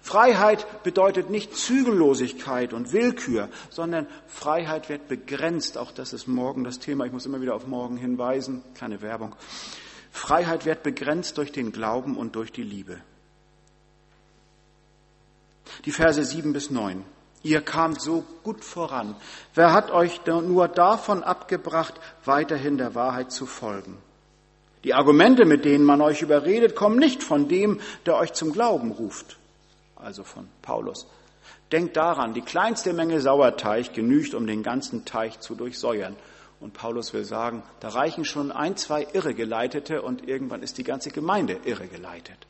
Freiheit 0.00 0.84
bedeutet 0.84 1.28
nicht 1.28 1.56
Zügellosigkeit 1.56 2.72
und 2.72 2.92
Willkür, 2.92 3.48
sondern 3.68 4.06
Freiheit 4.28 4.88
wird 4.88 5.08
begrenzt. 5.08 5.76
Auch 5.76 5.90
das 5.90 6.12
ist 6.12 6.28
morgen 6.28 6.62
das 6.62 6.78
Thema. 6.78 7.04
Ich 7.04 7.12
muss 7.12 7.26
immer 7.26 7.40
wieder 7.40 7.54
auf 7.54 7.66
morgen 7.66 7.96
hinweisen. 7.96 8.62
Kleine 8.74 9.02
Werbung. 9.02 9.34
Freiheit 10.12 10.64
wird 10.64 10.84
begrenzt 10.84 11.36
durch 11.38 11.50
den 11.50 11.72
Glauben 11.72 12.16
und 12.16 12.36
durch 12.36 12.52
die 12.52 12.62
Liebe. 12.62 13.00
Die 15.84 15.92
Verse 15.92 16.24
sieben 16.24 16.52
bis 16.52 16.70
neun. 16.70 17.04
Ihr 17.42 17.60
kamt 17.60 18.00
so 18.00 18.24
gut 18.44 18.64
voran. 18.64 19.16
Wer 19.54 19.72
hat 19.72 19.90
euch 19.90 20.20
nur 20.26 20.68
davon 20.68 21.24
abgebracht, 21.24 21.94
weiterhin 22.24 22.78
der 22.78 22.94
Wahrheit 22.94 23.32
zu 23.32 23.46
folgen? 23.46 23.98
Die 24.84 24.94
Argumente, 24.94 25.44
mit 25.44 25.64
denen 25.64 25.84
man 25.84 26.00
euch 26.00 26.22
überredet, 26.22 26.74
kommen 26.74 26.98
nicht 26.98 27.22
von 27.22 27.48
dem, 27.48 27.80
der 28.06 28.16
euch 28.16 28.32
zum 28.32 28.52
Glauben 28.52 28.90
ruft, 28.90 29.38
also 29.96 30.24
von 30.24 30.48
Paulus. 30.60 31.06
Denkt 31.70 31.96
daran, 31.96 32.34
die 32.34 32.42
kleinste 32.42 32.92
Menge 32.92 33.20
Sauerteig 33.20 33.94
genügt, 33.94 34.34
um 34.34 34.46
den 34.46 34.62
ganzen 34.62 35.04
Teich 35.04 35.40
zu 35.40 35.54
durchsäuern. 35.54 36.16
Und 36.60 36.74
Paulus 36.74 37.12
will 37.12 37.24
sagen, 37.24 37.62
da 37.80 37.88
reichen 37.88 38.24
schon 38.24 38.52
ein, 38.52 38.76
zwei 38.76 39.06
Irregeleitete 39.12 40.02
und 40.02 40.28
irgendwann 40.28 40.62
ist 40.62 40.78
die 40.78 40.84
ganze 40.84 41.10
Gemeinde 41.10 41.58
irregeleitet. 41.64 42.46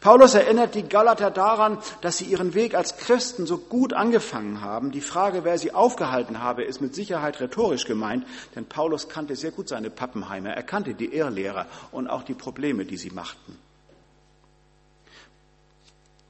Paulus 0.00 0.34
erinnert 0.34 0.74
die 0.74 0.88
Galater 0.88 1.30
daran, 1.30 1.78
dass 2.00 2.18
sie 2.18 2.24
ihren 2.24 2.54
Weg 2.54 2.74
als 2.74 2.96
Christen 2.96 3.46
so 3.46 3.58
gut 3.58 3.92
angefangen 3.92 4.60
haben. 4.60 4.90
Die 4.90 5.00
Frage, 5.00 5.44
wer 5.44 5.58
sie 5.58 5.72
aufgehalten 5.72 6.42
habe, 6.42 6.64
ist 6.64 6.80
mit 6.80 6.94
Sicherheit 6.94 7.40
rhetorisch 7.40 7.84
gemeint, 7.84 8.26
denn 8.54 8.66
Paulus 8.66 9.08
kannte 9.08 9.36
sehr 9.36 9.50
gut 9.50 9.68
seine 9.68 9.90
Pappenheimer, 9.90 10.50
er 10.50 10.62
kannte 10.62 10.94
die 10.94 11.14
Irrlehrer 11.14 11.66
und 11.92 12.08
auch 12.08 12.22
die 12.22 12.34
Probleme, 12.34 12.84
die 12.84 12.96
sie 12.96 13.10
machten. 13.10 13.58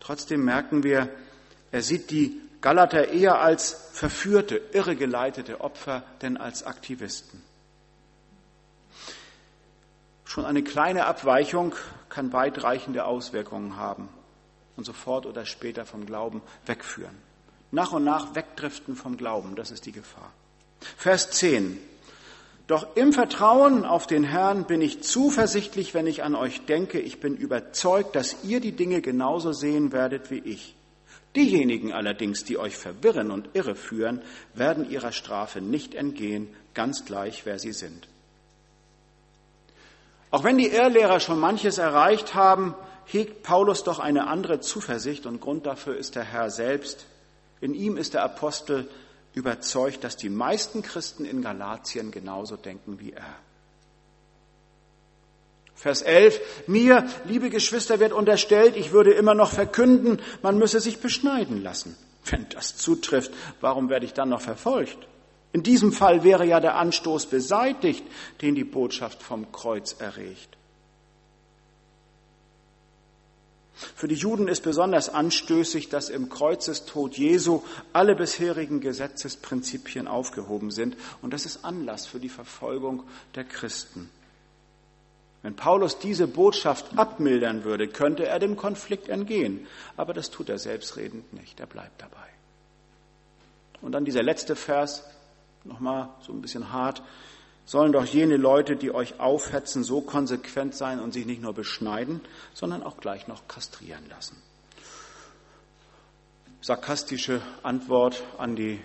Trotzdem 0.00 0.44
merken 0.44 0.84
wir, 0.84 1.10
er 1.70 1.82
sieht 1.82 2.10
die 2.10 2.40
Galater 2.60 3.08
eher 3.08 3.40
als 3.40 3.90
verführte, 3.92 4.60
irregeleitete 4.72 5.60
Opfer, 5.60 6.02
denn 6.22 6.36
als 6.36 6.64
Aktivisten. 6.64 7.47
Schon 10.28 10.44
eine 10.44 10.62
kleine 10.62 11.06
Abweichung 11.06 11.74
kann 12.10 12.34
weitreichende 12.34 13.06
Auswirkungen 13.06 13.76
haben 13.76 14.10
und 14.76 14.84
sofort 14.84 15.24
oder 15.24 15.46
später 15.46 15.86
vom 15.86 16.04
Glauben 16.04 16.42
wegführen. 16.66 17.16
Nach 17.70 17.92
und 17.92 18.04
nach 18.04 18.34
wegdriften 18.34 18.94
vom 18.94 19.16
Glauben, 19.16 19.56
das 19.56 19.70
ist 19.70 19.86
die 19.86 19.92
Gefahr. 19.92 20.30
Vers 20.98 21.30
10. 21.30 21.78
Doch 22.66 22.94
im 22.94 23.14
Vertrauen 23.14 23.86
auf 23.86 24.06
den 24.06 24.22
Herrn 24.22 24.64
bin 24.64 24.82
ich 24.82 25.02
zuversichtlich, 25.02 25.94
wenn 25.94 26.06
ich 26.06 26.22
an 26.22 26.34
euch 26.34 26.66
denke. 26.66 27.00
Ich 27.00 27.20
bin 27.20 27.34
überzeugt, 27.34 28.14
dass 28.14 28.44
ihr 28.44 28.60
die 28.60 28.72
Dinge 28.72 29.00
genauso 29.00 29.54
sehen 29.54 29.92
werdet 29.92 30.30
wie 30.30 30.40
ich. 30.40 30.76
Diejenigen 31.36 31.94
allerdings, 31.94 32.44
die 32.44 32.58
euch 32.58 32.76
verwirren 32.76 33.30
und 33.30 33.48
irreführen, 33.54 34.20
werden 34.52 34.90
ihrer 34.90 35.12
Strafe 35.12 35.62
nicht 35.62 35.94
entgehen, 35.94 36.54
ganz 36.74 37.06
gleich, 37.06 37.46
wer 37.46 37.58
sie 37.58 37.72
sind. 37.72 38.08
Auch 40.30 40.44
wenn 40.44 40.58
die 40.58 40.68
Irrlehrer 40.68 41.20
schon 41.20 41.40
manches 41.40 41.78
erreicht 41.78 42.34
haben, 42.34 42.74
hegt 43.06 43.42
Paulus 43.42 43.84
doch 43.84 43.98
eine 43.98 44.26
andere 44.26 44.60
Zuversicht 44.60 45.24
und 45.26 45.40
Grund 45.40 45.66
dafür 45.66 45.96
ist 45.96 46.14
der 46.14 46.24
Herr 46.24 46.50
selbst. 46.50 47.06
In 47.60 47.74
ihm 47.74 47.96
ist 47.96 48.14
der 48.14 48.22
Apostel 48.22 48.88
überzeugt, 49.34 50.04
dass 50.04 50.16
die 50.16 50.28
meisten 50.28 50.82
Christen 50.82 51.24
in 51.24 51.42
Galatien 51.42 52.10
genauso 52.10 52.56
denken 52.56 53.00
wie 53.00 53.12
er. 53.12 53.36
Vers 55.74 56.02
11. 56.02 56.40
Mir, 56.66 57.08
liebe 57.24 57.50
Geschwister, 57.50 58.00
wird 58.00 58.12
unterstellt, 58.12 58.76
ich 58.76 58.90
würde 58.90 59.12
immer 59.12 59.34
noch 59.34 59.52
verkünden, 59.52 60.20
man 60.42 60.58
müsse 60.58 60.80
sich 60.80 60.98
beschneiden 60.98 61.62
lassen. 61.62 61.96
Wenn 62.24 62.48
das 62.50 62.76
zutrifft, 62.76 63.30
warum 63.60 63.88
werde 63.88 64.04
ich 64.04 64.12
dann 64.12 64.28
noch 64.28 64.40
verfolgt? 64.40 64.98
In 65.52 65.62
diesem 65.62 65.92
Fall 65.92 66.24
wäre 66.24 66.44
ja 66.44 66.60
der 66.60 66.76
Anstoß 66.76 67.26
beseitigt, 67.26 68.04
den 68.42 68.54
die 68.54 68.64
Botschaft 68.64 69.22
vom 69.22 69.50
Kreuz 69.50 69.96
erregt. 69.98 70.58
Für 73.94 74.08
die 74.08 74.16
Juden 74.16 74.48
ist 74.48 74.64
besonders 74.64 75.08
anstößig, 75.08 75.88
dass 75.88 76.08
im 76.08 76.28
Kreuzestod 76.28 77.16
Jesu 77.16 77.62
alle 77.92 78.16
bisherigen 78.16 78.80
Gesetzesprinzipien 78.80 80.08
aufgehoben 80.08 80.72
sind. 80.72 80.96
Und 81.22 81.32
das 81.32 81.46
ist 81.46 81.64
Anlass 81.64 82.06
für 82.06 82.18
die 82.18 82.28
Verfolgung 82.28 83.04
der 83.36 83.44
Christen. 83.44 84.10
Wenn 85.42 85.54
Paulus 85.54 86.00
diese 86.00 86.26
Botschaft 86.26 86.98
abmildern 86.98 87.62
würde, 87.62 87.86
könnte 87.86 88.26
er 88.26 88.40
dem 88.40 88.56
Konflikt 88.56 89.08
entgehen. 89.08 89.68
Aber 89.96 90.12
das 90.12 90.30
tut 90.30 90.48
er 90.48 90.58
selbstredend 90.58 91.32
nicht. 91.32 91.60
Er 91.60 91.66
bleibt 91.66 92.02
dabei. 92.02 92.16
Und 93.80 93.92
dann 93.92 94.04
dieser 94.04 94.24
letzte 94.24 94.56
Vers, 94.56 95.04
nochmal 95.68 96.08
so 96.20 96.32
ein 96.32 96.40
bisschen 96.40 96.72
hart, 96.72 97.02
sollen 97.68 97.92
doch 97.92 98.06
jene 98.06 98.38
Leute, 98.38 98.76
die 98.76 98.94
euch 98.94 99.20
aufhetzen, 99.20 99.84
so 99.84 100.00
konsequent 100.00 100.74
sein 100.74 101.00
und 101.00 101.12
sich 101.12 101.26
nicht 101.26 101.42
nur 101.42 101.52
beschneiden, 101.52 102.22
sondern 102.54 102.82
auch 102.82 102.96
gleich 102.96 103.28
noch 103.28 103.46
kastrieren 103.46 104.08
lassen. 104.08 104.36
Sarkastische 106.62 107.42
Antwort 107.62 108.24
an 108.38 108.56
die, 108.56 108.80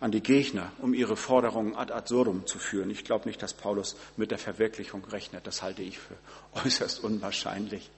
an 0.00 0.10
die 0.10 0.22
Gegner, 0.22 0.72
um 0.78 0.94
ihre 0.94 1.16
Forderungen 1.16 1.76
ad 1.76 1.92
absurdum 1.92 2.46
zu 2.46 2.58
führen. 2.58 2.88
Ich 2.90 3.04
glaube 3.04 3.28
nicht, 3.28 3.42
dass 3.42 3.52
Paulus 3.52 3.96
mit 4.16 4.30
der 4.30 4.38
Verwirklichung 4.38 5.04
rechnet. 5.04 5.46
Das 5.46 5.62
halte 5.62 5.82
ich 5.82 5.98
für 5.98 6.16
äußerst 6.64 7.04
unwahrscheinlich. 7.04 7.90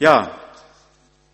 Ja, 0.00 0.36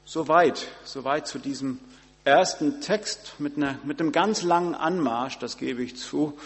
soweit, 0.04 0.66
soweit 0.84 1.26
zu 1.26 1.38
diesem 1.38 1.78
ersten 2.26 2.80
Text 2.80 3.34
mit, 3.38 3.56
einer, 3.56 3.78
mit 3.84 4.00
einem 4.00 4.10
ganz 4.10 4.42
langen 4.42 4.74
Anmarsch, 4.74 5.38
das 5.38 5.58
gebe 5.58 5.82
ich 5.82 5.96
zu, 5.96 6.36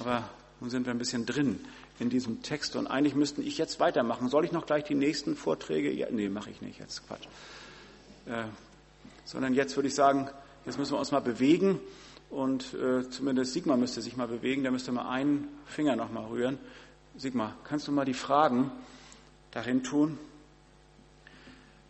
aber 0.00 0.28
nun 0.60 0.68
sind 0.68 0.84
wir 0.84 0.92
ein 0.92 0.98
bisschen 0.98 1.26
drin 1.26 1.60
in 2.00 2.10
diesem 2.10 2.42
Text 2.42 2.74
und 2.74 2.88
eigentlich 2.88 3.14
müsste 3.14 3.40
ich 3.40 3.56
jetzt 3.56 3.78
weitermachen. 3.78 4.28
Soll 4.28 4.44
ich 4.44 4.50
noch 4.50 4.66
gleich 4.66 4.82
die 4.82 4.96
nächsten 4.96 5.36
Vorträge? 5.36 5.92
Ja, 5.92 6.08
nee, 6.10 6.28
mache 6.28 6.50
ich 6.50 6.60
nicht, 6.60 6.80
jetzt 6.80 7.06
Quatsch. 7.06 7.26
Äh, 8.26 8.44
sondern 9.24 9.54
jetzt 9.54 9.76
würde 9.76 9.88
ich 9.88 9.94
sagen, 9.94 10.28
jetzt 10.66 10.76
müssen 10.76 10.92
wir 10.92 10.98
uns 10.98 11.12
mal 11.12 11.20
bewegen 11.20 11.78
und 12.28 12.74
äh, 12.74 13.08
zumindest 13.08 13.52
Sigmar 13.52 13.76
müsste 13.76 14.02
sich 14.02 14.16
mal 14.16 14.26
bewegen, 14.26 14.62
der 14.62 14.72
müsste 14.72 14.90
mal 14.90 15.08
einen 15.08 15.46
Finger 15.66 15.94
noch 15.94 16.10
mal 16.10 16.24
rühren. 16.24 16.58
Sigmar, 17.16 17.54
kannst 17.62 17.86
du 17.86 17.92
mal 17.92 18.04
die 18.04 18.14
Fragen 18.14 18.72
darin 19.52 19.84
tun? 19.84 20.18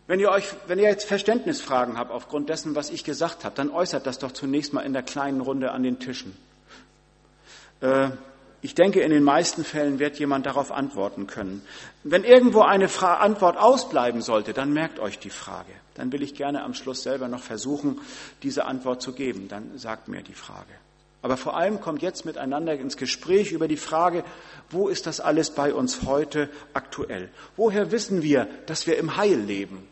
Wenn 0.05 0.19
ihr, 0.19 0.29
euch, 0.29 0.49
wenn 0.67 0.79
ihr 0.79 0.89
jetzt 0.89 1.05
Verständnisfragen 1.05 1.97
habt 1.97 2.11
aufgrund 2.11 2.49
dessen, 2.49 2.75
was 2.75 2.89
ich 2.89 3.03
gesagt 3.03 3.45
habe, 3.45 3.55
dann 3.55 3.69
äußert 3.69 4.05
das 4.05 4.19
doch 4.19 4.31
zunächst 4.31 4.73
mal 4.73 4.81
in 4.81 4.93
der 4.93 5.03
kleinen 5.03 5.39
Runde 5.39 5.71
an 5.71 5.83
den 5.83 5.99
Tischen. 5.99 6.35
Äh, 7.79 8.09
ich 8.61 8.75
denke, 8.75 9.01
in 9.01 9.11
den 9.11 9.23
meisten 9.23 9.63
Fällen 9.65 9.99
wird 9.99 10.19
jemand 10.19 10.45
darauf 10.45 10.71
antworten 10.71 11.27
können. 11.27 11.61
Wenn 12.03 12.23
irgendwo 12.23 12.61
eine 12.61 12.87
Fra 12.87 13.15
Antwort 13.15 13.57
ausbleiben 13.57 14.21
sollte, 14.21 14.53
dann 14.53 14.71
merkt 14.71 14.99
euch 14.99 15.19
die 15.19 15.29
Frage. 15.29 15.71
Dann 15.95 16.11
will 16.11 16.23
ich 16.23 16.33
gerne 16.33 16.63
am 16.63 16.73
Schluss 16.73 17.03
selber 17.03 17.27
noch 17.27 17.41
versuchen, 17.41 17.99
diese 18.41 18.65
Antwort 18.65 19.01
zu 19.01 19.13
geben. 19.13 19.47
Dann 19.49 19.77
sagt 19.77 20.07
mir 20.07 20.21
die 20.21 20.33
Frage. 20.33 20.71
Aber 21.21 21.37
vor 21.37 21.55
allem 21.55 21.79
kommt 21.79 22.01
jetzt 22.01 22.25
miteinander 22.25 22.73
ins 22.73 22.97
Gespräch 22.97 23.51
über 23.51 23.67
die 23.69 23.77
Frage, 23.77 24.23
wo 24.69 24.89
ist 24.89 25.07
das 25.07 25.19
alles 25.19 25.51
bei 25.51 25.73
uns 25.73 26.03
heute 26.03 26.49
aktuell? 26.73 27.29
Woher 27.55 27.91
wissen 27.91 28.23
wir, 28.23 28.47
dass 28.65 28.87
wir 28.87 28.97
im 28.97 29.17
Heil 29.17 29.39
leben? 29.39 29.87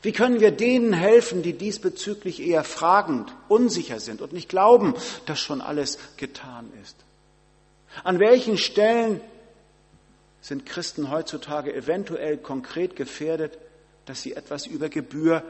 Wie 0.00 0.12
können 0.12 0.40
wir 0.40 0.50
denen 0.50 0.92
helfen, 0.92 1.42
die 1.42 1.52
diesbezüglich 1.52 2.40
eher 2.40 2.64
fragend, 2.64 3.34
unsicher 3.48 4.00
sind 4.00 4.22
und 4.22 4.32
nicht 4.32 4.48
glauben, 4.48 4.94
dass 5.26 5.40
schon 5.40 5.60
alles 5.60 5.98
getan 6.16 6.72
ist? 6.82 6.96
An 8.04 8.18
welchen 8.18 8.56
Stellen 8.56 9.20
sind 10.40 10.66
Christen 10.66 11.10
heutzutage 11.10 11.74
eventuell 11.74 12.38
konkret 12.38 12.96
gefährdet, 12.96 13.58
dass 14.06 14.22
sie 14.22 14.32
etwas 14.32 14.66
über 14.66 14.88
Gebühr 14.88 15.44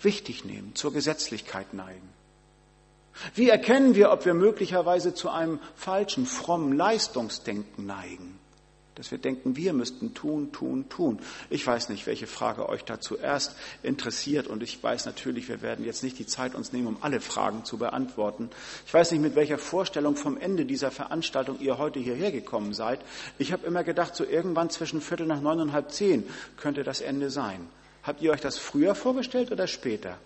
wichtig 0.00 0.44
nehmen, 0.44 0.74
zur 0.74 0.92
Gesetzlichkeit 0.92 1.74
neigen? 1.74 2.08
Wie 3.34 3.50
erkennen 3.50 3.94
wir, 3.94 4.10
ob 4.10 4.24
wir 4.24 4.34
möglicherweise 4.34 5.14
zu 5.14 5.28
einem 5.28 5.60
falschen, 5.76 6.26
frommen 6.26 6.72
Leistungsdenken 6.72 7.86
neigen? 7.86 8.38
Dass 8.94 9.10
wir 9.10 9.16
denken, 9.16 9.56
wir 9.56 9.72
müssten 9.72 10.12
tun, 10.12 10.52
tun, 10.52 10.88
tun. 10.90 11.18
Ich 11.48 11.66
weiß 11.66 11.88
nicht, 11.88 12.06
welche 12.06 12.26
Frage 12.26 12.68
euch 12.68 12.84
da 12.84 13.00
zuerst 13.00 13.56
interessiert 13.82 14.46
und 14.46 14.62
ich 14.62 14.82
weiß 14.82 15.06
natürlich, 15.06 15.48
wir 15.48 15.62
werden 15.62 15.84
jetzt 15.84 16.02
nicht 16.02 16.18
die 16.18 16.26
Zeit 16.26 16.54
uns 16.54 16.72
nehmen, 16.72 16.88
um 16.88 16.96
alle 17.00 17.20
Fragen 17.20 17.64
zu 17.64 17.78
beantworten. 17.78 18.50
Ich 18.86 18.92
weiß 18.92 19.12
nicht, 19.12 19.22
mit 19.22 19.34
welcher 19.34 19.56
Vorstellung 19.56 20.16
vom 20.16 20.36
Ende 20.36 20.66
dieser 20.66 20.90
Veranstaltung 20.90 21.58
ihr 21.60 21.78
heute 21.78 22.00
hierher 22.00 22.32
gekommen 22.32 22.74
seid. 22.74 23.00
Ich 23.38 23.52
habe 23.52 23.66
immer 23.66 23.82
gedacht, 23.82 24.14
so 24.14 24.24
irgendwann 24.24 24.68
zwischen 24.68 25.00
Viertel 25.00 25.26
nach 25.26 25.40
neun 25.40 25.60
und 25.60 25.72
halb 25.72 25.90
zehn 25.90 26.24
könnte 26.58 26.84
das 26.84 27.00
Ende 27.00 27.30
sein. 27.30 27.66
Habt 28.02 28.20
ihr 28.20 28.32
euch 28.32 28.40
das 28.40 28.58
früher 28.58 28.94
vorgestellt 28.94 29.52
oder 29.52 29.66
später? 29.66 30.18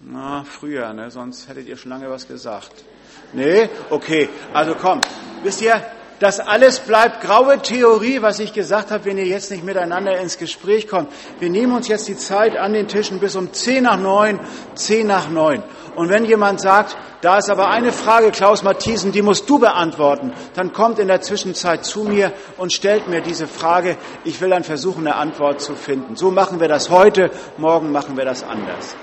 Na, 0.00 0.44
früher, 0.44 0.92
ne? 0.92 1.10
sonst 1.10 1.48
hättet 1.48 1.66
ihr 1.66 1.76
schon 1.76 1.90
lange 1.90 2.10
was 2.10 2.28
gesagt. 2.28 2.84
Nee? 3.32 3.68
Okay, 3.90 4.28
also 4.52 4.74
komm. 4.74 5.00
Wisst 5.46 5.62
ihr, 5.62 5.80
das 6.18 6.40
alles 6.40 6.80
bleibt 6.80 7.20
graue 7.20 7.62
Theorie, 7.62 8.20
was 8.20 8.40
ich 8.40 8.52
gesagt 8.52 8.90
habe, 8.90 9.04
wenn 9.04 9.16
ihr 9.16 9.26
jetzt 9.26 9.52
nicht 9.52 9.62
miteinander 9.62 10.18
ins 10.18 10.38
Gespräch 10.38 10.88
kommt. 10.88 11.08
Wir 11.38 11.50
nehmen 11.50 11.72
uns 11.72 11.86
jetzt 11.86 12.08
die 12.08 12.16
Zeit 12.16 12.56
an 12.56 12.72
den 12.72 12.88
Tischen 12.88 13.20
bis 13.20 13.36
um 13.36 13.52
zehn 13.52 13.84
nach 13.84 13.96
neun, 13.96 14.40
zehn 14.74 15.06
nach 15.06 15.28
neun. 15.28 15.62
Und 15.94 16.08
wenn 16.08 16.24
jemand 16.24 16.60
sagt, 16.60 16.96
da 17.20 17.38
ist 17.38 17.48
aber 17.48 17.70
eine 17.70 17.92
Frage, 17.92 18.32
Klaus 18.32 18.64
Mathiesen, 18.64 19.12
die 19.12 19.22
musst 19.22 19.48
du 19.48 19.60
beantworten, 19.60 20.32
dann 20.54 20.72
kommt 20.72 20.98
in 20.98 21.06
der 21.06 21.20
Zwischenzeit 21.20 21.84
zu 21.84 22.02
mir 22.02 22.32
und 22.56 22.72
stellt 22.72 23.06
mir 23.06 23.20
diese 23.20 23.46
Frage. 23.46 23.96
Ich 24.24 24.40
will 24.40 24.50
dann 24.50 24.64
versuchen, 24.64 25.06
eine 25.06 25.14
Antwort 25.14 25.60
zu 25.60 25.76
finden. 25.76 26.16
So 26.16 26.32
machen 26.32 26.58
wir 26.58 26.66
das 26.66 26.90
heute, 26.90 27.30
morgen 27.56 27.92
machen 27.92 28.16
wir 28.16 28.24
das 28.24 28.42
anders. 28.42 28.96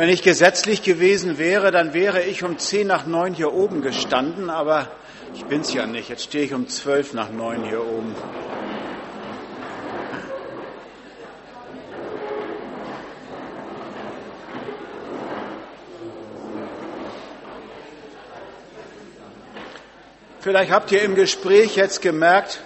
Wenn 0.00 0.08
ich 0.08 0.22
gesetzlich 0.22 0.82
gewesen 0.82 1.36
wäre, 1.36 1.72
dann 1.72 1.92
wäre 1.92 2.22
ich 2.22 2.42
um 2.42 2.56
zehn 2.56 2.86
nach 2.86 3.04
neun 3.04 3.34
hier 3.34 3.52
oben 3.52 3.82
gestanden, 3.82 4.48
aber 4.48 4.90
ich 5.34 5.44
bin's 5.44 5.74
ja 5.74 5.86
nicht. 5.86 6.08
Jetzt 6.08 6.22
stehe 6.22 6.42
ich 6.42 6.54
um 6.54 6.68
zwölf 6.68 7.12
nach 7.12 7.30
neun 7.30 7.64
hier 7.64 7.82
oben. 7.82 8.14
Vielleicht 20.40 20.72
habt 20.72 20.90
ihr 20.92 21.02
im 21.02 21.14
Gespräch 21.14 21.76
jetzt 21.76 22.00
gemerkt, 22.00 22.62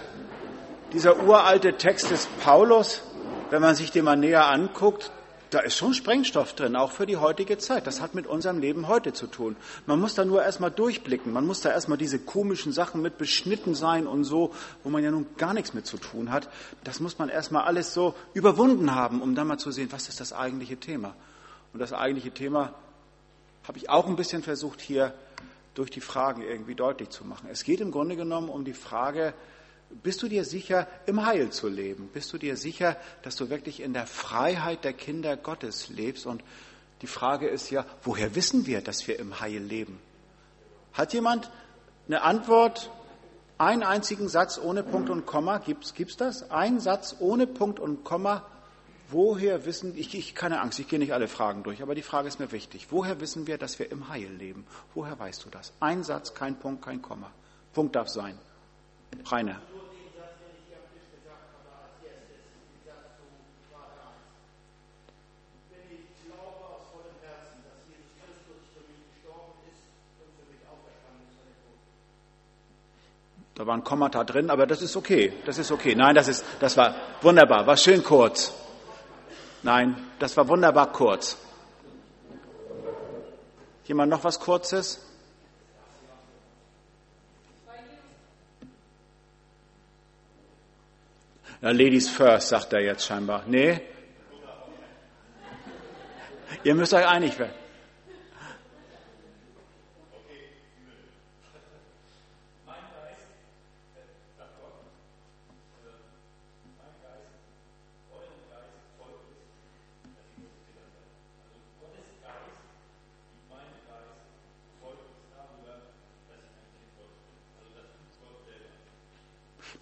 dieser 0.93 1.21
uralte 1.21 1.73
Text 1.73 2.11
des 2.11 2.27
Paulus, 2.45 3.01
wenn 3.49 3.61
man 3.61 3.75
sich 3.75 3.91
den 3.91 4.05
mal 4.05 4.15
näher 4.15 4.45
anguckt, 4.45 5.11
da 5.49 5.59
ist 5.59 5.75
schon 5.75 5.93
Sprengstoff 5.93 6.53
drin, 6.53 6.75
auch 6.75 6.91
für 6.91 7.05
die 7.05 7.17
heutige 7.17 7.57
Zeit. 7.57 7.87
Das 7.87 8.01
hat 8.01 8.15
mit 8.15 8.27
unserem 8.27 8.59
Leben 8.59 8.87
heute 8.87 9.13
zu 9.13 9.27
tun. 9.27 9.55
Man 9.85 9.99
muss 9.99 10.15
da 10.15 10.25
nur 10.25 10.43
erstmal 10.43 10.71
durchblicken. 10.71 11.31
Man 11.31 11.45
muss 11.45 11.61
da 11.61 11.71
erstmal 11.71 11.97
diese 11.97 12.19
komischen 12.19 12.71
Sachen 12.71 13.01
mit 13.01 13.17
beschnitten 13.17 13.75
sein 13.75 14.07
und 14.07 14.23
so, 14.23 14.53
wo 14.83 14.89
man 14.89 15.03
ja 15.03 15.11
nun 15.11 15.27
gar 15.37 15.53
nichts 15.53 15.73
mit 15.73 15.85
zu 15.85 15.97
tun 15.97 16.31
hat. 16.31 16.49
Das 16.83 16.99
muss 16.99 17.19
man 17.19 17.29
erstmal 17.29 17.63
alles 17.63 17.93
so 17.93 18.15
überwunden 18.33 18.93
haben, 18.93 19.21
um 19.21 19.35
dann 19.35 19.47
mal 19.47 19.57
zu 19.57 19.71
sehen, 19.71 19.91
was 19.91 20.09
ist 20.09 20.19
das 20.19 20.33
eigentliche 20.33 20.77
Thema. 20.77 21.15
Und 21.73 21.79
das 21.79 21.93
eigentliche 21.93 22.31
Thema 22.31 22.73
habe 23.67 23.77
ich 23.77 23.89
auch 23.89 24.07
ein 24.07 24.15
bisschen 24.15 24.43
versucht, 24.43 24.81
hier 24.81 25.13
durch 25.73 25.91
die 25.91 26.01
Fragen 26.01 26.41
irgendwie 26.41 26.75
deutlich 26.75 27.09
zu 27.09 27.25
machen. 27.25 27.49
Es 27.51 27.63
geht 27.63 27.81
im 27.81 27.91
Grunde 27.91 28.15
genommen 28.15 28.49
um 28.49 28.63
die 28.63 28.73
Frage, 28.73 29.33
bist 29.89 30.21
du 30.21 30.27
dir 30.27 30.43
sicher, 30.43 30.87
im 31.05 31.25
Heil 31.25 31.51
zu 31.51 31.67
leben? 31.67 32.09
Bist 32.13 32.31
du 32.33 32.37
dir 32.37 32.57
sicher, 32.57 32.97
dass 33.21 33.35
du 33.35 33.49
wirklich 33.49 33.81
in 33.81 33.93
der 33.93 34.07
Freiheit 34.07 34.83
der 34.83 34.93
Kinder 34.93 35.37
Gottes 35.37 35.89
lebst? 35.89 36.25
Und 36.25 36.43
die 37.01 37.07
Frage 37.07 37.47
ist 37.47 37.69
ja, 37.69 37.85
woher 38.03 38.35
wissen 38.35 38.65
wir, 38.65 38.81
dass 38.81 39.07
wir 39.07 39.19
im 39.19 39.39
Heil 39.39 39.61
leben? 39.61 39.99
Hat 40.93 41.13
jemand 41.13 41.51
eine 42.07 42.21
Antwort? 42.21 42.89
Einen 43.57 43.83
einzigen 43.83 44.27
Satz 44.27 44.59
ohne 44.61 44.83
Punkt 44.83 45.09
und 45.09 45.25
Komma? 45.25 45.59
Gibt's, 45.59 45.93
gibt's 45.93 46.17
das? 46.17 46.51
Ein 46.51 46.81
Satz 46.81 47.15
ohne 47.19 47.47
Punkt 47.47 47.79
und 47.79 48.03
Komma? 48.03 48.45
Woher 49.09 49.65
wissen, 49.65 49.95
ich, 49.95 50.13
ich 50.13 50.35
keine 50.35 50.59
Angst, 50.59 50.79
ich 50.79 50.87
gehe 50.87 50.99
nicht 50.99 51.13
alle 51.13 51.27
Fragen 51.27 51.63
durch, 51.63 51.81
aber 51.81 51.95
die 51.95 52.01
Frage 52.01 52.27
ist 52.27 52.39
mir 52.39 52.51
wichtig. 52.51 52.87
Woher 52.89 53.21
wissen 53.21 53.47
wir, 53.47 53.57
dass 53.57 53.79
wir 53.79 53.91
im 53.91 54.09
Heil 54.09 54.29
leben? 54.29 54.65
Woher 54.93 55.17
weißt 55.17 55.45
du 55.45 55.49
das? 55.49 55.71
Ein 55.79 56.03
Satz, 56.03 56.33
kein 56.33 56.57
Punkt, 56.59 56.83
kein 56.83 57.01
Komma. 57.01 57.31
Punkt 57.73 57.95
darf 57.95 58.09
sein. 58.09 58.37
Rainer. 59.25 59.61
Da 73.55 73.65
war 73.65 73.73
ein 73.73 73.83
Kommata 73.83 74.23
drin, 74.25 74.49
aber 74.49 74.67
das 74.67 74.81
ist 74.81 74.97
okay. 74.97 75.31
Das 75.45 75.57
ist 75.57 75.71
okay. 75.71 75.95
Nein, 75.95 76.13
das 76.13 76.27
ist, 76.27 76.45
das 76.59 76.75
war 76.75 76.93
wunderbar. 77.21 77.65
War 77.65 77.77
schön 77.77 78.03
kurz. 78.03 78.53
Nein, 79.63 79.95
das 80.19 80.35
war 80.35 80.47
wunderbar 80.47 80.91
kurz. 80.91 81.37
Jemand 83.85 84.11
noch 84.11 84.23
was 84.23 84.39
Kurzes? 84.39 85.01
Na, 91.61 91.71
Ladies 91.71 92.09
first, 92.09 92.49
sagt 92.49 92.73
er 92.73 92.81
jetzt 92.81 93.05
scheinbar. 93.05 93.43
Nee? 93.47 93.79
Ihr 96.63 96.75
müsst 96.75 96.93
euch 96.93 97.07
einig 97.07 97.39
werden. 97.39 97.64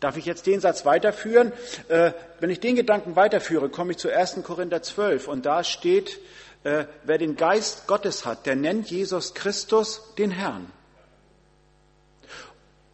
Darf 0.04 0.18
ich 0.18 0.26
jetzt 0.26 0.48
den 0.48 0.60
Satz 0.60 0.84
weiterführen? 0.84 1.54
Äh, 1.88 2.12
wenn 2.42 2.50
ich 2.50 2.60
den 2.60 2.76
Gedanken 2.76 3.16
weiterführe, 3.16 3.70
komme 3.70 3.92
ich 3.92 3.98
zu 4.00 4.10
1. 4.10 4.44
Korinther 4.44 4.82
12 4.82 5.30
und 5.30 5.46
da 5.46 5.64
steht, 5.64 6.20
äh, 6.66 6.84
wer 7.06 7.18
den 7.18 7.38
Geist 7.38 7.88
Gottes 7.88 8.26
hat, 8.26 8.46
der 8.46 8.58
nennt 8.58 8.92
Jesus 8.92 9.34
Christus 9.34 10.02
den 10.18 10.30
Herrn. 10.30 10.70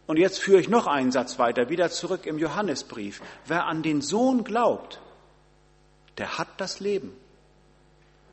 Und 0.06 0.18
jetzt 0.18 0.38
führe 0.38 0.60
ich 0.60 0.68
noch 0.68 0.86
einen 0.86 1.10
Satz 1.10 1.40
weiter, 1.40 1.68
wieder 1.68 1.90
zurück 1.90 2.26
im 2.26 2.38
Johannesbrief. 2.38 3.22
Wer 3.44 3.66
an 3.66 3.82
den 3.82 4.02
Sohn 4.02 4.44
glaubt, 4.44 5.00
der 6.16 6.38
hat 6.38 6.48
das 6.58 6.78
Leben. 6.78 7.16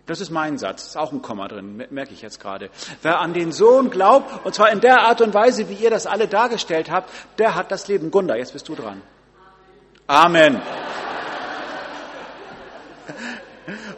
Das 0.08 0.22
ist 0.22 0.32
mein 0.32 0.58
Satz, 0.58 0.88
ist 0.88 0.98
auch 0.98 1.12
ein 1.12 1.22
Komma 1.22 1.50
drin, 1.50 1.86
merke 1.90 2.14
ich 2.14 2.22
jetzt 2.22 2.40
gerade. 2.40 2.70
Wer 3.02 3.20
an 3.20 3.34
den 3.34 3.52
Sohn 3.52 3.90
glaubt, 3.90 4.46
und 4.46 4.56
zwar 4.56 4.72
in 4.72 4.80
der 4.80 5.02
Art 5.02 5.20
und 5.20 5.34
Weise, 5.34 5.68
wie 5.68 5.74
ihr 5.74 5.90
das 5.90 6.08
alle 6.08 6.30
dargestellt 6.30 6.90
habt, 6.90 7.10
der 7.38 7.56
hat 7.56 7.72
das 7.72 7.90
Leben. 7.90 8.10
Gunda, 8.10 8.38
jetzt 8.38 8.54
bist 8.54 8.70
du 8.70 8.76
dran. 8.76 9.02
Amen. 10.08 10.62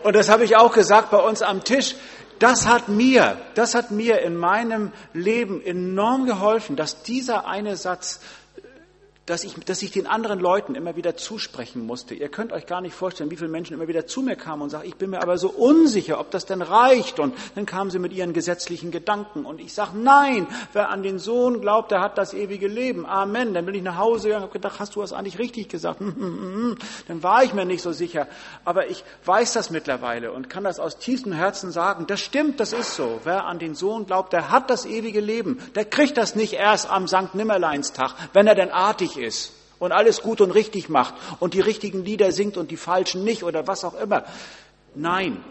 Und 0.03 0.15
das 0.15 0.29
habe 0.29 0.43
ich 0.43 0.55
auch 0.55 0.73
gesagt 0.73 1.11
bei 1.11 1.17
uns 1.17 1.43
am 1.43 1.63
Tisch. 1.63 1.95
Das 2.39 2.67
hat 2.67 2.87
mir, 2.87 3.37
das 3.53 3.75
hat 3.75 3.91
mir 3.91 4.21
in 4.21 4.35
meinem 4.35 4.91
Leben 5.13 5.61
enorm 5.61 6.25
geholfen, 6.25 6.75
dass 6.75 7.03
dieser 7.03 7.45
eine 7.47 7.75
Satz 7.75 8.21
dass 9.29 9.43
ich, 9.43 9.53
dass 9.65 9.81
ich 9.83 9.91
den 9.91 10.07
anderen 10.07 10.39
Leuten 10.39 10.73
immer 10.73 10.95
wieder 10.95 11.15
zusprechen 11.15 11.85
musste. 11.85 12.15
Ihr 12.15 12.29
könnt 12.29 12.51
euch 12.51 12.65
gar 12.65 12.81
nicht 12.81 12.95
vorstellen, 12.95 13.29
wie 13.29 13.35
viele 13.35 13.49
Menschen 13.49 13.75
immer 13.75 13.87
wieder 13.87 14.07
zu 14.07 14.23
mir 14.23 14.35
kamen 14.35 14.63
und 14.63 14.71
sagten, 14.71 14.87
ich 14.87 14.95
bin 14.95 15.11
mir 15.11 15.21
aber 15.21 15.37
so 15.37 15.49
unsicher, 15.49 16.19
ob 16.19 16.31
das 16.31 16.47
denn 16.47 16.63
reicht. 16.63 17.19
Und 17.19 17.35
dann 17.53 17.67
kamen 17.67 17.91
sie 17.91 17.99
mit 17.99 18.11
ihren 18.11 18.33
gesetzlichen 18.33 18.89
Gedanken. 18.89 19.45
Und 19.45 19.61
ich 19.61 19.73
sage, 19.73 19.91
nein, 19.95 20.47
wer 20.73 20.89
an 20.89 21.03
den 21.03 21.19
Sohn 21.19 21.61
glaubt, 21.61 21.91
der 21.91 22.01
hat 22.01 22.17
das 22.17 22.33
ewige 22.33 22.67
Leben. 22.67 23.05
Amen. 23.05 23.53
Dann 23.53 23.67
bin 23.67 23.75
ich 23.75 23.83
nach 23.83 23.97
Hause 23.97 24.29
gegangen 24.29 24.45
und 24.45 24.49
habe 24.49 24.59
gedacht, 24.59 24.79
hast 24.79 24.95
du 24.95 25.01
das 25.01 25.13
eigentlich 25.13 25.37
richtig 25.37 25.69
gesagt? 25.69 25.99
Hm, 25.99 26.15
hm, 26.15 26.39
hm, 26.39 26.77
dann 27.07 27.21
war 27.21 27.43
ich 27.43 27.53
mir 27.53 27.65
nicht 27.65 27.83
so 27.83 27.91
sicher. 27.91 28.27
Aber 28.65 28.87
ich 28.87 29.03
weiß 29.25 29.53
das 29.53 29.69
mittlerweile 29.69 30.31
und 30.31 30.49
kann 30.49 30.63
das 30.63 30.79
aus 30.79 30.97
tiefstem 30.97 31.33
Herzen 31.33 31.71
sagen. 31.71 32.07
Das 32.07 32.19
stimmt, 32.19 32.59
das 32.59 32.73
ist 32.73 32.95
so. 32.95 33.19
Wer 33.25 33.45
an 33.45 33.59
den 33.59 33.75
Sohn 33.75 34.07
glaubt, 34.07 34.33
der 34.33 34.49
hat 34.49 34.71
das 34.71 34.87
ewige 34.87 35.21
Leben. 35.21 35.59
Der 35.75 35.85
kriegt 35.85 36.17
das 36.17 36.33
nicht 36.33 36.53
erst 36.53 36.89
am 36.89 37.07
Sankt 37.07 37.35
Nimmerleinstag, 37.35 38.15
wenn 38.33 38.47
er 38.47 38.55
denn 38.55 38.71
artig 38.71 39.18
ist 39.19 39.53
und 39.79 39.91
alles 39.91 40.21
gut 40.21 40.41
und 40.41 40.51
richtig 40.51 40.89
macht 40.89 41.15
und 41.39 41.53
die 41.53 41.61
richtigen 41.61 42.03
Lieder 42.03 42.31
singt 42.31 42.57
und 42.57 42.71
die 42.71 42.77
falschen 42.77 43.23
nicht 43.23 43.43
oder 43.43 43.67
was 43.67 43.83
auch 43.83 43.99
immer. 43.99 44.25
Nein, 44.95 45.43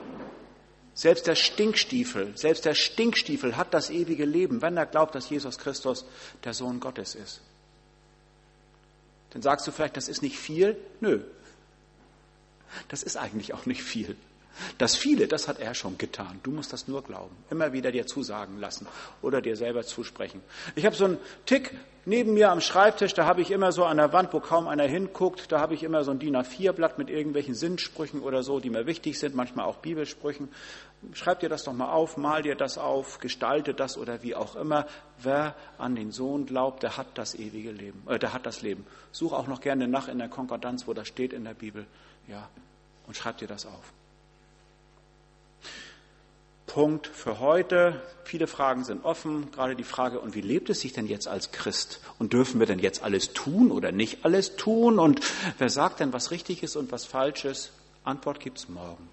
selbst 0.94 1.26
der 1.26 1.36
Stinkstiefel, 1.36 2.36
selbst 2.36 2.64
der 2.64 2.74
Stinkstiefel 2.74 3.56
hat 3.56 3.72
das 3.72 3.88
ewige 3.90 4.24
Leben, 4.24 4.62
wenn 4.62 4.76
er 4.76 4.86
glaubt, 4.86 5.14
dass 5.14 5.30
Jesus 5.30 5.58
Christus 5.58 6.04
der 6.44 6.54
Sohn 6.54 6.80
Gottes 6.80 7.14
ist. 7.14 7.40
Dann 9.30 9.42
sagst 9.42 9.66
du 9.66 9.72
vielleicht, 9.72 9.96
das 9.96 10.08
ist 10.08 10.22
nicht 10.22 10.38
viel. 10.38 10.76
Nö, 11.00 11.20
das 12.88 13.02
ist 13.02 13.16
eigentlich 13.16 13.54
auch 13.54 13.66
nicht 13.66 13.82
viel. 13.82 14.16
Das 14.76 14.96
viele, 14.96 15.28
das 15.28 15.46
hat 15.46 15.60
er 15.60 15.74
schon 15.74 15.98
getan. 15.98 16.40
Du 16.42 16.50
musst 16.50 16.72
das 16.72 16.88
nur 16.88 17.04
glauben. 17.04 17.36
Immer 17.48 17.72
wieder 17.72 17.92
dir 17.92 18.06
zusagen 18.06 18.58
lassen 18.58 18.88
oder 19.22 19.40
dir 19.40 19.56
selber 19.56 19.84
zusprechen. 19.84 20.42
Ich 20.74 20.84
habe 20.84 20.96
so 20.96 21.04
einen 21.04 21.18
Tick 21.46 21.76
neben 22.08 22.34
mir 22.34 22.50
am 22.50 22.60
Schreibtisch, 22.60 23.14
da 23.14 23.26
habe 23.26 23.42
ich 23.42 23.50
immer 23.50 23.70
so 23.70 23.84
an 23.84 23.98
der 23.98 24.12
Wand, 24.12 24.32
wo 24.32 24.40
kaum 24.40 24.66
einer 24.66 24.84
hinguckt, 24.84 25.52
da 25.52 25.60
habe 25.60 25.74
ich 25.74 25.82
immer 25.82 26.02
so 26.02 26.10
ein 26.10 26.18
DIN 26.18 26.36
A4-Blatt 26.36 26.98
mit 26.98 27.10
irgendwelchen 27.10 27.54
Sinnsprüchen 27.54 28.20
oder 28.20 28.42
so, 28.42 28.58
die 28.58 28.70
mir 28.70 28.86
wichtig 28.86 29.18
sind, 29.18 29.34
manchmal 29.34 29.66
auch 29.66 29.76
Bibelsprüchen. 29.76 30.48
Schreib 31.12 31.40
dir 31.40 31.48
das 31.48 31.64
doch 31.64 31.72
mal 31.72 31.92
auf, 31.92 32.16
mal 32.16 32.42
dir 32.42 32.56
das 32.56 32.78
auf, 32.78 33.18
gestalte 33.20 33.74
das 33.74 33.96
oder 33.96 34.22
wie 34.22 34.34
auch 34.34 34.56
immer. 34.56 34.86
Wer 35.22 35.54
an 35.76 35.94
den 35.94 36.10
Sohn 36.10 36.46
glaubt, 36.46 36.82
der 36.82 36.96
hat 36.96 37.06
das 37.14 37.34
ewige 37.34 37.70
Leben, 37.70 38.02
äh, 38.08 38.18
der 38.18 38.32
hat 38.32 38.46
das 38.46 38.62
Leben. 38.62 38.86
Such 39.12 39.32
auch 39.32 39.46
noch 39.46 39.60
gerne 39.60 39.86
nach 39.86 40.08
in 40.08 40.18
der 40.18 40.28
Konkordanz, 40.28 40.88
wo 40.88 40.94
das 40.94 41.06
steht 41.06 41.32
in 41.32 41.44
der 41.44 41.54
Bibel. 41.54 41.86
Ja, 42.26 42.48
und 43.06 43.16
schreib 43.16 43.38
dir 43.38 43.48
das 43.48 43.66
auf. 43.66 43.92
Punkt 46.68 47.08
für 47.08 47.40
heute. 47.40 48.00
Viele 48.22 48.46
Fragen 48.46 48.84
sind 48.84 49.04
offen, 49.04 49.50
gerade 49.50 49.74
die 49.74 49.82
Frage, 49.82 50.20
und 50.20 50.36
wie 50.36 50.40
lebt 50.40 50.70
es 50.70 50.80
sich 50.80 50.92
denn 50.92 51.08
jetzt 51.08 51.26
als 51.26 51.50
Christ? 51.50 52.00
Und 52.20 52.32
dürfen 52.32 52.60
wir 52.60 52.66
denn 52.66 52.78
jetzt 52.78 53.02
alles 53.02 53.32
tun 53.32 53.72
oder 53.72 53.90
nicht 53.90 54.24
alles 54.24 54.54
tun? 54.54 55.00
Und 55.00 55.20
wer 55.58 55.70
sagt 55.70 55.98
denn, 55.98 56.12
was 56.12 56.30
richtig 56.30 56.62
ist 56.62 56.76
und 56.76 56.92
was 56.92 57.04
falsch 57.04 57.44
ist? 57.44 57.72
Antwort 58.04 58.38
gibt's 58.38 58.68
morgen. 58.68 59.08